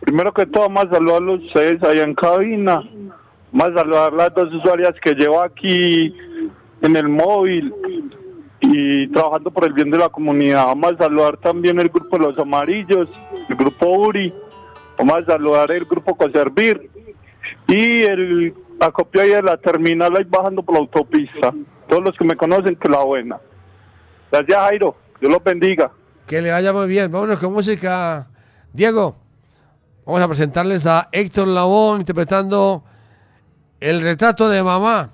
Primero 0.00 0.32
que 0.32 0.44
todo, 0.46 0.68
más 0.68 0.86
saludar 0.90 1.22
a 1.22 1.32
ustedes 1.32 1.82
allá 1.82 2.04
en 2.04 2.14
cabina. 2.14 2.82
Más 3.52 3.72
saludar 3.74 4.12
a 4.12 4.16
las 4.16 4.34
dos 4.34 4.52
usuarias 4.52 4.92
que 5.02 5.14
llevo 5.14 5.40
aquí 5.40 6.14
en 6.82 6.96
el 6.96 7.08
móvil 7.08 7.72
y 8.60 9.06
trabajando 9.08 9.50
por 9.50 9.64
el 9.64 9.72
bien 9.72 9.90
de 9.90 9.98
la 9.98 10.08
comunidad. 10.08 10.66
Vamos 10.66 10.92
a 10.92 11.04
saludar 11.04 11.38
también 11.38 11.80
el 11.80 11.88
grupo 11.88 12.18
Los 12.18 12.38
Amarillos, 12.38 13.08
el 13.48 13.56
grupo 13.56 13.88
URI. 13.88 14.34
Vamos 14.98 15.16
a 15.16 15.24
saludar 15.24 15.70
el 15.72 15.84
grupo 15.86 16.14
Conservir 16.14 16.90
y 17.66 18.02
el 18.02 18.54
acopio 18.80 19.22
ahí 19.22 19.30
de 19.30 19.42
la 19.42 19.56
terminal 19.56 20.14
ahí 20.16 20.24
bajando 20.24 20.62
por 20.62 20.74
la 20.74 20.80
autopista. 20.80 21.54
Todos 21.88 22.02
los 22.02 22.16
que 22.16 22.24
me 22.24 22.36
conocen, 22.36 22.76
que 22.76 22.88
la 22.88 23.02
buena. 23.02 23.38
Gracias, 24.30 24.58
Jairo. 24.58 24.96
Dios 25.20 25.32
los 25.32 25.42
bendiga. 25.42 25.90
Que 26.26 26.40
le 26.40 26.50
vaya 26.50 26.72
muy 26.72 26.86
bien. 26.86 27.10
Vámonos 27.10 27.38
con 27.38 27.52
música. 27.52 28.26
Diego, 28.72 29.16
vamos 30.04 30.22
a 30.22 30.28
presentarles 30.28 30.86
a 30.86 31.08
Héctor 31.12 31.48
Lavoe 31.48 31.98
interpretando 32.00 32.82
El 33.78 34.02
retrato 34.02 34.48
de 34.48 34.62
mamá 34.62 35.10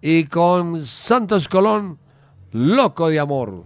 y 0.00 0.24
con 0.24 0.86
Santos 0.86 1.48
Colón, 1.48 1.98
Loco 2.52 3.08
de 3.08 3.18
Amor. 3.18 3.64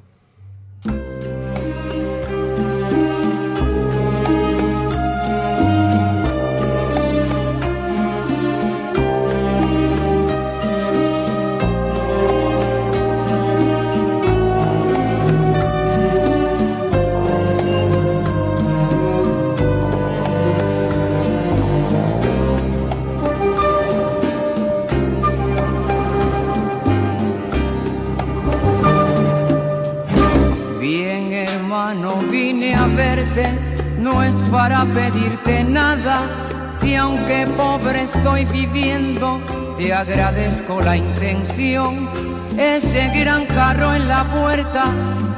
Para 34.50 34.84
pedirte 34.84 35.64
nada, 35.64 36.28
si 36.72 36.94
aunque 36.94 37.46
pobre 37.56 38.02
estoy 38.02 38.44
viviendo, 38.44 39.40
te 39.76 39.92
agradezco 39.92 40.80
la 40.80 40.96
intención. 40.96 42.09
Ese 42.56 43.10
gran 43.18 43.46
carro 43.46 43.94
en 43.94 44.09
la 44.09 44.30
puerta, 44.30 44.84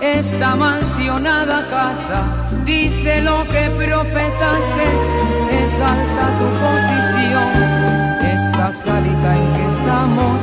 esta 0.01 0.57
mansionada 0.57 1.69
casa, 1.69 2.49
dice 2.65 3.23
lo 3.23 3.45
que 3.45 3.71
profesaste, 3.71 4.87
es 5.51 5.73
alta 5.81 6.25
tu 6.39 6.47
posición. 6.65 7.49
Esta 8.23 8.73
salita 8.73 9.37
en 9.37 9.53
que 9.55 9.67
estamos, 9.69 10.41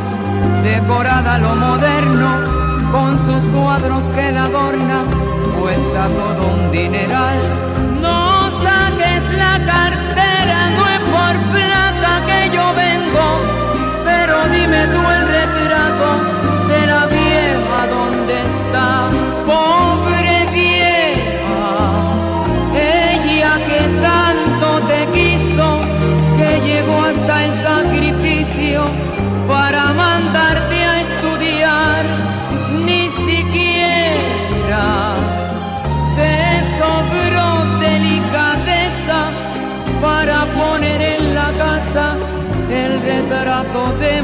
decorada 0.63 1.37
lo 1.39 1.55
moderno, 1.55 2.91
con 2.91 3.19
sus 3.19 3.43
cuadros 3.47 4.03
que 4.15 4.31
la 4.31 4.45
adornan, 4.45 5.05
cuesta 5.59 6.07
todo 6.07 6.53
un 6.53 6.71
dineral. 6.71 7.90
Dime 14.49 14.87
tú 14.87 15.01
el 15.17 15.27
retrato 15.27 16.09
de 16.67 16.87
la 16.87 17.05
vieja 17.07 17.87
donde 17.87 18.33
está, 18.51 19.09
pobre 19.45 20.45
vieja, 20.51 21.73
ella 22.73 23.53
que 23.67 23.81
tanto 24.07 24.67
te 24.87 24.99
quiso, 25.15 25.79
que 26.37 26.61
llegó 26.67 27.03
hasta 27.03 27.45
el 27.45 27.53
sacrificio 27.55 28.83
para 29.47 29.93
mandarte 29.93 30.83
a 30.83 31.01
estudiar, 31.01 32.05
ni 32.85 33.09
siquiera 33.27 34.85
te 36.15 36.63
sobró 36.79 37.79
delicadeza 37.79 39.19
para 40.01 40.45
poner 40.45 41.01
en 41.01 41.35
la 41.35 41.51
casa 41.57 42.15
el 42.69 43.01
retrato 43.01 43.91
de 43.99 44.21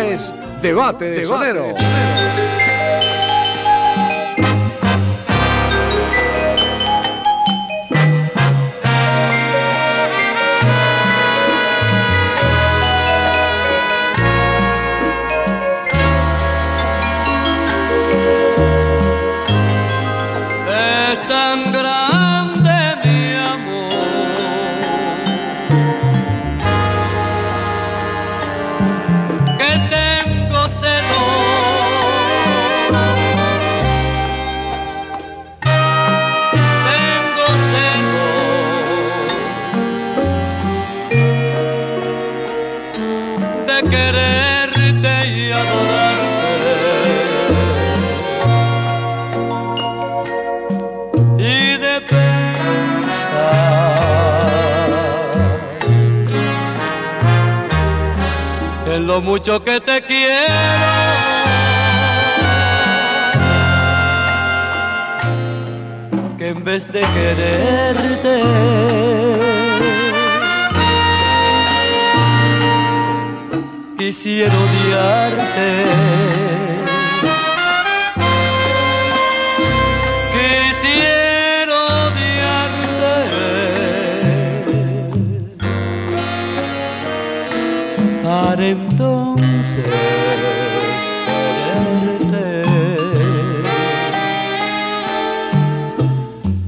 es 0.00 0.34
Debate 0.62 1.04
de 1.06 1.24
Soneros. 1.24 1.74
lo 59.16 59.22
mucho 59.22 59.64
que 59.64 59.80
te 59.80 60.02
quiero. 60.02 60.54
Que 66.36 66.48
en 66.48 66.62
vez 66.62 66.82
de 66.92 67.00
quererte, 67.00 68.42
quisiera 73.96 74.54
odiarte. 74.66 76.55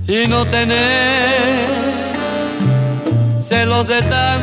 y 0.06 0.26
no 0.28 0.44
tener 0.47 1.68
celos 3.40 3.89
de 3.89 4.02
tal 4.02 4.38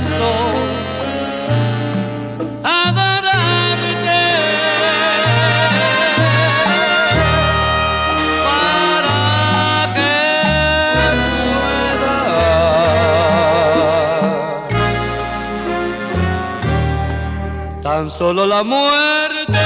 tan 18.06 18.12
solo 18.12 18.46
la 18.46 18.64
muerte. 18.64 19.60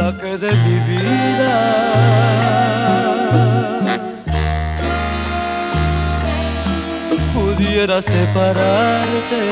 La 0.00 0.12
que 0.20 0.36
de 0.36 0.52
mi 0.64 0.78
vida 0.90 1.54
pudiera 7.34 8.02
separarte. 8.02 9.44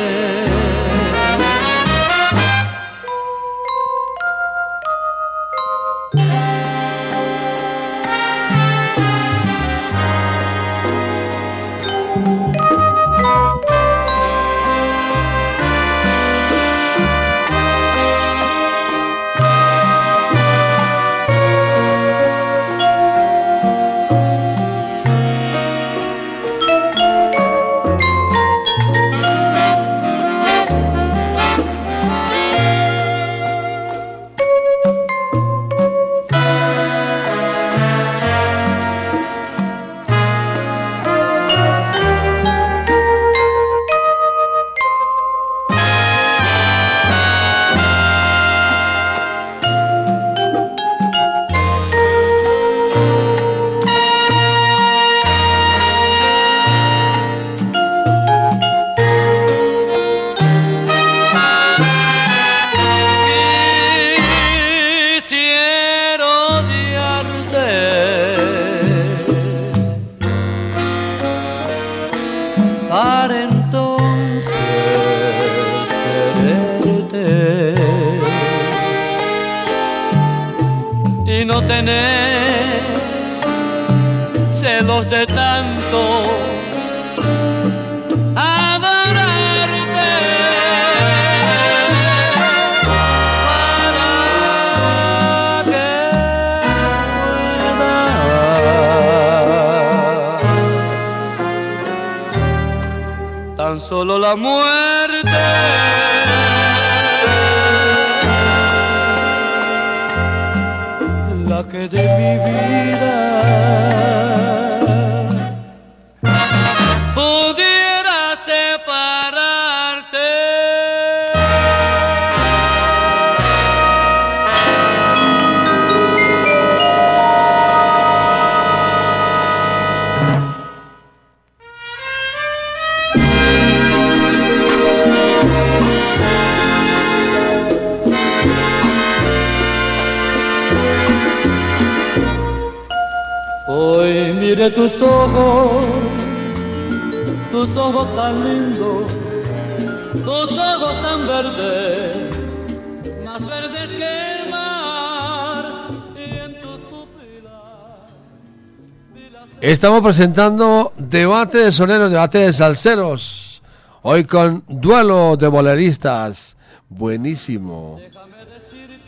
Estamos 159.63 160.03
presentando 160.03 160.93
debate 160.99 161.57
de 161.59 161.71
soneros, 161.71 162.11
debate 162.11 162.39
de 162.39 162.53
salseros. 162.53 163.63
Hoy 164.03 164.25
con 164.25 164.65
duelo 164.67 165.37
de 165.37 165.47
boleristas. 165.47 166.57
Buenísimo. 166.89 168.01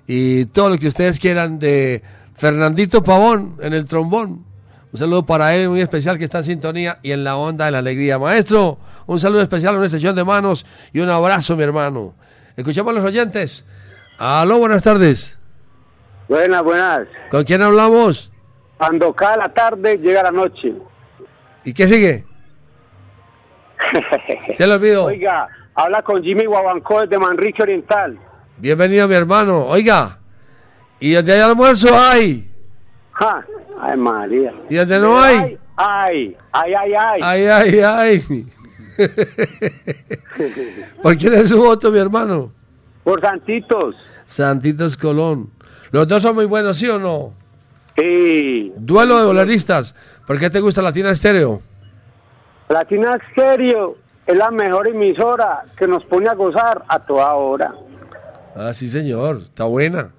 y 0.08 0.46
todo 0.46 0.72
lo 0.72 0.80
que 0.80 0.88
ustedes 0.88 1.20
quieran 1.20 1.60
de 1.60 2.02
Fernandito 2.36 3.04
Pavón 3.04 3.58
en 3.62 3.74
el 3.74 3.86
trombón. 3.86 4.46
Un 4.92 5.00
saludo 5.00 5.26
para 5.26 5.56
él 5.56 5.70
muy 5.70 5.82
especial 5.82 6.18
que 6.18 6.24
está 6.26 6.40
en 6.40 6.44
sintonía 6.46 7.00
y 7.02 7.12
en 7.12 7.24
la 7.24 7.36
onda 7.36 7.66
de 7.66 7.72
la 7.72 7.80
alegría. 7.80 8.18
Maestro, 8.18 8.78
un 9.08 9.20
saludo 9.20 9.42
especial, 9.42 9.76
una 9.76 9.86
extensión 9.86 10.16
de 10.16 10.24
manos 10.24 10.66
y 10.94 11.00
un 11.00 11.10
abrazo, 11.10 11.56
mi 11.56 11.64
hermano. 11.64 12.14
Escuchamos 12.56 12.92
a 12.92 12.96
los 12.96 13.04
oyentes. 13.04 13.66
Aló, 14.18 14.60
buenas 14.60 14.84
tardes. 14.84 15.38
Buenas, 16.30 16.64
buenas. 16.64 17.08
¿Con 17.30 17.44
quién 17.44 17.62
hablamos? 17.62 18.32
Cuando 18.78 19.14
cae 19.14 19.38
la 19.38 19.50
tarde, 19.50 19.98
llega 19.98 20.24
la 20.24 20.32
noche. 20.32 20.74
¿Y 21.64 21.74
qué 21.74 21.88
sigue? 21.88 22.26
Se 24.56 24.66
lo 24.68 24.76
olvidó. 24.76 25.06
Oiga, 25.06 25.48
habla 25.74 26.02
con 26.02 26.24
Jimmy 26.24 26.46
Guabanco 26.46 27.02
desde 27.02 27.18
Manrique 27.18 27.64
Oriental. 27.64 28.18
Bienvenido, 28.58 29.08
mi 29.08 29.16
hermano. 29.16 29.66
Oiga, 29.66 30.20
¿y 31.00 31.14
donde 31.14 31.34
hay 31.34 31.42
almuerzo 31.42 31.88
hay? 31.98 32.50
Ja, 33.12 33.46
ay, 33.80 33.98
María. 33.98 34.54
¿Y 34.70 34.76
donde 34.76 35.00
no 35.00 35.20
hay? 35.22 35.58
Ay, 35.76 36.38
ay, 36.54 36.74
ay, 36.74 36.94
ay. 36.94 37.22
Ay, 37.24 37.46
ay, 37.46 37.80
ay. 37.80 38.46
¿Por 41.02 41.18
quién 41.18 41.34
es 41.34 41.50
su 41.50 41.58
voto, 41.58 41.92
mi 41.92 42.00
hermano? 42.00 42.52
Por 43.04 43.22
Santitos. 43.22 43.96
Santitos 44.26 44.98
Colón. 44.98 45.52
Los 45.92 46.08
dos 46.08 46.24
son 46.24 46.36
muy 46.36 46.46
buenos, 46.46 46.78
¿sí 46.78 46.88
o 46.88 46.98
no? 46.98 47.34
Sí. 47.98 48.74
Duelo 48.78 49.20
de 49.20 49.26
boleristas. 49.26 49.96
¿Por 50.26 50.40
qué 50.40 50.50
te 50.50 50.60
gusta 50.60 50.82
Latina 50.82 51.12
Estéreo? 51.12 51.62
Latina 52.70 53.18
Stereo 53.32 53.96
es 54.26 54.36
la 54.36 54.50
mejor 54.50 54.88
emisora 54.88 55.64
que 55.78 55.88
nos 55.88 56.04
pone 56.06 56.28
a 56.28 56.34
gozar 56.34 56.84
a 56.88 57.00
toda 57.00 57.34
hora. 57.36 57.76
Ah, 58.56 58.74
sí, 58.74 58.88
señor. 58.88 59.42
Está 59.44 59.66
buena. 59.66 60.12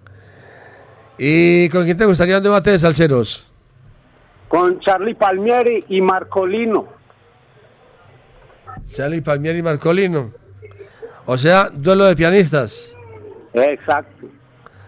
¿Y 1.19 1.69
con 1.71 1.85
quién 1.85 1.97
te 1.97 2.05
gustaría 2.05 2.37
un 2.39 2.43
debate 2.43 2.71
de 2.71 2.79
salseros? 2.79 3.47
Con 4.49 4.79
Charlie 4.81 5.15
Palmieri 5.15 5.85
y 5.89 6.01
Marcolino. 6.01 6.87
Charlie 8.95 9.21
Palmieri 9.23 9.59
y 9.59 9.63
Marcolino. 9.63 10.31
O 11.25 11.37
sea, 11.37 11.71
duelo 11.73 12.05
de 12.05 12.15
pianistas. 12.17 12.93
Exacto. 13.53 14.27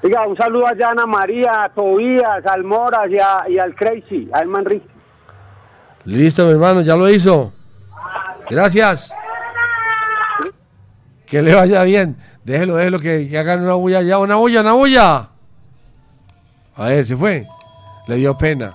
Diga, 0.03 0.27
un 0.27 0.37
saludo 0.37 0.67
a 0.67 0.91
Ana 0.91 1.07
María, 1.07 1.65
a 1.65 1.69
Tobías, 1.71 2.47
al 2.47 2.63
Moras 2.63 3.11
y, 3.11 3.19
a- 3.19 3.45
y 3.49 3.59
al 3.59 3.75
Crazy, 3.75 4.29
al 4.33 4.47
Manrique. 4.47 4.87
Listo, 6.05 6.45
mi 6.47 6.53
hermano, 6.53 6.83
ya 6.83 6.95
lo 6.95 7.09
hizo. 7.09 7.53
Gracias. 8.49 9.13
Que 11.27 11.43
le 11.43 11.55
vaya 11.55 11.83
bien. 11.83 12.17
Déjelo, 12.45 12.77
déjelo 12.77 12.99
que, 13.01 13.29
que 13.29 13.37
hagan 13.39 13.63
una 13.65 13.75
bulla 13.75 14.01
ya. 14.03 14.19
Una 14.19 14.37
bulla, 14.37 14.61
una 14.61 14.73
bulla. 14.75 15.29
A 16.79 16.87
ver, 16.87 17.05
se 17.05 17.15
fue. 17.17 17.45
Le 18.07 18.15
dio 18.17 18.37
pena. 18.39 18.73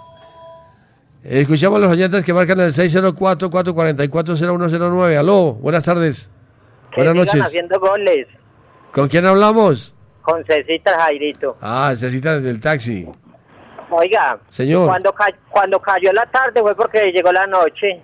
Escuchamos 1.24 1.78
a 1.78 1.80
los 1.80 1.92
oyentes 1.92 2.24
que 2.26 2.34
marcan 2.34 2.60
el 2.60 2.72
604-444-0109. 2.72 5.18
Aló, 5.18 5.54
buenas 5.54 5.86
tardes. 5.86 6.30
Buenas 6.96 7.14
sigan 7.14 7.26
noches. 7.26 7.42
haciendo 7.42 7.80
goles 7.80 8.28
¿Con 8.92 9.08
quién 9.08 9.26
hablamos? 9.26 9.96
con 10.22 10.44
Cecita 10.46 11.00
Jairito. 11.00 11.58
Ah, 11.62 11.88
necesitan 11.92 12.44
del 12.44 12.60
taxi. 12.62 13.08
Oiga, 13.90 14.38
Señor. 14.48 14.88
Cuando, 14.88 15.12
ca- 15.14 15.36
cuando 15.50 15.80
cayó 15.80 16.12
la 16.14 16.26
tarde 16.28 16.62
fue 16.62 16.74
porque 16.76 17.12
llegó 17.12 17.32
la 17.34 17.46
noche. 17.48 18.02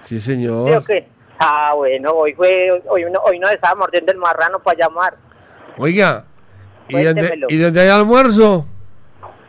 Sí, 0.00 0.08
¿Sí 0.08 0.16
o 0.16 0.20
señor. 0.20 0.84
qué? 0.86 1.08
Ah, 1.38 1.72
bueno, 1.74 2.10
hoy 2.12 2.32
fue, 2.34 2.70
hoy, 2.88 3.04
uno, 3.04 3.18
hoy 3.24 3.38
nos 3.40 3.50
estaba 3.52 3.74
mordiendo 3.74 4.12
el 4.12 4.18
marrano 4.18 4.58
para 4.60 4.78
llamar. 4.78 5.16
Oiga, 5.78 6.24
¿y 6.88 6.92
Cuéntemelo. 6.92 7.46
¿y 7.50 7.56
donde 7.58 7.80
hay 7.80 7.88
almuerzo? 7.88 8.64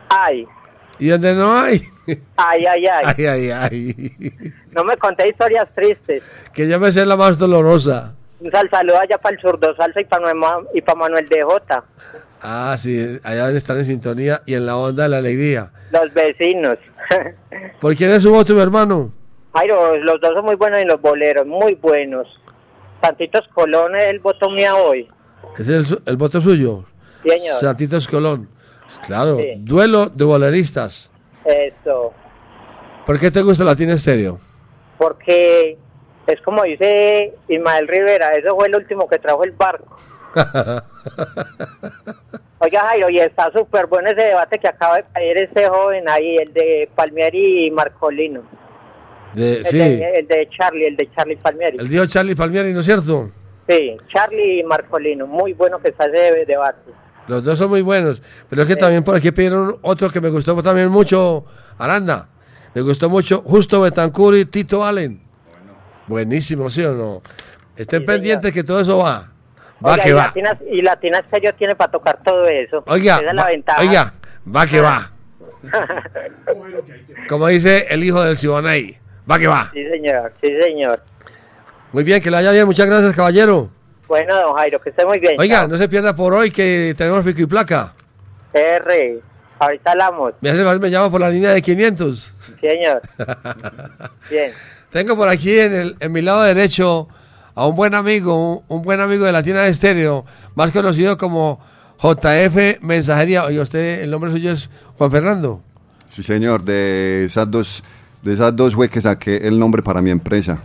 Ay, 0.08 0.46
¿Y 1.00 1.08
donde 1.08 1.32
no 1.34 1.58
hay? 1.60 1.80
ay, 2.36 2.66
ay, 2.66 2.86
ay. 2.86 3.04
Ay, 3.16 3.26
ay, 3.26 3.50
ay. 3.50 4.52
No 4.72 4.82
me 4.84 4.96
conté 4.96 5.28
historias 5.28 5.68
tristes. 5.74 6.22
Que 6.52 6.66
ya 6.66 6.78
me 6.78 6.90
sé 6.90 7.06
la 7.06 7.16
más 7.16 7.38
dolorosa. 7.38 8.14
Un 8.40 8.50
sal 8.50 8.68
saludo 8.70 8.98
allá 9.00 9.18
para 9.18 9.36
el 9.36 9.40
zurdo 9.40 9.74
salsa 9.76 10.00
y 10.00 10.04
para 10.04 10.32
y 10.74 10.80
para 10.80 10.98
Manuel 10.98 11.28
de 11.28 11.42
Jota, 11.42 11.84
Ah, 12.40 12.76
sí, 12.78 13.18
allá 13.24 13.50
están 13.50 13.78
en 13.78 13.84
sintonía 13.84 14.42
y 14.46 14.54
en 14.54 14.64
la 14.66 14.76
onda 14.76 15.04
de 15.04 15.08
la 15.08 15.18
alegría. 15.18 15.70
los 15.92 16.12
vecinos. 16.14 16.78
¿Por 17.80 17.94
quién 17.96 18.10
es 18.12 18.22
su 18.22 18.30
voto, 18.32 18.54
mi 18.54 18.60
hermano? 18.60 19.12
Jairo, 19.54 19.96
los 19.98 20.20
dos 20.20 20.34
son 20.34 20.44
muy 20.44 20.54
buenos 20.56 20.80
en 20.80 20.86
los 20.88 21.00
boleros, 21.00 21.46
muy 21.46 21.74
buenos. 21.74 22.28
Santitos 23.02 23.42
Colón 23.54 23.96
es 23.96 24.04
el 24.06 24.20
voto 24.20 24.50
mío 24.50 24.76
hoy. 24.84 25.08
¿Es 25.58 25.68
el, 25.68 25.84
el 26.06 26.16
voto 26.16 26.40
suyo? 26.40 26.84
Sí, 27.24 27.30
señor. 27.30 27.54
Santitos 27.56 28.06
Colón. 28.06 28.48
Claro, 29.06 29.38
Sí. 29.38 29.54
duelo 29.58 30.06
de 30.06 30.24
boleristas. 30.24 31.10
Eso. 31.44 32.12
¿Por 33.06 33.18
qué 33.18 33.30
te 33.30 33.42
gusta 33.42 33.64
Latina 33.64 33.94
Estéreo? 33.94 34.38
porque 34.98 35.78
es 36.26 36.40
como 36.42 36.64
dice 36.64 37.32
Ismael 37.48 37.86
Rivera, 37.86 38.30
eso 38.32 38.56
fue 38.56 38.66
el 38.66 38.74
último 38.74 39.08
que 39.08 39.18
trajo 39.18 39.44
el 39.44 39.52
barco. 39.52 39.96
Oiga 42.60 42.80
Jairo, 42.88 43.08
y 43.08 43.20
está 43.20 43.50
súper 43.52 43.86
bueno 43.86 44.10
ese 44.10 44.22
debate 44.24 44.58
que 44.58 44.66
acaba 44.68 44.96
de 44.96 45.04
caer 45.12 45.38
ese 45.38 45.68
joven 45.68 46.08
ahí, 46.08 46.36
el 46.36 46.52
de 46.52 46.90
Palmieri 46.94 47.66
y 47.66 47.70
Marcolino. 47.70 48.42
De, 49.34 49.58
El, 49.58 49.64
sí, 49.66 49.78
de, 49.78 50.10
el 50.18 50.26
de 50.26 50.48
Charlie, 50.58 50.86
el 50.86 50.96
de 50.96 51.08
Charlie 51.14 51.36
Palmieri. 51.36 51.78
el 51.78 51.88
dijo 51.88 52.06
Charlie 52.06 52.34
Palmieri, 52.34 52.72
¿no 52.72 52.80
es 52.80 52.86
cierto? 52.86 53.30
Sí, 53.68 53.96
Charlie 54.12 54.60
y 54.60 54.62
Marcolino, 54.64 55.26
muy 55.26 55.52
bueno 55.52 55.78
que 55.78 55.90
está 55.90 56.06
ese 56.06 56.44
debate. 56.46 56.90
Los 57.28 57.44
dos 57.44 57.58
son 57.58 57.68
muy 57.70 57.82
buenos. 57.82 58.22
Pero 58.50 58.62
es 58.62 58.68
que 58.68 58.76
también 58.76 59.04
por 59.04 59.14
aquí 59.14 59.30
pidieron 59.30 59.78
otro 59.82 60.08
que 60.10 60.20
me 60.20 60.28
gustó 60.30 60.60
también 60.62 60.88
mucho, 60.88 61.44
Aranda. 61.78 62.28
Me 62.74 62.82
gustó 62.82 63.08
mucho 63.08 63.42
Justo 63.46 63.80
Betancur 63.80 64.34
y 64.36 64.44
Tito 64.46 64.84
Allen. 64.84 65.20
Buenísimo, 66.06 66.70
¿sí 66.70 66.84
o 66.84 66.92
no? 66.94 67.22
Estén 67.76 68.04
pendientes 68.04 68.52
que 68.52 68.64
todo 68.64 68.80
eso 68.80 68.98
va. 68.98 69.30
Va 69.84 69.92
Oiga, 69.92 70.02
que 70.02 70.08
y 70.08 70.12
va. 70.12 70.32
Y 70.72 70.82
Latinas 70.82 71.22
Stereo 71.28 71.54
tiene 71.54 71.74
para 71.76 71.92
tocar 71.92 72.18
todo 72.24 72.46
eso. 72.46 72.82
Oiga, 72.86 73.16
Esa 73.18 73.28
es 73.28 73.34
la 73.34 73.42
va- 73.42 73.48
ventaja. 73.48 73.80
oiga, 73.80 74.12
va 74.56 74.66
que 74.66 74.80
va. 74.80 75.12
Como 77.28 77.46
dice 77.48 77.86
el 77.90 78.02
hijo 78.04 78.22
del 78.22 78.36
Siboney. 78.36 78.96
Va 79.30 79.38
que 79.38 79.46
va. 79.46 79.70
sí, 79.72 79.84
señor, 79.88 80.32
sí, 80.40 80.48
señor. 80.60 81.02
Muy 81.92 82.02
bien, 82.04 82.22
que 82.22 82.30
le 82.30 82.36
vaya 82.38 82.50
bien. 82.52 82.66
Muchas 82.66 82.86
gracias, 82.86 83.14
caballero. 83.14 83.70
Bueno, 84.08 84.34
don 84.34 84.56
Jairo, 84.56 84.80
que 84.80 84.90
esté 84.90 85.04
muy 85.04 85.18
bien. 85.18 85.34
Oiga, 85.38 85.58
chao. 85.58 85.68
no 85.68 85.78
se 85.78 85.88
pierda 85.88 86.16
por 86.16 86.32
hoy 86.32 86.50
que 86.50 86.94
tenemos 86.96 87.24
pico 87.24 87.42
y 87.42 87.46
placa. 87.46 87.92
R, 88.54 89.20
ahorita 89.58 89.92
hablamos. 89.92 90.32
Me 90.40 90.50
hace 90.50 90.64
favor, 90.64 90.80
me 90.80 90.90
llama 90.90 91.10
por 91.10 91.20
la 91.20 91.28
línea 91.28 91.50
de 91.50 91.60
500. 91.60 92.34
Sí, 92.40 92.54
señor. 92.60 93.02
Bien. 94.30 94.52
Tengo 94.90 95.14
por 95.14 95.28
aquí 95.28 95.58
en, 95.58 95.74
el, 95.74 95.96
en 96.00 96.10
mi 96.10 96.22
lado 96.22 96.42
derecho 96.42 97.08
a 97.54 97.66
un 97.66 97.76
buen 97.76 97.94
amigo, 97.94 98.56
un, 98.56 98.64
un 98.68 98.82
buen 98.82 99.00
amigo 99.00 99.26
de 99.26 99.32
Latina 99.32 99.62
de 99.62 99.68
Estéreo, 99.68 100.24
más 100.54 100.70
conocido 100.70 101.18
como 101.18 101.60
JF 102.02 102.80
Mensajería. 102.80 103.44
Oye, 103.44 103.60
usted, 103.60 104.02
el 104.02 104.10
nombre 104.10 104.30
suyo 104.30 104.52
es 104.52 104.70
Juan 104.96 105.10
Fernando. 105.10 105.60
Sí, 106.06 106.22
señor, 106.22 106.64
de 106.64 107.24
esas 107.26 107.50
dos, 107.50 107.84
de 108.22 108.32
esas 108.32 108.56
dos 108.56 108.74
fue 108.74 108.88
que 108.88 109.02
saqué 109.02 109.46
el 109.46 109.58
nombre 109.58 109.82
para 109.82 110.00
mi 110.00 110.08
empresa. 110.08 110.58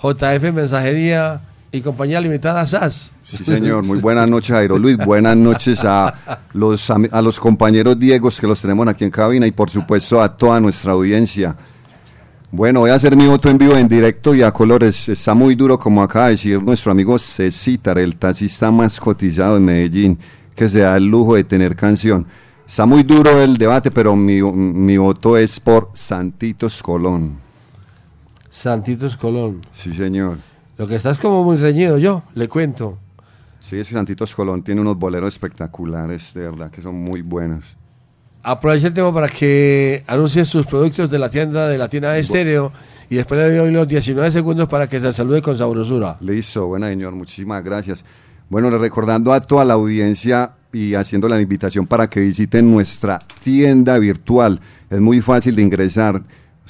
JF 0.00 0.52
Mensajería 0.52 1.40
y 1.72 1.80
Compañía 1.80 2.20
Limitada 2.20 2.66
SAS. 2.66 3.10
Sí, 3.22 3.42
señor, 3.44 3.84
muy 3.84 3.98
buenas 3.98 4.28
noches, 4.28 4.54
Jairo 4.54 4.78
Luis. 4.78 4.96
Buenas 5.06 5.36
noches 5.36 5.82
a 5.84 6.14
los, 6.52 6.90
a 6.90 7.22
los 7.22 7.40
compañeros 7.40 7.98
Diegos 7.98 8.38
que 8.38 8.46
los 8.46 8.60
tenemos 8.60 8.86
aquí 8.86 9.04
en 9.04 9.10
cabina 9.10 9.46
y 9.46 9.52
por 9.52 9.70
supuesto 9.70 10.20
a 10.20 10.36
toda 10.36 10.60
nuestra 10.60 10.92
audiencia. 10.92 11.56
Bueno, 12.50 12.80
voy 12.80 12.90
a 12.90 12.94
hacer 12.96 13.16
mi 13.16 13.26
voto 13.26 13.48
en 13.48 13.56
vivo, 13.56 13.74
en 13.74 13.88
directo 13.88 14.34
y 14.34 14.42
a 14.42 14.52
colores. 14.52 15.08
Está 15.08 15.32
muy 15.32 15.54
duro, 15.54 15.78
como 15.78 16.02
acaba 16.02 16.26
de 16.26 16.32
decir 16.32 16.62
nuestro 16.62 16.92
amigo 16.92 17.18
Cecitar, 17.18 17.98
el 17.98 18.16
taxista 18.16 18.70
más 18.70 19.00
cotizado 19.00 19.56
en 19.56 19.64
Medellín, 19.64 20.18
que 20.54 20.68
se 20.68 20.80
da 20.80 20.98
el 20.98 21.06
lujo 21.06 21.36
de 21.36 21.44
tener 21.44 21.74
canción. 21.74 22.26
Está 22.66 22.84
muy 22.84 23.02
duro 23.02 23.42
el 23.42 23.56
debate, 23.56 23.90
pero 23.90 24.14
mi, 24.14 24.42
mi 24.42 24.98
voto 24.98 25.38
es 25.38 25.58
por 25.58 25.90
Santitos 25.94 26.82
Colón. 26.82 27.38
Santitos 28.50 29.16
Colón. 29.16 29.62
Sí, 29.70 29.90
señor. 29.94 30.51
Lo 30.78 30.86
que 30.86 30.96
está 30.96 31.10
es 31.10 31.18
como 31.18 31.44
muy 31.44 31.56
reñido 31.56 31.98
yo, 31.98 32.22
le 32.34 32.48
cuento. 32.48 32.98
Sí, 33.60 33.78
es 33.78 33.88
que 33.88 33.94
Santitos 33.94 34.34
Colón 34.34 34.62
tiene 34.62 34.80
unos 34.80 34.98
boleros 34.98 35.34
espectaculares, 35.34 36.34
de 36.34 36.42
verdad, 36.42 36.70
que 36.70 36.82
son 36.82 36.96
muy 36.96 37.22
buenos. 37.22 37.64
Aproveche 38.42 38.88
el 38.88 38.92
tiempo 38.92 39.14
para 39.14 39.28
que 39.28 40.02
anuncie 40.06 40.44
sus 40.44 40.66
productos 40.66 41.08
de 41.08 41.18
la 41.18 41.30
tienda 41.30 41.68
de 41.68 41.78
Latina 41.78 42.16
Estéreo 42.16 42.72
y 43.08 43.16
después 43.16 43.40
le 43.40 43.56
doy 43.56 43.70
los 43.70 43.86
19 43.86 44.30
segundos 44.32 44.66
para 44.66 44.88
que 44.88 44.98
se 44.98 45.12
salude 45.12 45.40
con 45.40 45.56
sabrosura. 45.56 46.16
Listo, 46.20 46.66
bueno 46.66 46.86
señor, 46.86 47.12
muchísimas 47.14 47.62
gracias. 47.62 48.04
Bueno, 48.48 48.68
recordando 48.70 49.32
a 49.32 49.40
toda 49.40 49.64
la 49.64 49.74
audiencia 49.74 50.52
y 50.72 50.94
haciendo 50.94 51.28
la 51.28 51.40
invitación 51.40 51.86
para 51.86 52.08
que 52.08 52.20
visiten 52.20 52.70
nuestra 52.70 53.20
tienda 53.42 53.98
virtual. 53.98 54.60
Es 54.90 55.00
muy 55.00 55.20
fácil 55.20 55.54
de 55.54 55.62
ingresar. 55.62 56.22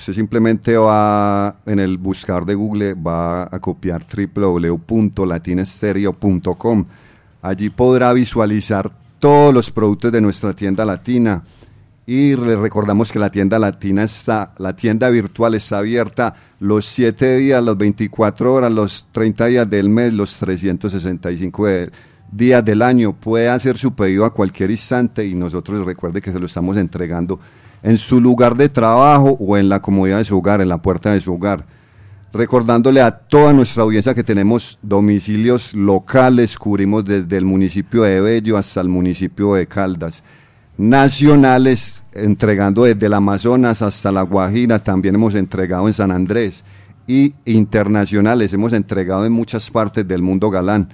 Usted 0.03 0.15
simplemente 0.15 0.77
va 0.77 1.59
en 1.65 1.79
el 1.79 1.97
buscador 1.97 2.45
de 2.45 2.57
Google, 2.57 2.95
va 2.95 3.45
a 3.45 3.61
copiar 3.61 4.05
www.latinestereo.com. 4.35 6.85
Allí 7.41 7.70
podrá 7.70 8.12
visualizar 8.12 8.91
todos 9.20 9.55
los 9.55 9.70
productos 9.70 10.11
de 10.11 10.20
nuestra 10.20 10.55
tienda 10.55 10.85
latina. 10.85 11.45
Y 12.05 12.35
le 12.35 12.57
recordamos 12.57 13.12
que 13.12 13.20
la 13.20 13.31
tienda 13.31 13.61
latina 13.61 14.03
está, 14.03 14.53
la 14.59 14.74
tienda 14.74 15.09
virtual 15.09 15.55
está 15.55 15.79
abierta 15.79 16.35
los 16.59 16.85
7 16.87 17.37
días, 17.37 17.62
los 17.62 17.79
24 17.79 18.55
horas, 18.55 18.73
los 18.73 19.07
30 19.12 19.47
días 19.47 19.70
del 19.70 19.89
mes, 19.89 20.12
los 20.12 20.35
365 20.37 21.66
de- 21.66 21.93
días 22.33 22.65
del 22.65 22.83
año. 22.83 23.12
Puede 23.12 23.49
hacer 23.49 23.79
su 23.79 23.95
pedido 23.95 24.24
a 24.24 24.35
cualquier 24.35 24.73
instante 24.73 25.24
y 25.24 25.37
nosotros 25.37 25.87
recuerde 25.87 26.20
que 26.20 26.33
se 26.33 26.41
lo 26.41 26.47
estamos 26.47 26.77
entregando 26.77 27.39
en 27.83 27.99
su 27.99 28.21
lugar 28.21 28.57
de 28.57 28.69
trabajo 28.69 29.37
o 29.41 29.57
en 29.57 29.69
la 29.69 29.81
comodidad 29.81 30.19
de 30.19 30.25
su 30.25 30.39
hogar, 30.39 30.61
en 30.61 30.69
la 30.69 30.83
puerta 30.83 31.13
de 31.13 31.21
su 31.21 31.35
hogar 31.35 31.67
recordándole 32.33 33.01
a 33.03 33.11
toda 33.11 33.53
nuestra 33.53 33.83
audiencia 33.83 34.15
que 34.15 34.25
tenemos 34.25 34.79
domicilios 34.83 35.75
locales, 35.75 36.57
cubrimos 36.57 37.05
desde 37.05 37.37
el 37.37 37.45
municipio 37.45 38.03
de 38.03 38.21
Bello 38.21 38.57
hasta 38.57 38.81
el 38.81 38.89
municipio 38.89 39.55
de 39.55 39.67
Caldas, 39.67 40.23
nacionales, 40.79 42.05
entregando 42.13 42.85
desde 42.85 43.07
el 43.07 43.15
Amazonas 43.15 43.83
hasta 43.83 44.11
la 44.11 44.23
Guajira, 44.23 44.79
también 44.79 45.15
hemos 45.15 45.35
entregado 45.35 45.87
en 45.87 45.95
San 45.95 46.11
Andrés, 46.11 46.65
y 47.07 47.35
internacionales, 47.45 48.53
hemos 48.55 48.73
entregado 48.73 49.27
en 49.27 49.33
muchas 49.33 49.71
partes 49.71 50.07
del 50.07 50.23
mundo 50.23 50.51
galán. 50.51 50.89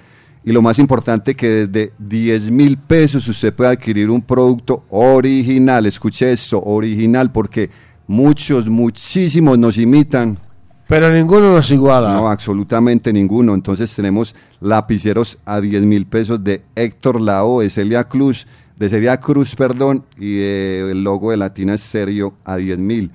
Y 0.45 0.53
lo 0.53 0.63
más 0.63 0.79
importante 0.79 1.35
que 1.35 1.67
desde 1.67 1.93
10 1.99 2.51
mil 2.51 2.79
pesos 2.79 3.27
usted 3.29 3.53
puede 3.53 3.71
adquirir 3.73 4.09
un 4.09 4.23
producto 4.23 4.85
original, 4.91 5.85
escuche 5.87 6.33
esto, 6.33 6.63
original, 6.65 7.31
porque 7.33 7.69
muchos, 8.07 8.67
muchísimos 8.69 9.59
nos 9.59 9.77
imitan, 9.77 10.39
Pero 10.87 11.11
ninguno 11.13 11.53
nos 11.53 11.71
iguala. 11.71 12.15
no, 12.15 12.29
absolutamente 12.29 13.13
ninguno. 13.13 13.55
Entonces 13.55 13.95
tenemos 13.95 14.35
lapiceros 14.61 15.37
a 15.45 15.61
10 15.61 15.83
mil 15.83 16.07
pesos 16.07 16.43
de 16.43 16.63
Héctor 16.75 17.21
Lao, 17.21 17.61
de 17.61 17.69
Celia 17.69 18.05
Cruz, 18.05 18.47
de 18.77 18.89
Celia 18.89 19.19
Cruz, 19.19 19.55
perdón, 19.55 20.05
y 20.17 20.37
de- 20.37 20.93
el 20.93 21.03
logo 21.03 21.31
de 21.31 21.37
Latina 21.37 21.77
Serio 21.77 22.35
a 22.45 22.57
10 22.57 22.79
mil. 22.79 23.11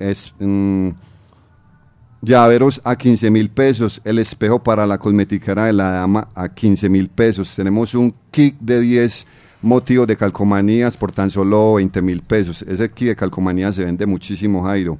Es 0.00 0.32
mm, 0.40 0.88
llaveros 2.22 2.80
a 2.84 2.96
15 2.96 3.30
mil 3.30 3.50
pesos, 3.50 4.00
el 4.04 4.18
espejo 4.20 4.62
para 4.62 4.86
la 4.86 4.96
cosmetiquera 4.96 5.66
de 5.66 5.72
la 5.72 5.90
dama 5.90 6.28
a 6.34 6.48
15 6.48 6.88
mil 6.88 7.08
pesos. 7.08 7.54
Tenemos 7.54 7.94
un 7.94 8.14
kit 8.30 8.56
de 8.60 8.80
10 8.80 9.26
motivos 9.60 10.06
de 10.06 10.16
calcomanías 10.16 10.96
por 10.96 11.12
tan 11.12 11.30
solo 11.30 11.74
20 11.74 12.00
mil 12.00 12.22
pesos. 12.22 12.62
Ese 12.62 12.90
kit 12.90 13.08
de 13.08 13.16
calcomanías 13.16 13.74
se 13.74 13.84
vende 13.84 14.06
muchísimo, 14.06 14.62
Jairo. 14.62 14.98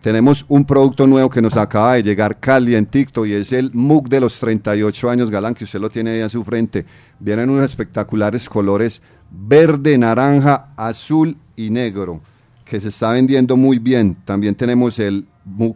Tenemos 0.00 0.46
un 0.48 0.64
producto 0.64 1.06
nuevo 1.06 1.28
que 1.28 1.42
nos 1.42 1.58
acaba 1.58 1.94
de 1.94 2.02
llegar 2.02 2.40
calientito 2.40 3.26
y 3.26 3.34
es 3.34 3.52
el 3.52 3.70
MUG 3.74 4.08
de 4.08 4.20
los 4.20 4.38
38 4.38 5.10
años 5.10 5.28
galán 5.28 5.54
que 5.54 5.64
usted 5.64 5.78
lo 5.78 5.90
tiene 5.90 6.12
ahí 6.12 6.20
a 6.20 6.30
su 6.30 6.42
frente. 6.42 6.86
Vienen 7.18 7.50
unos 7.50 7.66
espectaculares 7.66 8.48
colores 8.48 9.02
verde, 9.30 9.98
naranja, 9.98 10.72
azul 10.76 11.36
y 11.54 11.68
negro 11.68 12.22
que 12.64 12.80
se 12.80 12.88
está 12.88 13.10
vendiendo 13.10 13.56
muy 13.56 13.80
bien. 13.80 14.16
También 14.24 14.54
tenemos 14.54 15.00
el 15.00 15.26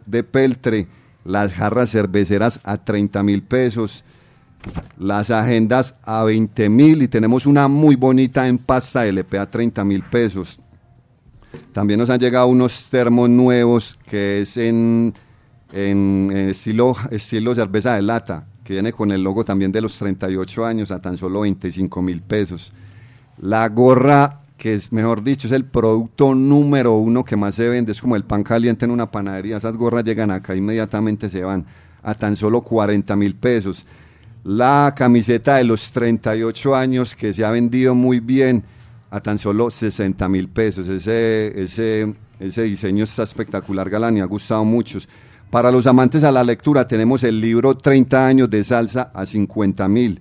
De 0.05 0.23
peltre, 0.23 0.87
las 1.23 1.53
jarras 1.53 1.91
cerveceras 1.91 2.59
a 2.63 2.77
30 2.77 3.23
mil 3.23 3.43
pesos, 3.43 4.03
las 4.97 5.29
agendas 5.29 5.95
a 6.03 6.23
20 6.23 6.69
mil 6.69 7.03
y 7.03 7.07
tenemos 7.07 7.45
una 7.45 7.67
muy 7.67 7.95
bonita 7.95 8.47
en 8.47 8.57
pasta 8.57 9.05
LP 9.05 9.37
a 9.37 9.49
30 9.49 9.83
mil 9.83 10.03
pesos. 10.03 10.59
También 11.71 11.99
nos 11.99 12.09
han 12.09 12.19
llegado 12.19 12.47
unos 12.47 12.89
termos 12.89 13.29
nuevos 13.29 13.99
que 14.05 14.41
es 14.41 14.57
en, 14.57 15.13
en, 15.71 16.29
eh, 16.33 16.49
estilo, 16.51 16.95
estilo 17.11 17.53
cerveza 17.53 17.95
de 17.95 18.01
lata, 18.01 18.45
que 18.63 18.73
viene 18.73 18.93
con 18.93 19.11
el 19.11 19.21
logo 19.23 19.43
también 19.43 19.71
de 19.71 19.81
los 19.81 19.97
38 19.97 20.65
años 20.65 20.91
a 20.91 21.01
tan 21.01 21.17
solo 21.17 21.41
25 21.41 22.01
mil 22.01 22.21
pesos. 22.21 22.71
La 23.39 23.67
gorra, 23.69 24.41
que 24.65 24.73
es 24.73 24.91
mejor 24.91 25.21
dicho, 25.21 25.45
es 25.45 25.53
el 25.53 25.65
producto 25.65 26.33
número 26.33 26.93
uno 26.93 27.23
que 27.23 27.35
más 27.35 27.53
se 27.53 27.69
vende, 27.69 27.91
es 27.91 28.01
como 28.01 28.15
el 28.15 28.23
pan 28.23 28.41
caliente 28.41 28.83
en 28.83 28.89
una 28.89 29.11
panadería. 29.11 29.57
Esas 29.57 29.77
gorras 29.77 30.03
llegan 30.03 30.31
acá, 30.31 30.55
inmediatamente 30.55 31.29
se 31.29 31.43
van 31.43 31.67
a 32.01 32.15
tan 32.15 32.35
solo 32.35 32.61
40 32.61 33.15
mil 33.15 33.35
pesos. 33.35 33.85
La 34.43 34.95
camiseta 34.97 35.57
de 35.57 35.65
los 35.65 35.91
38 35.91 36.75
años 36.75 37.15
que 37.15 37.31
se 37.31 37.45
ha 37.45 37.51
vendido 37.51 37.93
muy 37.93 38.19
bien 38.19 38.63
a 39.11 39.21
tan 39.21 39.37
solo 39.37 39.69
60 39.69 40.27
mil 40.29 40.47
pesos. 40.49 40.87
Ese, 40.87 41.61
ese, 41.61 42.15
ese 42.39 42.63
diseño 42.63 43.03
está 43.03 43.21
espectacular, 43.21 43.87
Galán, 43.87 44.17
y 44.17 44.21
ha 44.21 44.25
gustado 44.25 44.65
mucho. 44.65 44.97
Para 45.51 45.71
los 45.71 45.85
amantes 45.85 46.23
a 46.23 46.31
la 46.31 46.43
lectura 46.43 46.87
tenemos 46.87 47.23
el 47.23 47.39
libro 47.39 47.77
30 47.77 48.25
años 48.25 48.49
de 48.49 48.63
salsa 48.63 49.11
a 49.13 49.27
50 49.27 49.87
mil, 49.89 50.19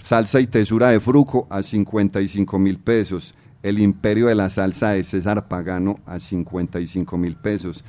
salsa 0.00 0.40
y 0.40 0.46
tesura 0.46 0.88
de 0.88 1.00
Fruco 1.00 1.46
a 1.50 1.62
55 1.62 2.58
mil 2.58 2.78
pesos, 2.78 3.34
el 3.64 3.78
imperio 3.80 4.26
de 4.26 4.34
la 4.34 4.50
salsa 4.50 4.90
de 4.90 5.02
César 5.02 5.48
Pagano 5.48 5.98
a 6.06 6.20
55 6.20 7.16
mil 7.18 7.34
pesos. 7.34 7.82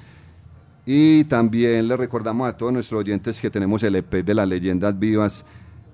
Y 0.85 1.25
también 1.25 1.87
le 1.87 1.97
recordamos 1.97 2.47
a 2.47 2.55
todos 2.55 2.71
nuestros 2.71 3.01
oyentes 3.01 3.41
que 3.41 3.49
tenemos 3.49 3.83
el 3.83 3.95
EP 3.97 4.23
de 4.23 4.33
las 4.33 4.47
leyendas 4.47 4.97
vivas 4.97 5.45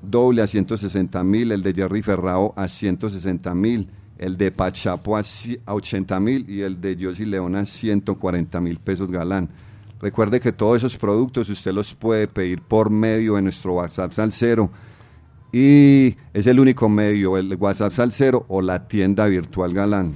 doble 0.04 0.42
a 0.44 0.48
160 0.48 1.24
mil, 1.24 1.52
el 1.52 1.64
de 1.64 1.74
Jerry 1.74 2.02
Ferrao 2.04 2.54
a 2.56 2.68
160 2.68 3.56
mil, 3.56 3.90
el 4.20 4.38
de 4.38 4.52
Pachapo 4.52 5.18
a, 5.18 5.22
ci- 5.22 5.60
a 5.66 5.74
80 5.74 6.20
mil 6.20 6.48
y 6.48 6.62
el 6.62 6.80
de 6.80 6.96
Yossi 6.96 7.26
León 7.26 7.56
a 7.56 7.66
140 7.66 8.62
mil 8.62 8.78
pesos 8.80 9.10
galán. 9.10 9.50
Recuerde 10.00 10.40
que 10.40 10.52
todos 10.52 10.78
esos 10.78 10.96
productos 10.98 11.50
usted 11.50 11.74
los 11.74 11.94
puede 11.96 12.28
pedir 12.28 12.62
por 12.62 12.90
medio 12.92 13.36
de 13.36 13.42
nuestro 13.42 13.74
WhatsApp 13.74 14.14
Salcero 14.14 14.70
y 15.52 16.16
es 16.34 16.48
el 16.48 16.60
único 16.60 16.88
medio, 16.88 17.38
el 17.38 17.56
WhatsApp 17.56 17.94
Salcero 17.94 18.46
o 18.48 18.62
la 18.62 18.88
tienda 18.88 19.26
virtual 19.26 19.74
Galán. 19.74 20.16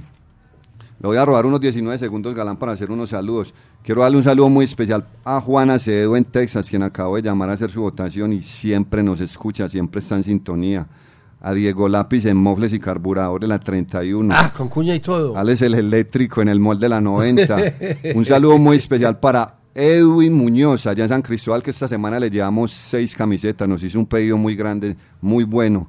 Le 1.00 1.06
voy 1.06 1.18
a 1.18 1.24
robar 1.24 1.44
unos 1.44 1.60
19 1.60 1.98
segundos, 1.98 2.34
Galán, 2.34 2.56
para 2.56 2.72
hacer 2.72 2.90
unos 2.90 3.10
saludos. 3.10 3.52
Quiero 3.82 4.00
darle 4.00 4.16
un 4.16 4.24
saludo 4.24 4.48
muy 4.48 4.64
especial 4.64 5.06
a 5.24 5.40
Juan 5.40 5.70
Acevedo 5.70 6.16
en 6.16 6.24
Texas, 6.24 6.68
quien 6.70 6.82
acabo 6.82 7.16
de 7.16 7.22
llamar 7.22 7.50
a 7.50 7.52
hacer 7.52 7.70
su 7.70 7.82
votación 7.82 8.32
y 8.32 8.40
siempre 8.40 9.02
nos 9.02 9.20
escucha, 9.20 9.68
siempre 9.68 10.00
está 10.00 10.16
en 10.16 10.24
sintonía. 10.24 10.86
A 11.40 11.52
Diego 11.52 11.86
Lápiz 11.86 12.24
en 12.24 12.38
Mofles 12.38 12.72
y 12.72 12.80
Carburadores, 12.80 13.48
la 13.48 13.60
31. 13.60 14.34
Ah, 14.36 14.52
con 14.56 14.68
cuña 14.68 14.94
y 14.94 15.00
todo. 15.00 15.36
Alex 15.36 15.62
el 15.62 15.74
eléctrico 15.74 16.40
en 16.40 16.48
el 16.48 16.58
molde 16.58 16.86
de 16.86 16.88
la 16.88 17.00
90. 17.00 17.56
Un 18.14 18.24
saludo 18.24 18.58
muy 18.58 18.78
especial 18.78 19.20
para 19.20 19.54
Edwin 19.78 20.32
Muñoz, 20.32 20.86
allá 20.86 21.02
en 21.02 21.10
San 21.10 21.20
Cristóbal, 21.20 21.62
que 21.62 21.70
esta 21.70 21.86
semana 21.86 22.18
le 22.18 22.30
llevamos 22.30 22.72
seis 22.72 23.14
camisetas. 23.14 23.68
Nos 23.68 23.82
hizo 23.82 23.98
un 23.98 24.06
pedido 24.06 24.38
muy 24.38 24.56
grande, 24.56 24.96
muy 25.20 25.44
bueno. 25.44 25.86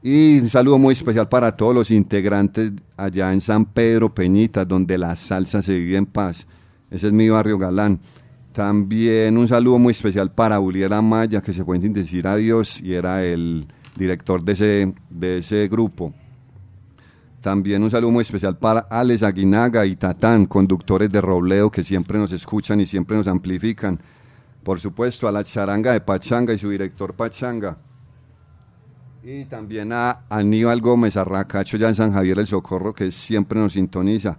Y 0.00 0.38
un 0.38 0.48
saludo 0.48 0.78
muy 0.78 0.92
especial 0.92 1.28
para 1.28 1.56
todos 1.56 1.74
los 1.74 1.90
integrantes 1.90 2.70
allá 2.96 3.32
en 3.32 3.40
San 3.40 3.64
Pedro 3.64 4.14
Peñitas, 4.14 4.66
donde 4.66 4.96
la 4.96 5.16
salsa 5.16 5.60
se 5.60 5.76
vive 5.76 5.96
en 5.96 6.06
paz. 6.06 6.46
Ese 6.88 7.08
es 7.08 7.12
mi 7.12 7.28
barrio 7.28 7.58
galán. 7.58 7.98
También 8.52 9.36
un 9.36 9.48
saludo 9.48 9.80
muy 9.80 9.90
especial 9.90 10.30
para 10.30 10.60
Uliel 10.60 10.92
Amaya, 10.92 11.40
que 11.40 11.52
se 11.52 11.64
fue 11.64 11.80
sin 11.80 11.92
decir 11.92 12.28
adiós 12.28 12.80
y 12.80 12.94
era 12.94 13.24
el 13.24 13.66
director 13.96 14.44
de 14.44 14.52
ese, 14.52 14.94
de 15.10 15.38
ese 15.38 15.66
grupo. 15.66 16.14
También 17.40 17.82
un 17.82 17.90
saludo 17.90 18.10
muy 18.10 18.22
especial 18.22 18.58
para 18.58 18.80
Alex 18.80 19.22
Aguinaga 19.22 19.86
y 19.86 19.96
Tatán, 19.96 20.44
conductores 20.44 21.10
de 21.10 21.22
Robledo 21.22 21.70
que 21.70 21.82
siempre 21.82 22.18
nos 22.18 22.32
escuchan 22.32 22.80
y 22.80 22.86
siempre 22.86 23.16
nos 23.16 23.28
amplifican. 23.28 23.98
Por 24.62 24.78
supuesto, 24.78 25.26
a 25.26 25.32
la 25.32 25.42
charanga 25.42 25.92
de 25.92 26.02
Pachanga 26.02 26.52
y 26.52 26.58
su 26.58 26.68
director 26.68 27.14
Pachanga. 27.14 27.78
Y 29.22 29.46
también 29.46 29.90
a 29.92 30.24
Aníbal 30.28 30.82
Gómez 30.82 31.16
Arracacho, 31.16 31.78
ya 31.78 31.88
en 31.88 31.94
San 31.94 32.12
Javier 32.12 32.38
el 32.38 32.46
Socorro, 32.46 32.94
que 32.94 33.10
siempre 33.10 33.58
nos 33.58 33.72
sintoniza. 33.72 34.36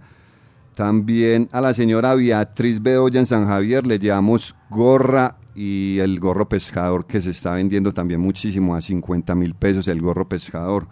También 0.74 1.48
a 1.50 1.60
la 1.60 1.74
señora 1.74 2.14
Beatriz 2.14 2.80
Bedoya 2.80 3.18
en 3.18 3.26
San 3.26 3.46
Javier 3.46 3.84
le 3.84 3.98
llevamos 3.98 4.54
gorra 4.70 5.36
y 5.54 5.98
el 5.98 6.18
gorro 6.18 6.48
pescador 6.48 7.06
que 7.06 7.20
se 7.20 7.30
está 7.30 7.52
vendiendo 7.52 7.92
también 7.92 8.20
muchísimo, 8.20 8.74
a 8.74 8.80
50 8.80 9.34
mil 9.34 9.54
pesos 9.54 9.88
el 9.88 10.00
gorro 10.00 10.28
pescador. 10.28 10.86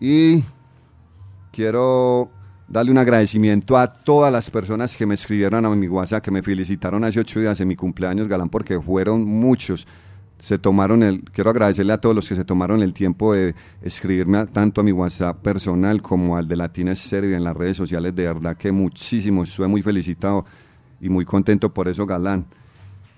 Y 0.00 0.44
quiero 1.50 2.30
darle 2.68 2.92
un 2.92 2.98
agradecimiento 2.98 3.76
a 3.76 3.88
todas 3.88 4.32
las 4.32 4.48
personas 4.50 4.96
que 4.96 5.04
me 5.04 5.14
escribieron 5.14 5.64
a 5.64 5.70
mi 5.70 5.88
WhatsApp, 5.88 6.22
que 6.22 6.30
me 6.30 6.42
felicitaron 6.42 7.02
hace 7.04 7.18
ocho 7.18 7.40
días 7.40 7.60
en 7.60 7.68
mi 7.68 7.76
cumpleaños, 7.76 8.28
Galán, 8.28 8.48
porque 8.48 8.80
fueron 8.80 9.24
muchos. 9.24 9.86
se 10.38 10.56
tomaron 10.56 11.02
el, 11.02 11.22
quiero 11.24 11.50
agradecerle 11.50 11.92
a 11.92 11.98
todos 11.98 12.14
los 12.14 12.28
que 12.28 12.34
se 12.34 12.44
tomaron 12.44 12.80
el 12.80 12.94
tiempo 12.94 13.34
de 13.34 13.54
escribirme 13.82 14.46
tanto 14.46 14.80
a 14.80 14.84
mi 14.84 14.92
WhatsApp 14.92 15.42
personal 15.42 16.00
como 16.00 16.36
al 16.36 16.48
de 16.48 16.56
Latina 16.56 16.94
Serbia 16.94 17.36
en 17.36 17.44
las 17.44 17.56
redes 17.56 17.76
sociales, 17.76 18.14
de 18.14 18.26
verdad 18.26 18.56
que 18.56 18.72
muchísimo, 18.72 19.42
estuve 19.42 19.66
muy 19.66 19.82
felicitado 19.82 20.46
y 21.00 21.10
muy 21.10 21.24
contento 21.24 21.74
por 21.74 21.88
eso, 21.88 22.06
Galán. 22.06 22.46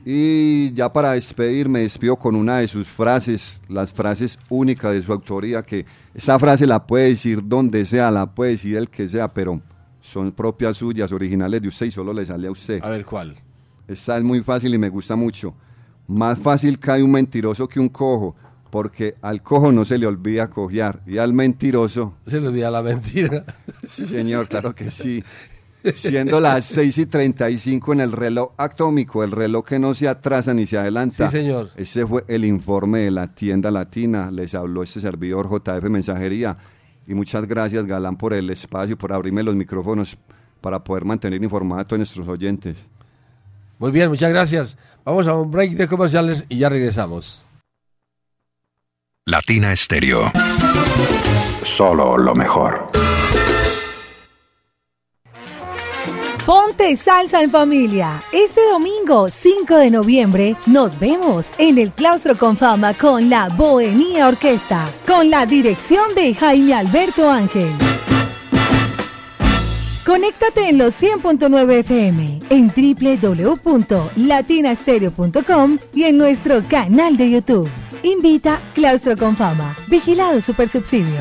Y 0.05 0.73
ya 0.73 0.93
para 0.93 1.13
despedirme, 1.13 1.81
despido 1.81 2.17
con 2.17 2.35
una 2.35 2.59
de 2.59 2.69
sus 2.69 2.89
frases, 2.89 3.63
las 3.69 3.93
frases 3.93 4.39
únicas 4.49 4.93
de 4.93 5.03
su 5.03 5.13
autoría, 5.13 5.63
que 5.63 5.87
esa 6.15 6.39
frase 6.39 6.67
la 6.67 6.85
puede 6.85 7.11
decir 7.11 7.41
donde 7.45 7.87
sea, 7.87 8.11
la 8.11 8.27
puede 8.27 8.53
decir 8.53 8.77
el 8.77 8.89
que 8.89 9.09
sea, 9.09 9.33
pero 9.33 9.61
son 10.01 10.33
propias 10.33 10.77
suyas, 10.77 11.13
originales 11.13 11.63
de 11.63 11.69
usted 11.69 11.87
y 11.87 11.91
solo 11.93 12.13
le 12.13 12.27
sale 12.27 12.49
a 12.49 12.51
usted. 12.51 12.83
A 12.83 12.91
ver 12.91 13.05
cuál. 13.05 13.37
Esta 13.87 14.19
es 14.19 14.25
muy 14.25 14.41
fácil 14.43 14.75
y 14.75 14.79
me 14.79 14.89
gusta 14.89 15.15
mucho. 15.15 15.55
Más 16.09 16.39
fácil 16.39 16.79
cae 16.79 17.03
un 17.03 17.13
mentiroso 17.13 17.69
que 17.69 17.79
un 17.79 17.89
cojo, 17.89 18.35
porque 18.71 19.15
al 19.23 19.43
cojo 19.43 19.71
no 19.71 19.85
se 19.85 19.99
le 19.99 20.07
olvida 20.07 20.51
cojear 20.51 21.01
y 21.07 21.19
al 21.19 21.33
mentiroso... 21.33 22.15
Se 22.27 22.41
le 22.41 22.49
olvida 22.49 22.71
la 22.71 22.83
mentira. 22.83 23.45
Sí, 23.89 24.07
señor, 24.07 24.49
claro 24.49 24.75
que 24.75 24.91
sí. 24.91 25.23
Siendo 25.95 26.41
las 26.41 26.65
6 26.67 26.99
y 26.99 27.07
35 27.07 27.93
en 27.93 28.01
el 28.01 28.13
reloj 28.13 28.53
atómico, 28.57 29.25
el 29.25 29.31
reloj 29.31 29.65
que 29.65 29.79
no 29.79 29.95
se 29.95 30.09
atrasa 30.09 30.55
ni 30.55 30.67
se 30.67 30.79
adelanta. 30.79 31.29
Sí, 31.29 31.39
señor. 31.39 31.71
Ese 31.77 32.07
fue 32.07 32.25
el 32.29 32.45
informe 32.45 33.01
de 33.01 33.11
la 33.11 33.35
tienda 33.35 33.71
latina. 33.71 34.31
Les 34.31 34.55
habló 34.55 34.83
este 34.83 35.01
servidor 35.01 35.49
JF 35.51 35.85
Mensajería. 35.89 36.57
Y 37.07 37.15
muchas 37.15 37.47
gracias, 37.47 37.87
Galán, 37.87 38.17
por 38.17 38.33
el 38.33 38.49
espacio, 38.51 38.97
por 38.97 39.13
abrirme 39.13 39.43
los 39.43 39.55
micrófonos 39.55 40.17
para 40.61 40.83
poder 40.83 41.05
mantener 41.05 41.43
informados 41.43 41.85
a 41.85 41.87
todos 41.89 41.99
nuestros 41.99 42.29
oyentes. 42.29 42.77
Muy 43.79 43.91
bien, 43.91 44.09
muchas 44.09 44.31
gracias. 44.31 44.79
Vamos 45.05 45.27
a 45.27 45.35
un 45.35 45.51
break 45.51 45.73
de 45.73 45.89
comerciales 45.89 46.45
y 46.49 46.59
ya 46.59 46.69
regresamos. 46.69 47.45
Latina 49.25 49.75
Stereo. 49.75 50.31
Solo 51.65 52.17
lo 52.17 52.35
mejor. 52.35 52.91
Ponte 56.47 56.97
salsa 56.97 57.41
en 57.41 57.53
familia. 57.53 58.21
Este 58.33 58.61
domingo 58.69 59.31
5 59.31 59.77
de 59.77 59.93
noviembre 59.93 60.57
nos 60.67 60.99
vemos 60.99 61.53
en 61.57 61.79
el 61.79 61.93
Claustro 61.93 62.37
con 62.37 62.57
Fama 62.57 62.95
con 62.95 63.31
la 63.31 63.49
Bohemia 63.49 64.27
Orquesta, 64.27 64.91
con 65.07 65.31
la 65.31 65.47
dirección 65.47 66.17
de 66.17 66.35
Jaime 66.35 66.75
Alberto 66.75 67.31
Ángel. 67.31 67.71
Conéctate 70.05 70.69
en 70.69 70.79
los 70.79 71.01
100.9 71.01 71.79
FM, 71.79 72.43
en 72.51 72.73
www.latinastereo.com 73.63 75.79
y 75.95 76.03
en 76.03 76.19
nuestro 76.19 76.67
canal 76.67 77.17
de 77.17 77.31
YouTube. 77.31 77.71
Invita 78.03 78.61
Claustro 78.75 79.17
con 79.17 79.37
Fama. 79.37 79.77
Vigilado 79.87 80.41
Supersubsidio. 80.41 81.21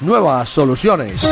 nuevas 0.00 0.48
soluciones. 0.48 1.26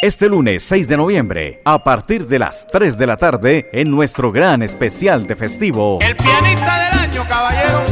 Este 0.00 0.28
lunes 0.28 0.62
6 0.62 0.86
de 0.88 0.96
noviembre, 0.96 1.60
a 1.64 1.82
partir 1.82 2.26
de 2.26 2.38
las 2.38 2.66
3 2.68 2.96
de 2.96 3.06
la 3.06 3.16
tarde, 3.16 3.68
en 3.72 3.90
nuestro 3.90 4.30
gran 4.30 4.62
especial 4.62 5.26
de 5.26 5.36
festivo, 5.36 5.98
El 6.00 6.16
pianista 6.16 6.90
del 6.90 6.98
año, 7.00 7.24
caballero. 7.28 7.82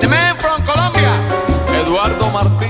De 0.00 0.08
Man 0.08 0.36
from 0.38 0.64
Colombia. 0.64 1.12
Eduardo 1.84 2.30
Martínez. 2.30 2.68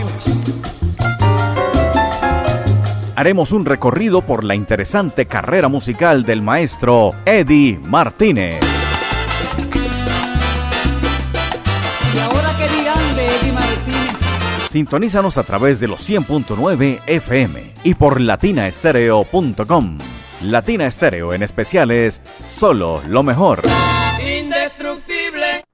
haremos 3.19 3.51
un 3.51 3.65
recorrido 3.65 4.23
por 4.23 4.45
la 4.45 4.55
interesante 4.55 5.27
carrera 5.27 5.67
musical 5.67 6.25
del 6.25 6.41
maestro 6.41 7.11
Eddie 7.27 7.81
Martínez. 7.85 8.78
Sintonízanos 14.69 15.39
a 15.39 15.45
través 15.45 15.81
de 15.81 15.89
los 15.89 16.09
100.9 16.09 17.01
FM 17.07 17.73
y 17.85 17.95
por 17.95 18.21
latinaestereo.com. 18.21 19.99
Latina 20.43 20.87
Estéreo 20.87 21.33
en 21.33 21.43
especiales, 21.43 22.21
solo 22.37 23.03
lo 23.09 23.23
mejor. 23.23 23.63
Indestructible. 24.21 25.65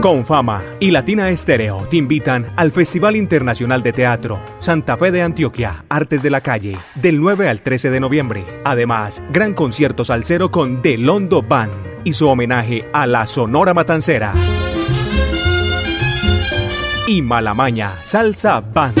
Con 0.00 0.24
Fama 0.24 0.62
y 0.78 0.92
Latina 0.92 1.28
Estéreo 1.30 1.88
te 1.90 1.96
invitan 1.96 2.46
al 2.54 2.70
Festival 2.70 3.16
Internacional 3.16 3.82
de 3.82 3.92
Teatro 3.92 4.40
Santa 4.60 4.96
Fe 4.96 5.10
de 5.10 5.22
Antioquia, 5.22 5.84
Artes 5.88 6.22
de 6.22 6.30
la 6.30 6.40
Calle, 6.40 6.78
del 6.94 7.20
9 7.20 7.48
al 7.48 7.62
13 7.62 7.90
de 7.90 7.98
noviembre. 7.98 8.44
Además, 8.64 9.22
gran 9.30 9.54
concierto 9.54 10.04
salsero 10.04 10.52
con 10.52 10.82
The 10.82 10.98
Londo 10.98 11.42
Band 11.42 11.72
y 12.04 12.12
su 12.12 12.28
homenaje 12.28 12.88
a 12.92 13.08
la 13.08 13.26
Sonora 13.26 13.74
Matancera. 13.74 14.32
Y 17.08 17.22
Malamaña 17.22 17.90
Salsa 18.02 18.60
Band. 18.60 19.00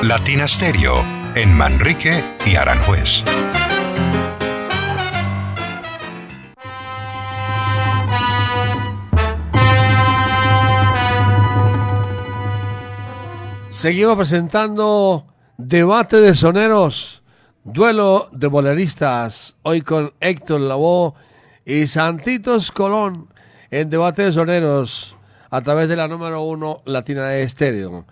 Latina 0.02 0.46
Stereo 0.46 1.04
en 1.34 1.52
Manrique 1.52 2.24
y 2.46 2.54
Aranjuez. 2.54 3.24
Seguimos 13.76 14.16
presentando 14.16 15.26
Debate 15.58 16.16
de 16.16 16.34
Soneros, 16.34 17.22
Duelo 17.62 18.30
de 18.32 18.46
Boleristas, 18.46 19.54
hoy 19.64 19.82
con 19.82 20.14
Héctor 20.18 20.62
Lavoe 20.62 21.12
y 21.62 21.86
Santitos 21.86 22.72
Colón 22.72 23.28
en 23.70 23.90
Debate 23.90 24.22
de 24.22 24.32
Soneros 24.32 25.14
a 25.50 25.60
través 25.60 25.90
de 25.90 25.96
la 25.96 26.08
número 26.08 26.40
uno 26.40 26.80
Latina 26.86 27.26
de 27.26 27.42
Estéreo. 27.42 28.06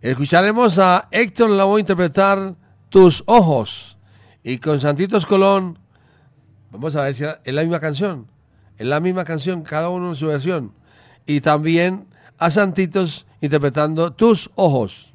Escucharemos 0.00 0.78
a 0.78 1.06
Héctor 1.10 1.50
Lavoe 1.50 1.80
interpretar 1.80 2.54
Tus 2.88 3.22
Ojos 3.26 3.98
y 4.42 4.56
con 4.56 4.80
Santitos 4.80 5.26
Colón, 5.26 5.78
vamos 6.70 6.96
a 6.96 7.02
ver 7.02 7.12
si 7.12 7.24
es 7.24 7.54
la 7.54 7.60
misma 7.60 7.78
canción, 7.78 8.26
es 8.78 8.86
la 8.86 9.00
misma 9.00 9.24
canción, 9.24 9.60
cada 9.64 9.90
uno 9.90 10.08
en 10.08 10.14
su 10.14 10.28
versión. 10.28 10.72
Y 11.26 11.42
también 11.42 12.06
a 12.38 12.50
Santitos 12.50 13.26
interpretando 13.44 14.10
Tus 14.10 14.50
Ojos. 14.54 15.12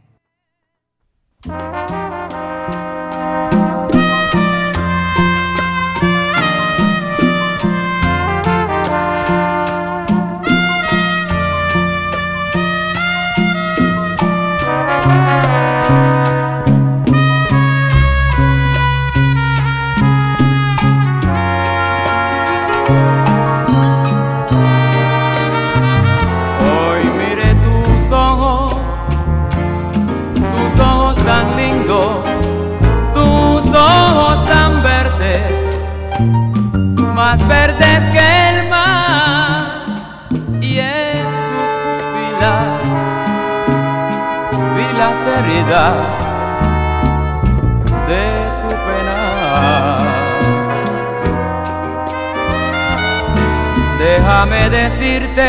Déjame 54.20 54.70
decirte 54.70 55.48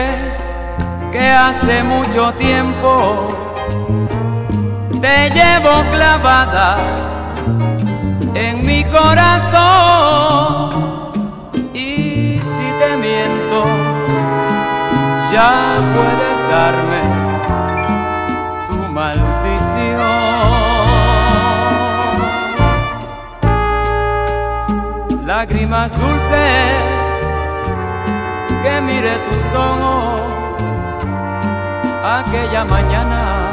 que 1.10 1.28
hace 1.28 1.82
mucho 1.82 2.32
tiempo 2.34 3.26
te 5.00 5.28
llevo 5.30 5.82
clavada 5.92 6.78
en 8.32 8.64
mi 8.64 8.84
corazón. 8.84 10.70
Y 11.74 12.38
si 12.40 12.72
te 12.78 12.96
miento 12.96 13.64
ya 15.32 15.74
puedes 15.94 16.38
darme 16.48 17.02
tu 18.68 18.76
maldición. 18.92 20.00
Lágrimas 25.26 25.90
dulces 25.98 26.89
que 28.62 28.80
mire 28.80 29.16
tus 29.26 29.58
ojos 29.58 30.20
aquella 32.04 32.64
mañana 32.64 33.50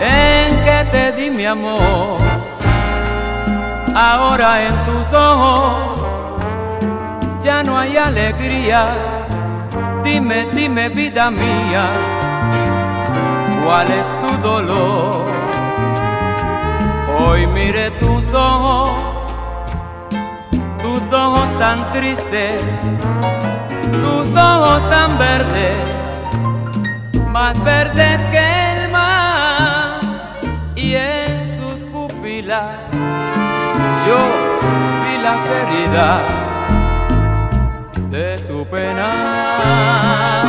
en 0.00 0.64
que 0.64 0.84
te 0.90 1.12
di 1.12 1.30
mi 1.30 1.46
amor. 1.46 2.18
Ahora 3.94 4.62
en 4.62 4.74
tus 4.86 5.12
ojos 5.12 6.00
ya 7.42 7.62
no 7.62 7.78
hay 7.78 7.96
alegría. 7.96 8.86
Dime, 10.04 10.46
dime 10.52 10.88
vida 10.88 11.30
mía, 11.30 11.84
¿cuál 13.62 13.90
es 13.90 14.06
tu 14.20 14.48
dolor? 14.48 15.26
Hoy 17.18 17.46
mire 17.46 17.90
tus 17.92 18.24
ojos, 18.32 18.90
tus 20.80 21.12
ojos 21.12 21.58
tan 21.58 21.92
tristes 21.92 22.62
tus 23.92 24.36
ojos 24.36 24.88
tan 24.90 25.18
verdes, 25.18 25.76
más 27.28 27.62
verdes 27.64 28.20
que 28.30 28.82
el 28.84 28.90
mar, 28.90 30.00
y 30.74 30.94
en 30.94 31.58
sus 31.58 31.78
pupilas 31.90 32.78
yo 34.06 34.18
vi 35.02 35.22
las 35.22 35.40
heridas 35.46 36.22
de 38.10 38.38
tu 38.48 38.66
pena. 38.66 40.39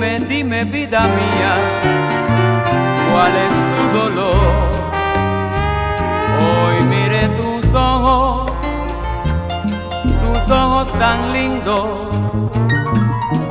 Dime, 0.00 0.18
dime 0.20 0.64
vida 0.64 1.02
mía, 1.02 1.54
¿cuál 3.12 3.32
es 3.36 3.54
tu 3.70 3.98
dolor? 3.98 4.70
Hoy 6.40 6.76
mire 6.86 7.28
tus 7.36 7.74
ojos 7.74 8.50
tus 10.22 10.50
ojos 10.50 10.88
tan 10.98 11.30
lindos, 11.34 12.16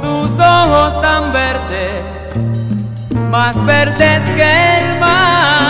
tus 0.02 0.40
ojos 0.40 1.00
tan 1.04 1.32
verdes, 1.32 2.02
más 3.30 3.56
verdes 3.68 4.24
que 4.36 4.80
el 4.80 5.00
mar, 5.00 5.69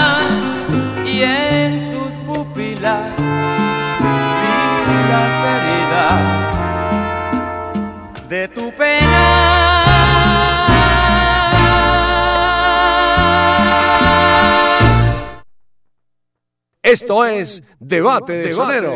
Esto 16.92 17.24
es 17.24 17.62
Debate 17.80 18.34
de 18.34 18.52
Sonero. 18.52 18.94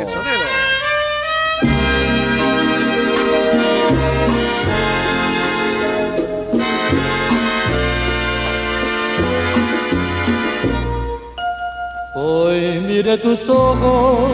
Hoy 12.16 12.80
mire 12.80 13.16
tus 13.20 13.48
ojos, 13.48 14.32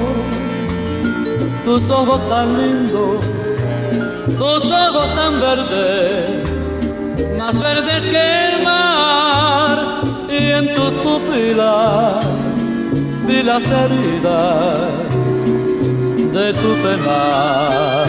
tus 1.65 1.89
ojos 1.89 2.29
tan 2.29 2.57
lindos, 2.57 3.25
tus 4.37 4.71
ojos 4.71 5.15
tan 5.15 5.37
verdes, 5.41 6.49
más 7.37 7.59
verdes 7.59 8.01
que 8.03 8.55
el 8.55 8.63
mar, 8.63 10.01
y 10.29 10.45
en 10.45 10.73
tus 10.73 10.93
pupilas 11.03 12.38
vi 13.29 13.43
las 13.43 13.63
heridas 13.63 14.77
de 16.35 16.53
tu 16.61 16.69
penar. 16.83 18.07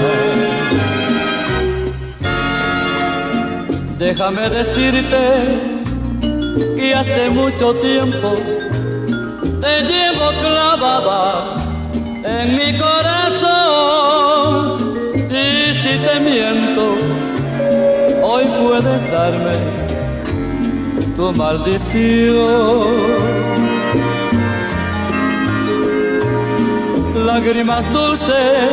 Déjame 3.99 4.45
decirte 4.49 5.25
que 6.77 6.95
hace 6.95 7.25
mucho 7.31 7.67
tiempo 7.89 8.29
te 9.65 9.75
llevo 9.91 10.29
clavada 10.45 11.23
en 12.37 12.47
mi 12.59 12.71
corazón 12.87 13.59
y 15.43 15.45
si 15.83 15.93
te 16.07 16.15
miento 16.29 16.85
hoy 18.23 18.45
puedes 18.61 19.01
darme 19.13 19.57
tu 21.17 21.27
maldición 21.33 22.89
lágrimas 27.27 27.85
dulces 27.93 28.71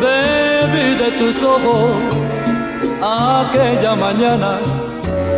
bebí 0.00 0.94
de 1.02 1.10
tus 1.18 1.42
ojos 1.42 1.90
aquella 3.02 3.94
mañana 3.94 4.58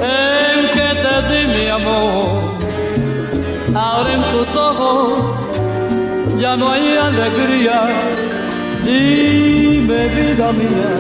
en 0.02 0.70
que 0.74 0.89
te 1.02 1.15
di 1.28 1.43
mi 1.55 1.66
amor 1.69 2.55
ahora 3.74 4.12
en 4.12 4.23
tus 4.32 4.57
ojos 4.57 5.40
ya 6.40 6.57
no 6.57 6.70
hay 6.70 6.97
alegría. 6.97 7.86
Dime, 8.82 10.09
vida 10.09 10.52
mía, 10.52 10.93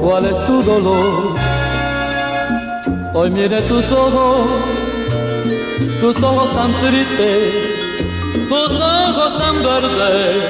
¿cuál 0.00 0.24
es 0.24 0.46
tu 0.46 0.62
dolor? 0.62 1.34
Hoy 3.12 3.30
mire 3.30 3.60
tus 3.62 3.84
ojos, 3.92 4.48
tus 6.00 6.22
ojos 6.22 6.52
tan 6.54 6.72
tristes, 6.80 7.52
tus 8.48 8.80
ojos 8.80 8.97
tan 9.38 9.62
verdes, 9.62 10.44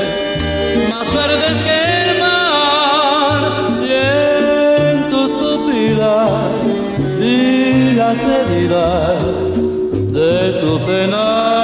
más 0.90 1.06
verdes 1.14 1.56
que 1.66 1.78
el 2.10 2.20
mar, 2.20 3.42
y 3.82 3.92
en 3.92 5.08
tus 5.10 5.30
pupilas 5.30 6.50
vi 7.18 7.92
las 7.94 8.18
heridas 8.18 9.22
de 10.12 10.32
tu 10.60 10.70
pena. 10.86 11.57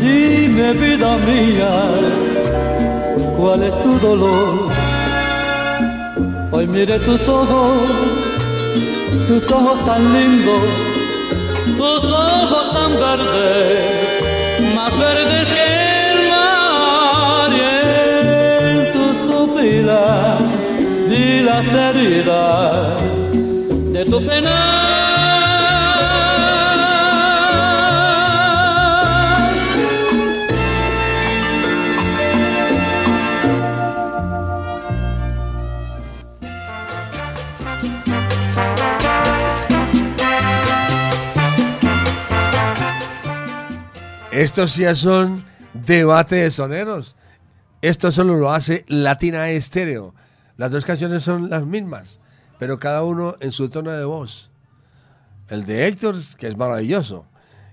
Dime 0.00 0.72
vida 0.74 1.16
mía, 1.16 1.70
¿cuál 3.36 3.62
es 3.64 3.82
tu 3.82 3.98
dolor? 3.98 4.68
Hoy 6.52 6.66
mire 6.66 6.98
tus 7.00 7.28
ojos, 7.28 7.82
tus 9.26 9.50
ojos 9.50 9.84
tan 9.84 10.12
lindos, 10.12 10.62
tus 11.76 12.04
ojos 12.04 12.72
tan 12.72 12.92
verdes, 12.92 13.86
más 14.76 14.98
verdes 14.98 15.48
que 15.48 16.12
el 16.12 16.28
mar 16.30 17.50
y 17.52 17.60
en 18.68 18.92
tus 18.92 19.16
pupilas 19.28 20.40
vi 21.08 21.40
las 21.42 21.66
heridas 21.66 23.02
de 23.92 24.04
tu 24.04 24.24
pena. 24.24 24.89
Estos 44.40 44.76
ya 44.76 44.94
son 44.94 45.44
debate 45.74 46.36
de 46.36 46.50
soneros. 46.50 47.14
Esto 47.82 48.10
solo 48.10 48.38
lo 48.38 48.50
hace 48.50 48.86
Latina 48.88 49.50
Estéreo. 49.50 50.14
Las 50.56 50.70
dos 50.70 50.86
canciones 50.86 51.24
son 51.24 51.50
las 51.50 51.66
mismas, 51.66 52.20
pero 52.58 52.78
cada 52.78 53.04
uno 53.04 53.36
en 53.40 53.52
su 53.52 53.68
tono 53.68 53.90
de 53.90 54.02
voz. 54.06 54.50
El 55.48 55.66
de 55.66 55.86
Héctor, 55.86 56.16
que 56.38 56.46
es 56.46 56.56
maravilloso, 56.56 57.26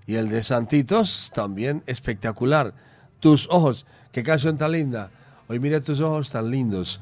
y 0.05 0.15
el 0.15 0.27
de 0.27 0.43
Santitos, 0.43 1.31
también 1.33 1.83
espectacular. 1.85 2.73
Tus 3.21 3.47
ojos, 3.49 3.85
qué 4.11 4.21
canción 4.21 4.57
tan 4.57 4.73
linda. 4.73 5.09
Hoy 5.47 5.61
mira 5.61 5.79
tus 5.79 6.01
ojos 6.01 6.29
tan 6.31 6.51
lindos. 6.51 6.99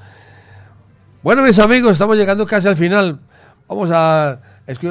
Bueno, 1.24 1.42
mis 1.42 1.58
amigos, 1.58 1.94
estamos 1.94 2.18
llegando 2.18 2.46
casi 2.46 2.68
al 2.68 2.78
final. 2.78 3.20
Vamos 3.68 3.90
a, 3.92 4.42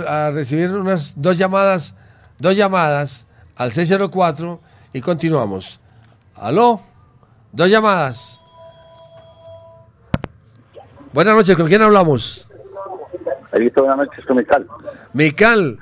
a 0.08 0.30
recibir 0.32 0.72
unas 0.72 1.12
dos 1.14 1.38
llamadas, 1.38 1.94
dos 2.40 2.56
llamadas 2.56 3.23
al 3.56 3.72
604 3.72 4.60
y 4.92 5.00
continuamos. 5.00 5.80
¿Aló? 6.34 6.80
Dos 7.52 7.70
llamadas. 7.70 8.40
Buenas 11.12 11.34
noches, 11.34 11.56
¿con 11.56 11.68
quién 11.68 11.82
hablamos? 11.82 12.48
Buenas 13.76 13.96
noches 13.96 14.24
con 14.26 14.36
Mical. 14.36 14.66
Mical. 15.12 15.78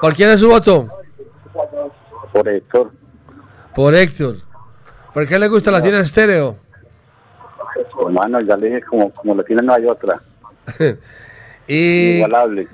¿Por 0.00 0.14
quién 0.14 0.30
es 0.30 0.40
su 0.40 0.48
voto? 0.48 0.86
Por 2.32 2.48
Héctor. 2.48 2.92
Por 3.74 3.94
Héctor. 3.94 4.36
¿Por 5.14 5.26
qué 5.26 5.38
le 5.38 5.48
gusta 5.48 5.70
la 5.70 5.82
tiene 5.82 6.00
estéreo? 6.00 6.56
Hermano, 8.00 8.40
ya 8.40 8.56
le 8.56 8.68
dije, 8.68 8.82
como, 8.82 9.10
como 9.12 9.34
la 9.34 9.42
tiene 9.44 9.62
no 9.62 9.72
hay 9.72 9.86
otra. 9.86 10.20
y 11.66 12.16
Igualable. 12.16 12.68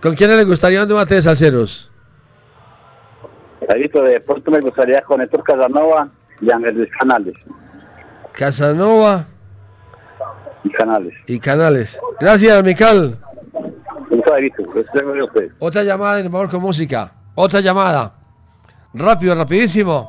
¿con 0.00 0.14
quién 0.14 0.30
le 0.30 0.44
gustaría 0.44 0.82
un 0.82 0.88
debate 0.88 1.14
de 1.14 1.22
salseros? 1.22 1.91
Visto 3.76 4.02
de 4.02 4.12
deporte 4.12 4.50
me 4.50 4.60
gustaría 4.60 5.02
con 5.02 5.20
Héctor 5.20 5.42
Casanova 5.44 6.08
y 6.40 6.50
Ángel 6.52 6.88
Canales. 6.98 7.34
Casanova 8.32 9.24
Y 10.64 10.70
Canales. 10.70 11.14
y 11.26 11.38
Canales. 11.38 12.00
Gracias, 12.20 12.62
Mical. 12.64 13.18
A. 13.20 13.32
Otra 15.58 15.82
llamada 15.82 16.20
en 16.20 16.30
favor 16.30 16.48
con 16.50 16.60
música. 16.62 17.12
Otra 17.34 17.60
llamada. 17.60 18.12
Rápido, 18.94 19.34
rapidísimo. 19.34 20.08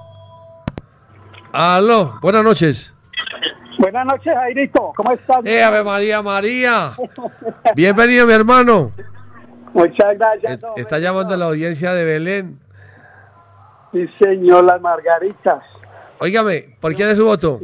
Aló, 1.51 2.19
buenas 2.21 2.43
noches. 2.43 2.93
Buenas 3.79 4.05
noches, 4.05 4.33
Jairito. 4.33 4.93
¿Cómo 4.95 5.11
estás? 5.13 5.39
Eh, 5.45 5.63
Ave 5.63 5.83
María, 5.83 6.21
María. 6.21 6.91
Bienvenido, 7.75 8.25
mi 8.27 8.33
hermano. 8.33 8.91
Muchas 9.73 10.17
gracias. 10.17 10.63
Eh, 10.63 10.67
Está 10.77 10.99
llamando 10.99 11.35
la 11.37 11.45
audiencia 11.45 11.93
de 11.93 12.05
Belén. 12.05 12.59
Sí, 13.93 14.05
señor, 14.21 14.65
las 14.65 14.81
margaritas. 14.81 15.63
Óigame, 16.19 16.75
¿por 16.81 16.93
quién 16.95 17.09
es 17.09 17.17
su 17.17 17.25
voto? 17.25 17.61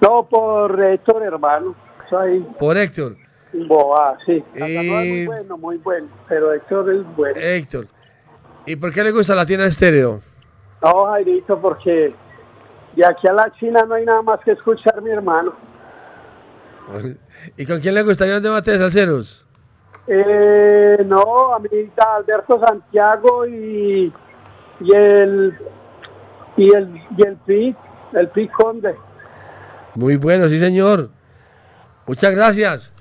No, 0.00 0.24
por 0.28 0.80
Héctor, 0.82 1.22
hermano. 1.24 1.74
Soy 2.10 2.40
Por 2.58 2.76
Héctor. 2.76 3.16
boa, 3.66 4.16
sí. 4.26 4.44
Y- 4.54 4.88
muy 4.90 5.26
bueno, 5.26 5.56
muy 5.58 5.76
bueno. 5.78 6.06
Pero 6.28 6.52
Héctor 6.52 6.92
es 6.92 7.16
bueno. 7.16 7.40
Héctor. 7.40 7.86
¿Y 8.66 8.76
por 8.76 8.92
qué 8.92 9.02
le 9.02 9.10
gusta 9.10 9.34
la 9.34 9.46
tienda 9.46 9.66
estéreo? 9.66 10.20
No, 10.82 11.06
Jairito, 11.06 11.58
porque 11.60 12.12
de 12.94 13.06
aquí 13.06 13.26
a 13.28 13.32
la 13.32 13.50
China 13.58 13.84
no 13.88 13.94
hay 13.94 14.04
nada 14.04 14.22
más 14.22 14.40
que 14.40 14.52
escuchar, 14.52 15.00
mi 15.00 15.10
hermano. 15.10 15.54
¿Y 17.56 17.64
con 17.66 17.80
quién 17.80 17.94
le 17.94 18.02
gustaría 18.02 18.36
un 18.36 18.42
debate 18.42 18.72
de 18.72 18.78
salseros? 18.78 19.46
Eh, 20.06 20.98
no, 21.06 21.54
a 21.54 21.58
mí 21.60 21.68
Alberto 21.96 22.60
Santiago 22.60 23.46
y, 23.46 24.12
y 24.84 24.94
el 24.94 25.58
y 26.56 26.74
el 26.74 26.96
y 27.16 27.26
el 27.26 27.36
Pi, 27.46 27.76
el 28.12 28.28
Pi 28.28 28.48
Conde. 28.48 28.94
Muy 29.94 30.16
bueno, 30.16 30.48
sí, 30.48 30.58
señor. 30.58 31.10
Muchas 32.06 32.34
gracias. 32.34 32.92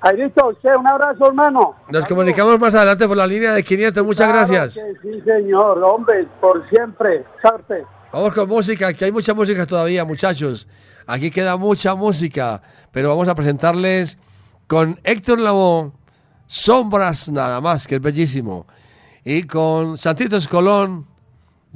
Jairito, 0.00 0.48
usted 0.48 0.74
un 0.76 0.86
abrazo, 0.86 1.26
hermano. 1.28 1.76
Nos 1.90 2.04
comunicamos 2.04 2.58
más 2.60 2.74
adelante 2.74 3.08
por 3.08 3.16
la 3.16 3.26
línea 3.26 3.52
de 3.54 3.62
500. 3.62 4.04
Muchas 4.04 4.30
Claro 4.30 4.46
gracias. 4.46 4.84
que 4.84 5.08
sí, 5.14 5.20
señor, 5.22 5.82
hombre, 5.82 6.28
por 6.40 6.68
siempre. 6.68 7.24
Suerte. 7.40 7.84
Vamos 8.12 8.34
con 8.34 8.48
música, 8.48 8.92
que 8.92 9.06
hay 9.06 9.12
mucha 9.12 9.32
música 9.32 9.64
todavía, 9.66 10.04
muchachos. 10.04 10.68
Aquí 11.06 11.30
queda 11.30 11.56
mucha 11.56 11.94
música, 11.94 12.60
pero 12.92 13.08
vamos 13.08 13.28
a 13.28 13.34
presentarles 13.34 14.18
con 14.66 15.00
Héctor 15.04 15.40
Lavoe, 15.40 15.92
Sombras 16.46 17.30
nada 17.30 17.60
más, 17.60 17.86
que 17.86 17.96
es 17.96 18.00
bellísimo. 18.02 18.66
Y 19.24 19.44
con 19.44 19.96
Santitos 19.96 20.46
Colón, 20.48 21.06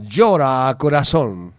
Llora 0.00 0.72
Corazón. 0.78 1.54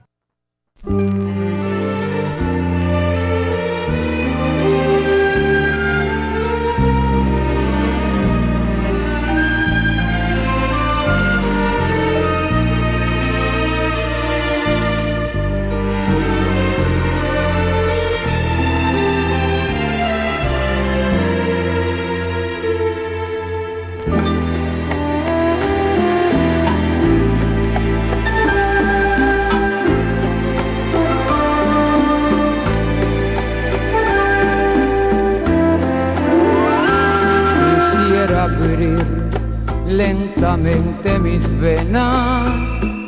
Lentamente 40.40 41.20
mis 41.20 41.44
venas, 41.60 42.50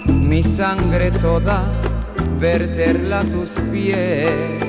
mi 0.06 0.44
sangre 0.44 1.12
toda, 1.12 1.64
verterla 2.38 3.20
a 3.20 3.24
tus 3.24 3.52
pies, 3.72 4.62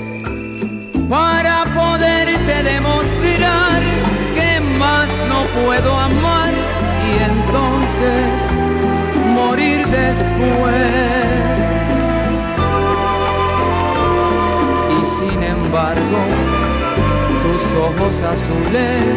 para 1.08 1.64
poderte 1.74 2.62
demostrar 2.62 3.82
que 4.36 4.60
más 4.78 5.08
no 5.28 5.44
puedo 5.60 5.98
amar 5.98 6.54
y 7.08 7.24
entonces 7.32 8.30
morir 9.34 9.84
después. 9.88 10.86
Y 15.00 15.06
sin 15.18 15.42
embargo, 15.42 16.20
tus 17.42 17.74
ojos 17.74 18.22
azules, 18.22 19.16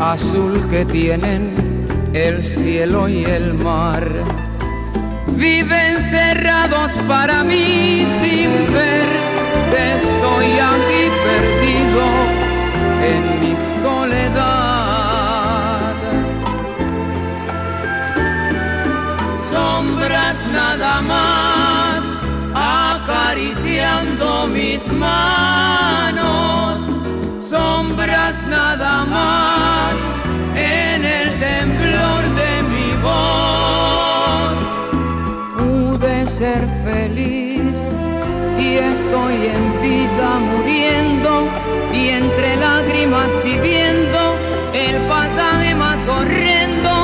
azul 0.00 0.66
que 0.68 0.84
tienen 0.84 1.69
el 2.12 2.44
cielo 2.44 3.08
y 3.08 3.24
el 3.24 3.54
mar. 3.54 4.08
Viven 5.28 6.02
cerrados 6.10 6.90
para 7.08 7.44
mí 7.44 8.06
sin 8.20 8.50
ver, 8.72 9.08
estoy 9.94 10.46
aquí 10.72 11.10
perdido 11.26 12.04
en 13.12 13.22
mi 13.40 13.54
soledad. 13.82 14.34
Sombras 19.50 20.46
nada 20.52 21.00
más 21.00 22.02
acariciando 22.54 24.46
mis 24.48 24.86
manos, 24.88 26.80
sombras 27.48 28.46
nada 28.46 29.04
más 29.04 29.69
ser 36.50 36.66
feliz 36.84 37.76
y 38.58 38.68
estoy 38.92 39.36
en 39.56 39.64
vida 39.82 40.28
muriendo 40.50 41.32
y 41.94 42.08
entre 42.08 42.56
lágrimas 42.56 43.28
viviendo 43.44 44.20
el 44.74 44.96
pasaje 45.14 45.74
más 45.76 45.98
horrendo 46.08 46.94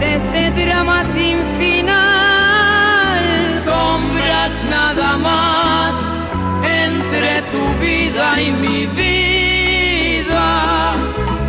de 0.00 0.08
este 0.16 0.42
drama 0.60 1.04
sin 1.14 1.36
final. 1.60 3.22
Sombras 3.70 4.52
nada 4.76 5.10
más 5.28 5.92
entre 6.82 7.32
tu 7.52 7.64
vida 7.84 8.26
y 8.46 8.50
mi 8.64 8.86
vida. 8.86 10.46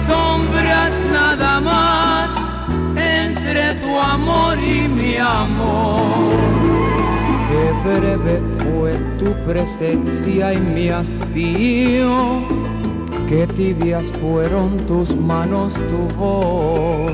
Sombras 0.08 0.94
nada 1.12 1.60
más 1.72 2.30
entre 2.96 3.74
tu 3.82 3.92
amor 4.00 4.60
y 4.60 4.88
mi 4.88 5.18
amor. 5.18 6.65
Breve 7.86 8.42
fue 8.64 8.94
tu 9.20 9.32
presencia 9.46 10.54
y 10.54 10.60
mi 10.60 10.90
hastío. 10.90 12.48
Qué 13.30 13.46
tibias 13.46 14.08
fueron 14.20 14.78
tus 14.88 15.16
manos, 15.16 15.72
tu 15.92 16.16
voz. 16.16 17.12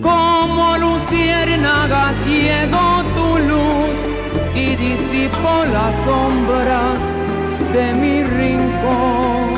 Como 0.00 0.76
luciérnaga 0.78 2.12
ciego 2.24 3.02
tu 3.16 3.38
luz 3.50 3.98
y 4.54 4.76
disipó 4.76 5.64
las 5.72 5.92
sombras 6.04 7.00
de 7.72 7.92
mi 7.92 8.22
rincón. 8.22 9.50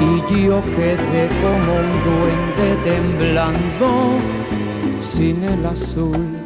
Y 0.00 0.44
yo 0.46 0.62
quedé 0.76 1.28
como 1.42 1.70
un 1.82 1.90
duende 2.06 2.68
temblando 2.84 4.18
sin 5.00 5.42
el 5.42 5.66
azul 5.66 6.38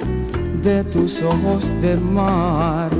de 0.63 0.85
tus 0.85 1.21
ojos 1.23 1.65
de 1.81 1.97
mar 1.97 2.91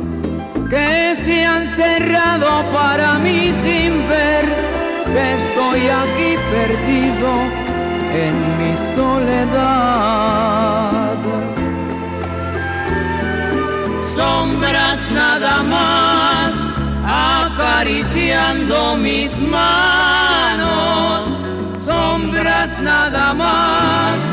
que 0.69 1.15
se 1.25 1.47
han 1.47 1.67
cerrado 1.67 2.65
para 2.73 3.19
mí 3.19 3.53
sin 3.63 4.09
ver. 4.09 4.47
Que 5.13 5.35
estoy 5.35 5.81
aquí 6.03 6.31
perdido 6.51 7.31
en 8.25 8.35
mi 8.59 8.73
soledad. 8.97 10.39
Sombras 14.17 15.11
nada 15.11 15.63
más 15.63 16.53
acariciando 17.05 18.97
mis 18.97 19.39
manos, 19.39 21.29
sombras 21.85 22.79
nada 22.81 23.35
más 23.35 24.33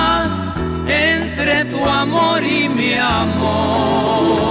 amor 2.01 2.43
y 2.43 2.67
mi 2.67 2.93
amor. 2.95 4.41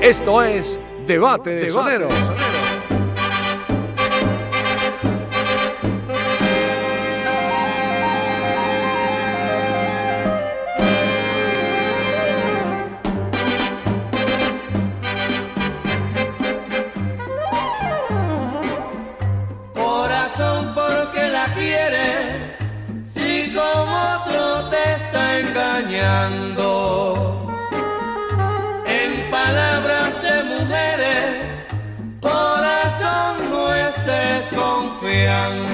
Esto 0.00 0.42
es 0.42 0.80
Debate 1.06 1.50
de 1.50 1.70
Soneros. 1.70 2.12
Confiando. 35.04 35.73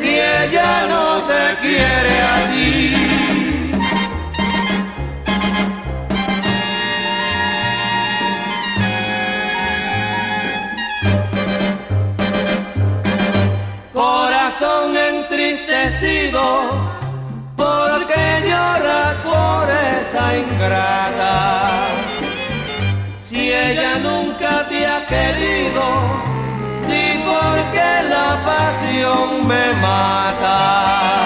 y 0.00 0.10
ella 0.20 0.86
no 0.88 1.22
te 1.24 1.56
quiere 1.62 2.20
a 2.22 2.36
ti. 2.52 2.94
Corazón 13.92 14.96
entristecido, 14.96 16.42
porque 17.56 18.20
lloras 18.46 19.16
por 19.24 19.68
esa 19.68 20.36
ingrata. 20.36 21.93
Ella 23.66 23.98
nunca 23.98 24.68
te 24.68 24.86
ha 24.86 25.06
querido, 25.06 25.84
di 26.86 27.06
porque 27.24 27.86
la 28.10 28.38
pasión 28.44 29.46
me 29.48 29.72
mata. 29.80 31.23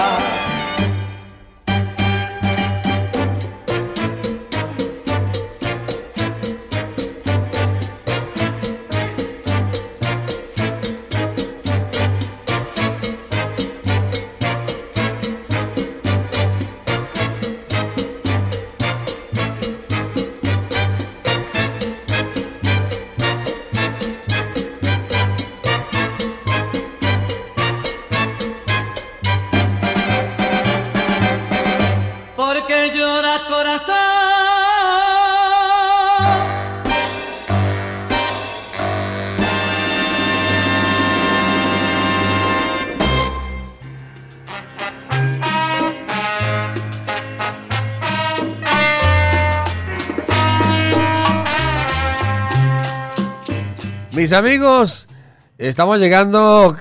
Amigos, 54.33 55.09
estamos 55.57 55.99
llegando 55.99 56.77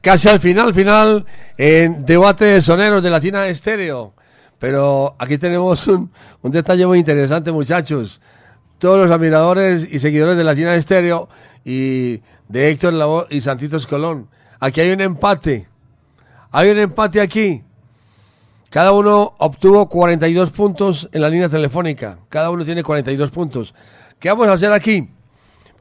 casi 0.00 0.28
al 0.28 0.40
final, 0.40 0.74
final 0.74 1.24
en 1.56 2.04
debate 2.04 2.44
de 2.44 2.62
soneros 2.62 3.02
de 3.02 3.08
Latina 3.08 3.46
Estéreo. 3.46 4.14
Pero 4.58 5.14
aquí 5.18 5.38
tenemos 5.38 5.86
un, 5.86 6.12
un 6.42 6.50
detalle 6.50 6.86
muy 6.86 6.98
interesante, 6.98 7.50
muchachos. 7.50 8.20
Todos 8.78 8.98
los 8.98 9.10
admiradores 9.10 9.86
y 9.90 9.98
seguidores 10.00 10.36
de 10.36 10.44
Latina 10.44 10.74
Estéreo 10.74 11.28
y 11.64 12.20
de 12.48 12.70
Héctor 12.70 12.92
Lavoe 12.92 13.26
y 13.30 13.40
Santitos 13.40 13.86
Colón. 13.86 14.28
Aquí 14.60 14.80
hay 14.80 14.90
un 14.90 15.00
empate. 15.00 15.68
Hay 16.50 16.70
un 16.70 16.78
empate 16.78 17.20
aquí. 17.20 17.62
Cada 18.68 18.92
uno 18.92 19.34
obtuvo 19.38 19.88
42 19.88 20.50
puntos 20.50 21.08
en 21.12 21.22
la 21.22 21.28
línea 21.28 21.48
telefónica. 21.48 22.18
Cada 22.28 22.50
uno 22.50 22.64
tiene 22.64 22.82
42 22.82 23.30
puntos. 23.30 23.74
¿Qué 24.18 24.28
vamos 24.28 24.48
a 24.48 24.52
hacer 24.52 24.72
aquí? 24.72 25.08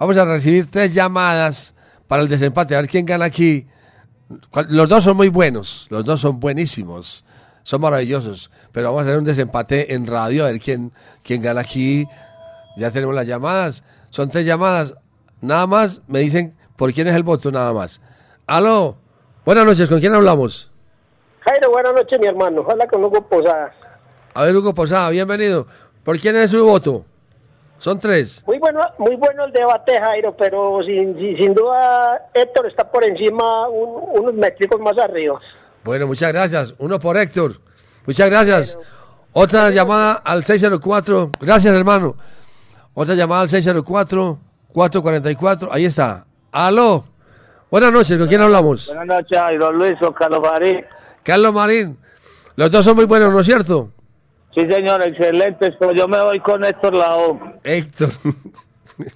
Vamos 0.01 0.17
a 0.17 0.25
recibir 0.25 0.65
tres 0.65 0.95
llamadas 0.95 1.75
para 2.07 2.23
el 2.23 2.27
desempate. 2.27 2.73
A 2.73 2.81
ver 2.81 2.89
quién 2.89 3.05
gana 3.05 3.25
aquí. 3.25 3.67
Los 4.67 4.89
dos 4.89 5.03
son 5.03 5.15
muy 5.15 5.29
buenos. 5.29 5.85
Los 5.91 6.03
dos 6.03 6.19
son 6.19 6.39
buenísimos. 6.39 7.23
Son 7.61 7.79
maravillosos. 7.81 8.49
Pero 8.71 8.87
vamos 8.87 9.01
a 9.01 9.03
hacer 9.03 9.19
un 9.19 9.25
desempate 9.25 9.93
en 9.93 10.07
radio. 10.07 10.43
A 10.43 10.47
ver 10.47 10.59
quién, 10.59 10.91
quién 11.21 11.43
gana 11.43 11.61
aquí. 11.61 12.07
Ya 12.77 12.89
tenemos 12.89 13.13
las 13.13 13.27
llamadas. 13.27 13.83
Son 14.09 14.27
tres 14.31 14.43
llamadas. 14.43 14.95
Nada 15.39 15.67
más 15.67 16.01
me 16.07 16.17
dicen 16.17 16.55
por 16.77 16.91
quién 16.93 17.07
es 17.07 17.13
el 17.13 17.21
voto, 17.21 17.51
nada 17.51 17.71
más. 17.71 18.01
Aló. 18.47 18.97
Buenas 19.45 19.67
noches. 19.67 19.87
¿Con 19.87 19.99
quién 19.99 20.15
hablamos? 20.15 20.71
Jairo, 21.41 21.69
buenas 21.69 21.93
noches, 21.93 22.19
mi 22.19 22.25
hermano. 22.25 22.65
Hola 22.67 22.87
con 22.87 23.03
Hugo 23.03 23.21
Posadas. 23.29 23.75
A 24.33 24.45
ver, 24.45 24.55
Hugo 24.55 24.73
Posada, 24.73 25.11
bienvenido. 25.11 25.67
¿Por 26.03 26.17
quién 26.17 26.37
es 26.37 26.49
su 26.49 26.65
voto? 26.65 27.05
Son 27.81 27.97
tres. 27.99 28.43
Muy 28.45 28.59
bueno, 28.59 28.79
muy 28.99 29.15
bueno 29.15 29.45
el 29.45 29.51
debate, 29.51 29.99
Jairo, 29.99 30.35
pero 30.37 30.81
sin, 30.85 31.17
sin, 31.17 31.35
sin 31.35 31.53
duda 31.55 32.29
Héctor 32.33 32.67
está 32.67 32.89
por 32.91 33.03
encima, 33.03 33.67
un- 33.69 34.19
unos 34.21 34.33
métricos 34.35 34.79
más 34.79 34.95
arriba. 34.99 35.39
Bueno, 35.83 36.05
muchas 36.05 36.31
gracias. 36.31 36.75
Uno 36.77 36.99
por 36.99 37.17
Héctor. 37.17 37.53
Muchas 38.05 38.29
gracias. 38.29 38.77
Otra 39.33 39.71
llamada 39.71 40.13
al 40.23 40.43
604. 40.43 41.31
Gracias, 41.39 41.73
hermano. 41.73 42.15
Otra 42.93 43.15
llamada 43.15 43.41
al 43.41 43.49
604-444. 44.73 45.69
Ahí 45.71 45.85
está. 45.85 46.25
Aló. 46.51 47.03
Buenas 47.71 47.91
noches. 47.91 48.17
¿Con 48.17 48.27
quién 48.27 48.41
hablamos? 48.41 48.87
Buenas 48.87 49.07
noches, 49.07 49.37
Jairo 49.39 49.71
Luis 49.71 49.95
o 50.01 50.11
Carlos 50.13 50.41
Marín. 50.41 50.85
Carlos 51.23 51.53
Marín. 51.53 51.97
Los 52.55 52.69
dos 52.69 52.83
son 52.85 52.95
muy 52.97 53.05
buenos, 53.05 53.31
¿no 53.31 53.39
es 53.39 53.45
cierto? 53.47 53.89
Sí, 54.53 54.61
señor, 54.69 55.01
excelentes, 55.01 55.71
pero 55.79 55.93
yo 55.93 56.07
me 56.07 56.21
voy 56.21 56.39
con 56.41 56.63
Héctor 56.63 56.95
Lao. 56.95 57.39
Héctor. 57.63 58.09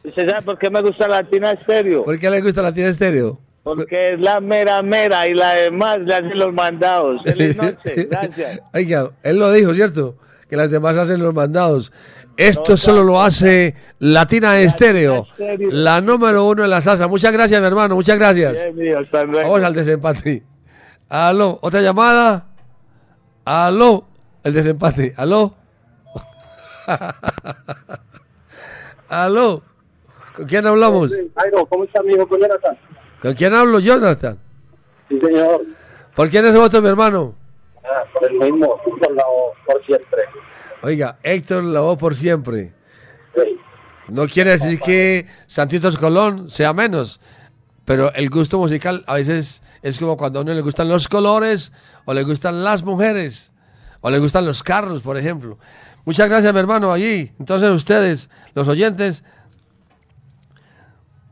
¿Usted 0.03 0.29
sabe 0.29 0.41
por 0.43 0.57
qué 0.57 0.69
me 0.69 0.81
gusta 0.81 1.07
Latina 1.07 1.51
Estéreo? 1.51 2.05
¿Por 2.05 2.17
qué 2.17 2.29
le 2.29 2.41
gusta 2.41 2.61
la 2.61 2.73
tiene 2.73 2.89
estéreo? 2.89 3.39
Porque 3.63 4.13
es 4.13 4.19
la 4.19 4.39
mera 4.39 4.81
mera 4.81 5.27
y 5.27 5.33
la 5.33 5.55
demás 5.55 5.99
le 5.99 6.13
hacen 6.13 6.37
los 6.37 6.53
mandados. 6.53 7.21
Feliz 7.23 7.57
noche, 7.61 8.07
gracias. 8.09 8.61
Oiga, 8.73 9.11
él 9.23 9.37
lo 9.37 9.51
dijo, 9.51 9.73
¿cierto? 9.73 10.15
Que 10.49 10.55
las 10.55 10.69
demás 10.71 10.95
hacen 10.97 11.21
los 11.21 11.33
mandados. 11.33 11.91
Esto 12.37 12.77
solo 12.77 13.03
lo 13.03 13.21
hace 13.21 13.75
Latina 13.99 14.59
Estéreo, 14.59 15.25
Estéreo. 15.31 15.69
la 15.71 16.01
número 16.01 16.45
uno 16.45 16.63
en 16.63 16.69
la 16.69 16.81
salsa. 16.81 17.07
Muchas 17.07 17.31
gracias, 17.33 17.59
mi 17.61 17.67
hermano, 17.67 17.95
muchas 17.95 18.17
gracias. 18.19 18.55
Bien. 18.75 19.07
Vamos 19.11 19.63
al 19.63 19.73
desempate. 19.73 20.43
Aló, 21.09 21.59
otra 21.61 21.81
llamada. 21.81 22.45
Aló, 23.45 24.05
el 24.45 24.53
desempate. 24.53 25.13
Aló. 25.17 25.53
Aló. 29.09 29.61
¿Con 30.35 30.45
quién 30.45 30.67
hablamos? 30.67 31.11
Jairo, 31.35 31.65
¿cómo 31.65 31.83
está 31.83 32.01
mi 32.03 32.13
hijo? 32.13 32.27
¿Con 32.27 32.39
Jonathan? 32.39 32.77
¿Con 33.21 33.33
quién 33.33 33.53
hablo, 33.53 33.79
Jonathan? 33.79 34.37
Sí, 35.09 35.19
señor. 35.19 35.65
¿Por 36.15 36.29
quién 36.29 36.45
es 36.45 36.55
voto, 36.55 36.81
mi 36.81 36.87
hermano? 36.87 37.33
Ah, 37.83 38.03
por 38.13 38.29
el 38.29 38.37
mismo, 38.37 38.79
por, 38.83 39.11
la, 39.15 39.23
por 39.65 39.83
siempre. 39.85 40.21
Oiga, 40.83 41.17
Héctor 41.23 41.63
Lavoe 41.63 41.97
por 41.97 42.15
siempre. 42.15 42.71
No 44.07 44.27
quiere 44.27 44.51
decir 44.51 44.79
que 44.79 45.25
Santitos 45.47 45.97
Colón 45.97 46.51
sea 46.51 46.73
menos, 46.73 47.19
pero 47.83 48.13
el 48.13 48.29
gusto 48.29 48.59
musical 48.59 49.03
a 49.07 49.15
veces 49.15 49.63
es 49.81 49.97
como 49.97 50.17
cuando 50.17 50.39
a 50.39 50.41
uno 50.43 50.53
le 50.53 50.61
gustan 50.61 50.87
los 50.87 51.07
colores, 51.07 51.71
o 52.05 52.13
le 52.13 52.23
gustan 52.23 52.63
las 52.63 52.83
mujeres, 52.83 53.51
o 54.05 54.11
le 54.11 54.19
gustan 54.19 54.45
los 54.45 54.61
carros, 54.61 55.01
por 55.01 55.17
ejemplo. 55.17 55.57
Muchas 56.05 56.29
gracias, 56.29 56.53
mi 56.53 56.59
hermano, 56.59 56.93
allí. 56.93 57.31
Entonces 57.39 57.71
ustedes, 57.71 58.29
los 58.53 58.67
oyentes, 58.67 59.23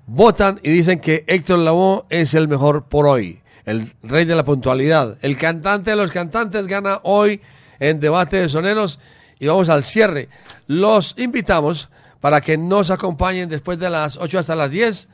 votan 0.08 0.60
y 0.64 0.72
dicen 0.72 1.00
que 1.00 1.24
Héctor 1.28 1.60
Lavoe 1.60 2.06
es 2.10 2.34
el 2.34 2.48
mejor 2.48 2.86
por 2.86 3.06
hoy, 3.06 3.44
el 3.66 3.94
rey 4.02 4.26
de 4.26 4.34
la 4.34 4.44
puntualidad. 4.44 5.20
El 5.22 5.38
cantante 5.38 5.92
de 5.92 5.98
los 5.98 6.10
cantantes 6.10 6.66
gana 6.66 7.00
hoy 7.04 7.42
en 7.78 8.00
debate 8.00 8.38
de 8.38 8.50
soneros 8.50 9.00
y 9.38 9.46
vamos 9.46 9.70
al 9.70 9.84
cierre. 9.84 10.30
Los 10.66 11.14
invitamos 11.20 11.90
para 12.22 12.42
que 12.42 12.58
nos 12.58 12.90
acompañen 12.90 13.50
después 13.50 13.78
de 13.78 13.92
las 13.92 14.18
8 14.18 14.40
hasta 14.40 14.56
las 14.56 14.72
10 14.72 15.10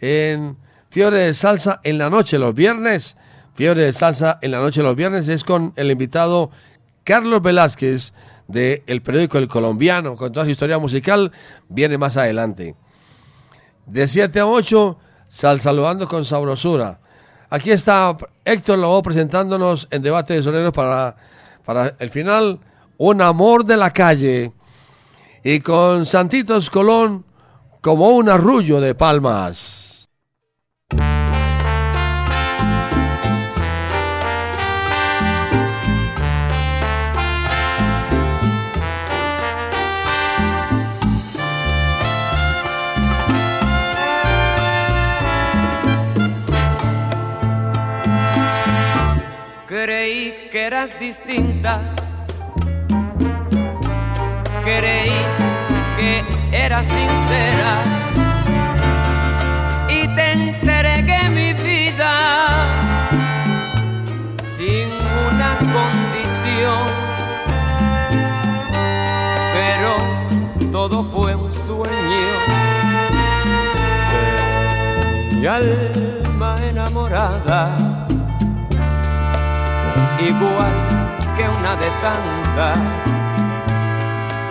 en 0.00 0.56
Fiebre 0.90 1.18
de 1.18 1.32
Salsa 1.32 1.80
en 1.84 1.96
la 1.96 2.10
noche 2.10 2.40
los 2.40 2.56
viernes. 2.56 3.16
Fiebre 3.54 3.84
de 3.84 3.92
Salsa 3.92 4.40
en 4.42 4.50
la 4.50 4.58
noche 4.58 4.82
los 4.82 4.96
viernes 4.96 5.28
es 5.28 5.44
con 5.44 5.72
el 5.76 5.92
invitado 5.92 6.50
Carlos 7.04 7.42
Velázquez 7.42 8.12
del 8.48 9.02
periódico 9.02 9.38
El 9.38 9.48
Colombiano 9.48 10.16
con 10.16 10.32
toda 10.32 10.46
su 10.46 10.50
historia 10.50 10.78
musical. 10.78 11.30
Viene 11.68 11.98
más 11.98 12.16
adelante. 12.16 12.74
De 13.86 14.08
7 14.08 14.40
a 14.40 14.46
8, 14.46 14.98
Salsaludando 15.28 16.08
con 16.08 16.24
Sabrosura. 16.24 17.00
Aquí 17.50 17.70
está 17.70 18.16
Héctor 18.44 18.78
Lavoe 18.78 19.02
presentándonos 19.02 19.86
en 19.90 20.02
debate 20.02 20.34
de 20.34 20.42
soneros 20.42 20.72
para, 20.72 21.16
para 21.64 21.94
el 21.98 22.10
final, 22.10 22.58
Un 22.96 23.20
amor 23.20 23.64
de 23.64 23.76
la 23.76 23.90
calle. 23.90 24.52
Y 25.42 25.60
con 25.60 26.06
Santitos 26.06 26.70
Colón 26.70 27.24
como 27.80 28.10
un 28.10 28.30
arrullo 28.30 28.80
de 28.80 28.94
palmas. 28.94 29.93
Distinta. 50.98 51.80
Creí 54.62 55.10
que 55.98 56.22
eras 56.52 56.86
sincera. 56.86 57.82
Y 59.88 60.06
te 60.14 60.32
entregué 60.32 61.28
mi 61.30 61.52
vida 61.54 62.50
sin 64.56 64.88
una 65.28 65.56
condición. 65.72 66.84
Pero 69.54 70.70
todo 70.70 71.04
fue 71.04 71.34
un 71.34 71.52
sueño. 71.52 72.34
Mi 75.32 75.46
alma 75.46 76.56
enamorada 76.62 77.93
igual 80.28 80.74
que 81.36 81.48
una 81.48 81.76
de 81.76 81.90
tantas, 82.02 82.78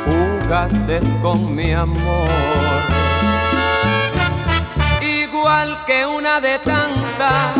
jugaste 0.05 0.99
con 1.21 1.55
mi 1.55 1.71
amor. 1.71 2.27
Igual 5.01 5.77
que 5.85 6.05
una 6.05 6.39
de 6.39 6.59
tantas, 6.59 7.55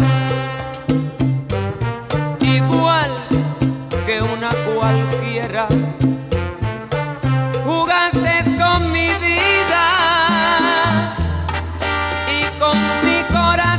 igual 2.40 3.12
que 4.06 4.22
una 4.22 4.50
cualquiera, 4.76 5.68
jugaste 7.66 8.44
con 8.60 8.92
mi 8.92 9.10
vida 9.28 9.86
y 12.38 12.46
con 12.60 12.78
mi 13.06 13.24
corazón. 13.34 13.74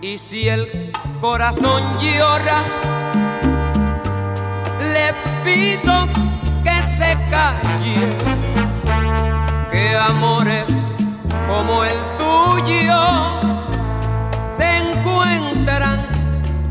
Y 0.00 0.18
si 0.18 0.48
el 0.48 0.83
corazón 1.20 1.82
llora, 2.00 2.62
le 4.80 5.12
pido 5.44 6.06
que 6.62 6.82
se 6.96 7.16
calle, 7.30 8.16
que 9.70 9.96
amores 9.96 10.68
como 11.46 11.84
el 11.84 11.98
tuyo 12.18 13.02
se 14.56 14.78
encuentran 14.78 16.06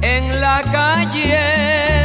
en 0.02 0.42
la 0.42 0.62
calle. 0.72 2.03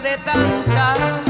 De 0.00 0.18
tantas, 0.18 1.23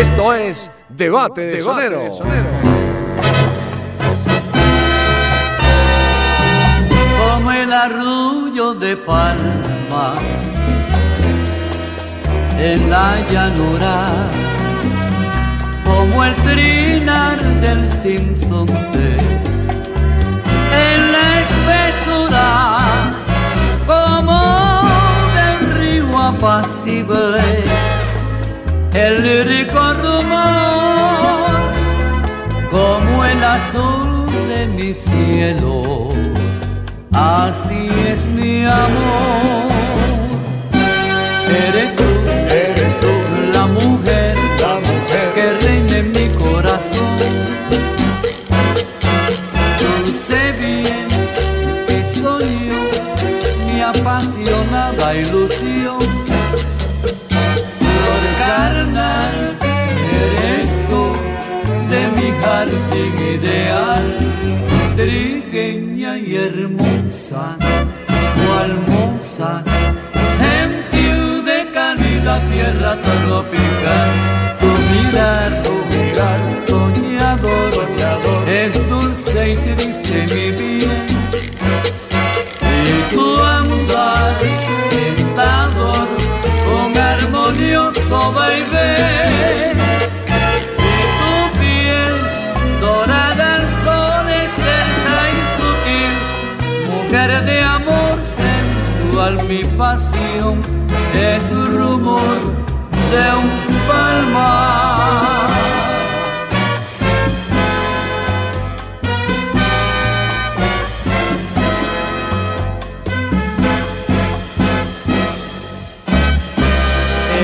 Esto 0.00 0.32
es 0.32 0.70
Debate 0.88 1.40
de 1.40 1.60
Sonero. 1.60 2.02
como 7.18 7.50
el 7.50 7.72
arrullo 7.72 8.74
de 8.74 8.96
palma 8.96 10.14
en 12.60 12.88
la 12.88 13.16
llanura, 13.28 14.06
como 15.84 16.24
el 16.24 16.34
trinar 16.36 17.42
del 17.60 17.90
sinsonte 17.90 19.16
en 20.86 21.12
la 21.12 21.40
espesura, 21.42 22.78
como 23.84 24.82
del 25.34 25.58
río 25.80 26.16
apacible, 26.16 27.47
el 28.92 29.22
lírico 29.22 29.94
rumor, 29.94 31.48
como 32.70 33.24
el 33.24 33.44
azul 33.44 34.26
de 34.48 34.66
mi 34.66 34.94
cielo 34.94 36.08
así 37.18 37.88
es 38.12 38.20
mi 38.36 38.64
amor. 38.64 39.68
Eres 41.66 41.96
tú, 41.96 42.04
eres 42.64 43.00
tú, 43.00 43.12
la 43.52 43.66
mujer, 43.66 44.36
la 44.60 44.74
mujer 44.88 45.26
que 45.34 45.46
reina 45.64 45.98
en 45.98 46.10
mi 46.12 46.28
corazón. 46.44 47.16
Tú 49.80 49.90
sé 50.26 50.52
bien 50.52 51.08
que 51.88 51.98
soy 52.20 52.48
yo, 52.68 52.82
mi 53.66 53.80
apasionada 53.80 55.14
ilusión. 55.14 55.77
Y 66.28 66.36
hermosa, 66.36 67.56
cual 68.36 68.72
moza, 68.86 69.62
en 70.56 70.70
de 71.44 71.72
calidad 71.72 72.40
tierra 72.50 72.96
tropical. 73.00 74.10
Tu 74.60 74.70
mirar, 74.90 75.62
pasión 99.78 100.60
es 101.14 101.42
un 101.52 101.66
rumor 101.78 102.38
de 103.12 103.24
un 103.42 103.48
palmar. 103.86 105.50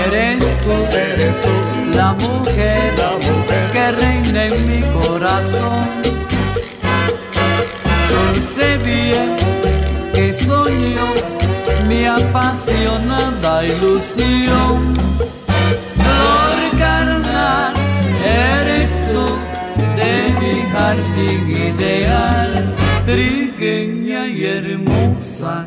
Eres 0.06 0.42
tú, 0.62 0.72
eres 0.92 1.34
tú, 1.42 1.96
la 1.96 2.12
mujer, 2.14 2.92
la 2.98 3.12
mujer 3.12 3.70
que 3.72 3.92
reina 3.92 4.46
en 4.46 4.68
mi 4.68 4.82
corazón. 4.98 5.86
Dulce 8.10 8.76
bien 8.78 9.36
que 10.12 10.34
soy 10.34 10.94
yo, 10.94 11.33
mi 11.94 12.06
apasionada 12.06 13.64
ilusión. 13.64 14.94
Flor 16.02 16.58
carnal, 16.78 17.74
eres 18.24 18.90
tú 19.08 19.24
de 19.98 20.12
mi 20.40 20.54
jardín 20.72 21.42
ideal, 21.68 22.74
trigueña 23.06 24.26
y 24.26 24.44
hermosa, 24.44 25.64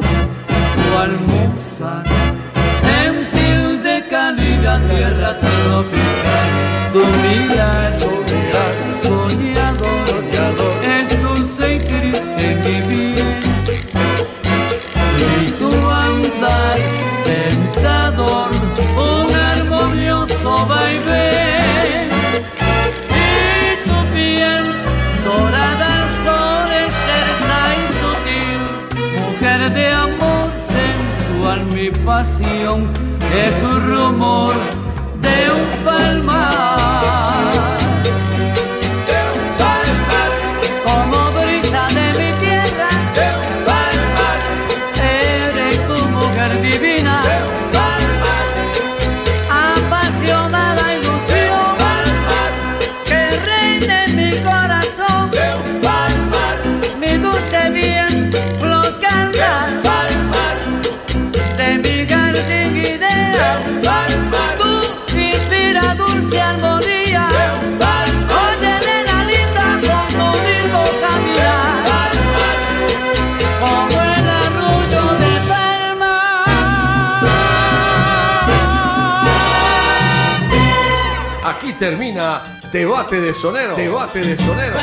cual 0.85 1.13
moza 1.29 2.03
en 3.01 3.13
piel 3.33 3.83
de 3.83 4.07
calidad 4.07 4.79
tierra 4.89 5.31
tropical. 5.39 6.47
Tu 6.93 7.03
mirar, 7.23 7.97
tu 8.01 8.11
mirar, 8.29 8.75
soñador, 9.03 9.56
es 33.37 33.63
un 33.63 33.87
rumor 33.87 34.76
Debate 82.71 83.21
de 83.21 83.33
Sonero. 83.33 83.75
Debate 83.75 84.19
de 84.19 84.37
Sonero. 84.37 84.75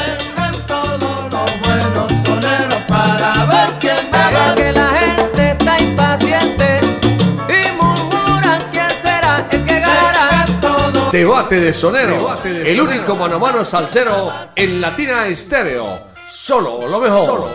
todos 0.66 1.32
los 1.32 1.60
buenos 1.60 2.12
soneros 2.26 2.74
para 2.88 3.44
ver 3.44 3.78
quién 3.78 4.10
gana. 4.10 4.54
Que 4.54 4.72
la 4.72 4.92
gente 4.92 5.50
está 5.50 5.78
impaciente 5.78 6.80
y 7.48 7.82
murmuran 7.82 8.62
quién 8.72 8.88
será 9.02 9.46
el 9.50 9.64
que 9.64 9.80
ganará. 9.80 10.46
Debate 11.12 11.60
de 11.60 11.72
Sonero. 11.74 12.16
Debate 12.16 12.48
de 12.48 12.70
el 12.72 12.78
Sonero. 12.78 12.84
único 12.84 13.16
mano 13.16 13.36
a 13.36 13.38
mano 13.38 13.64
salsero 13.64 14.32
en 14.56 14.80
Latina 14.80 15.26
Estéreo. 15.26 16.14
Solo 16.26 16.88
lo 16.88 16.98
mejor. 16.98 17.26
Solo 17.26 17.40
lo 17.40 17.46
mejor. 17.48 17.53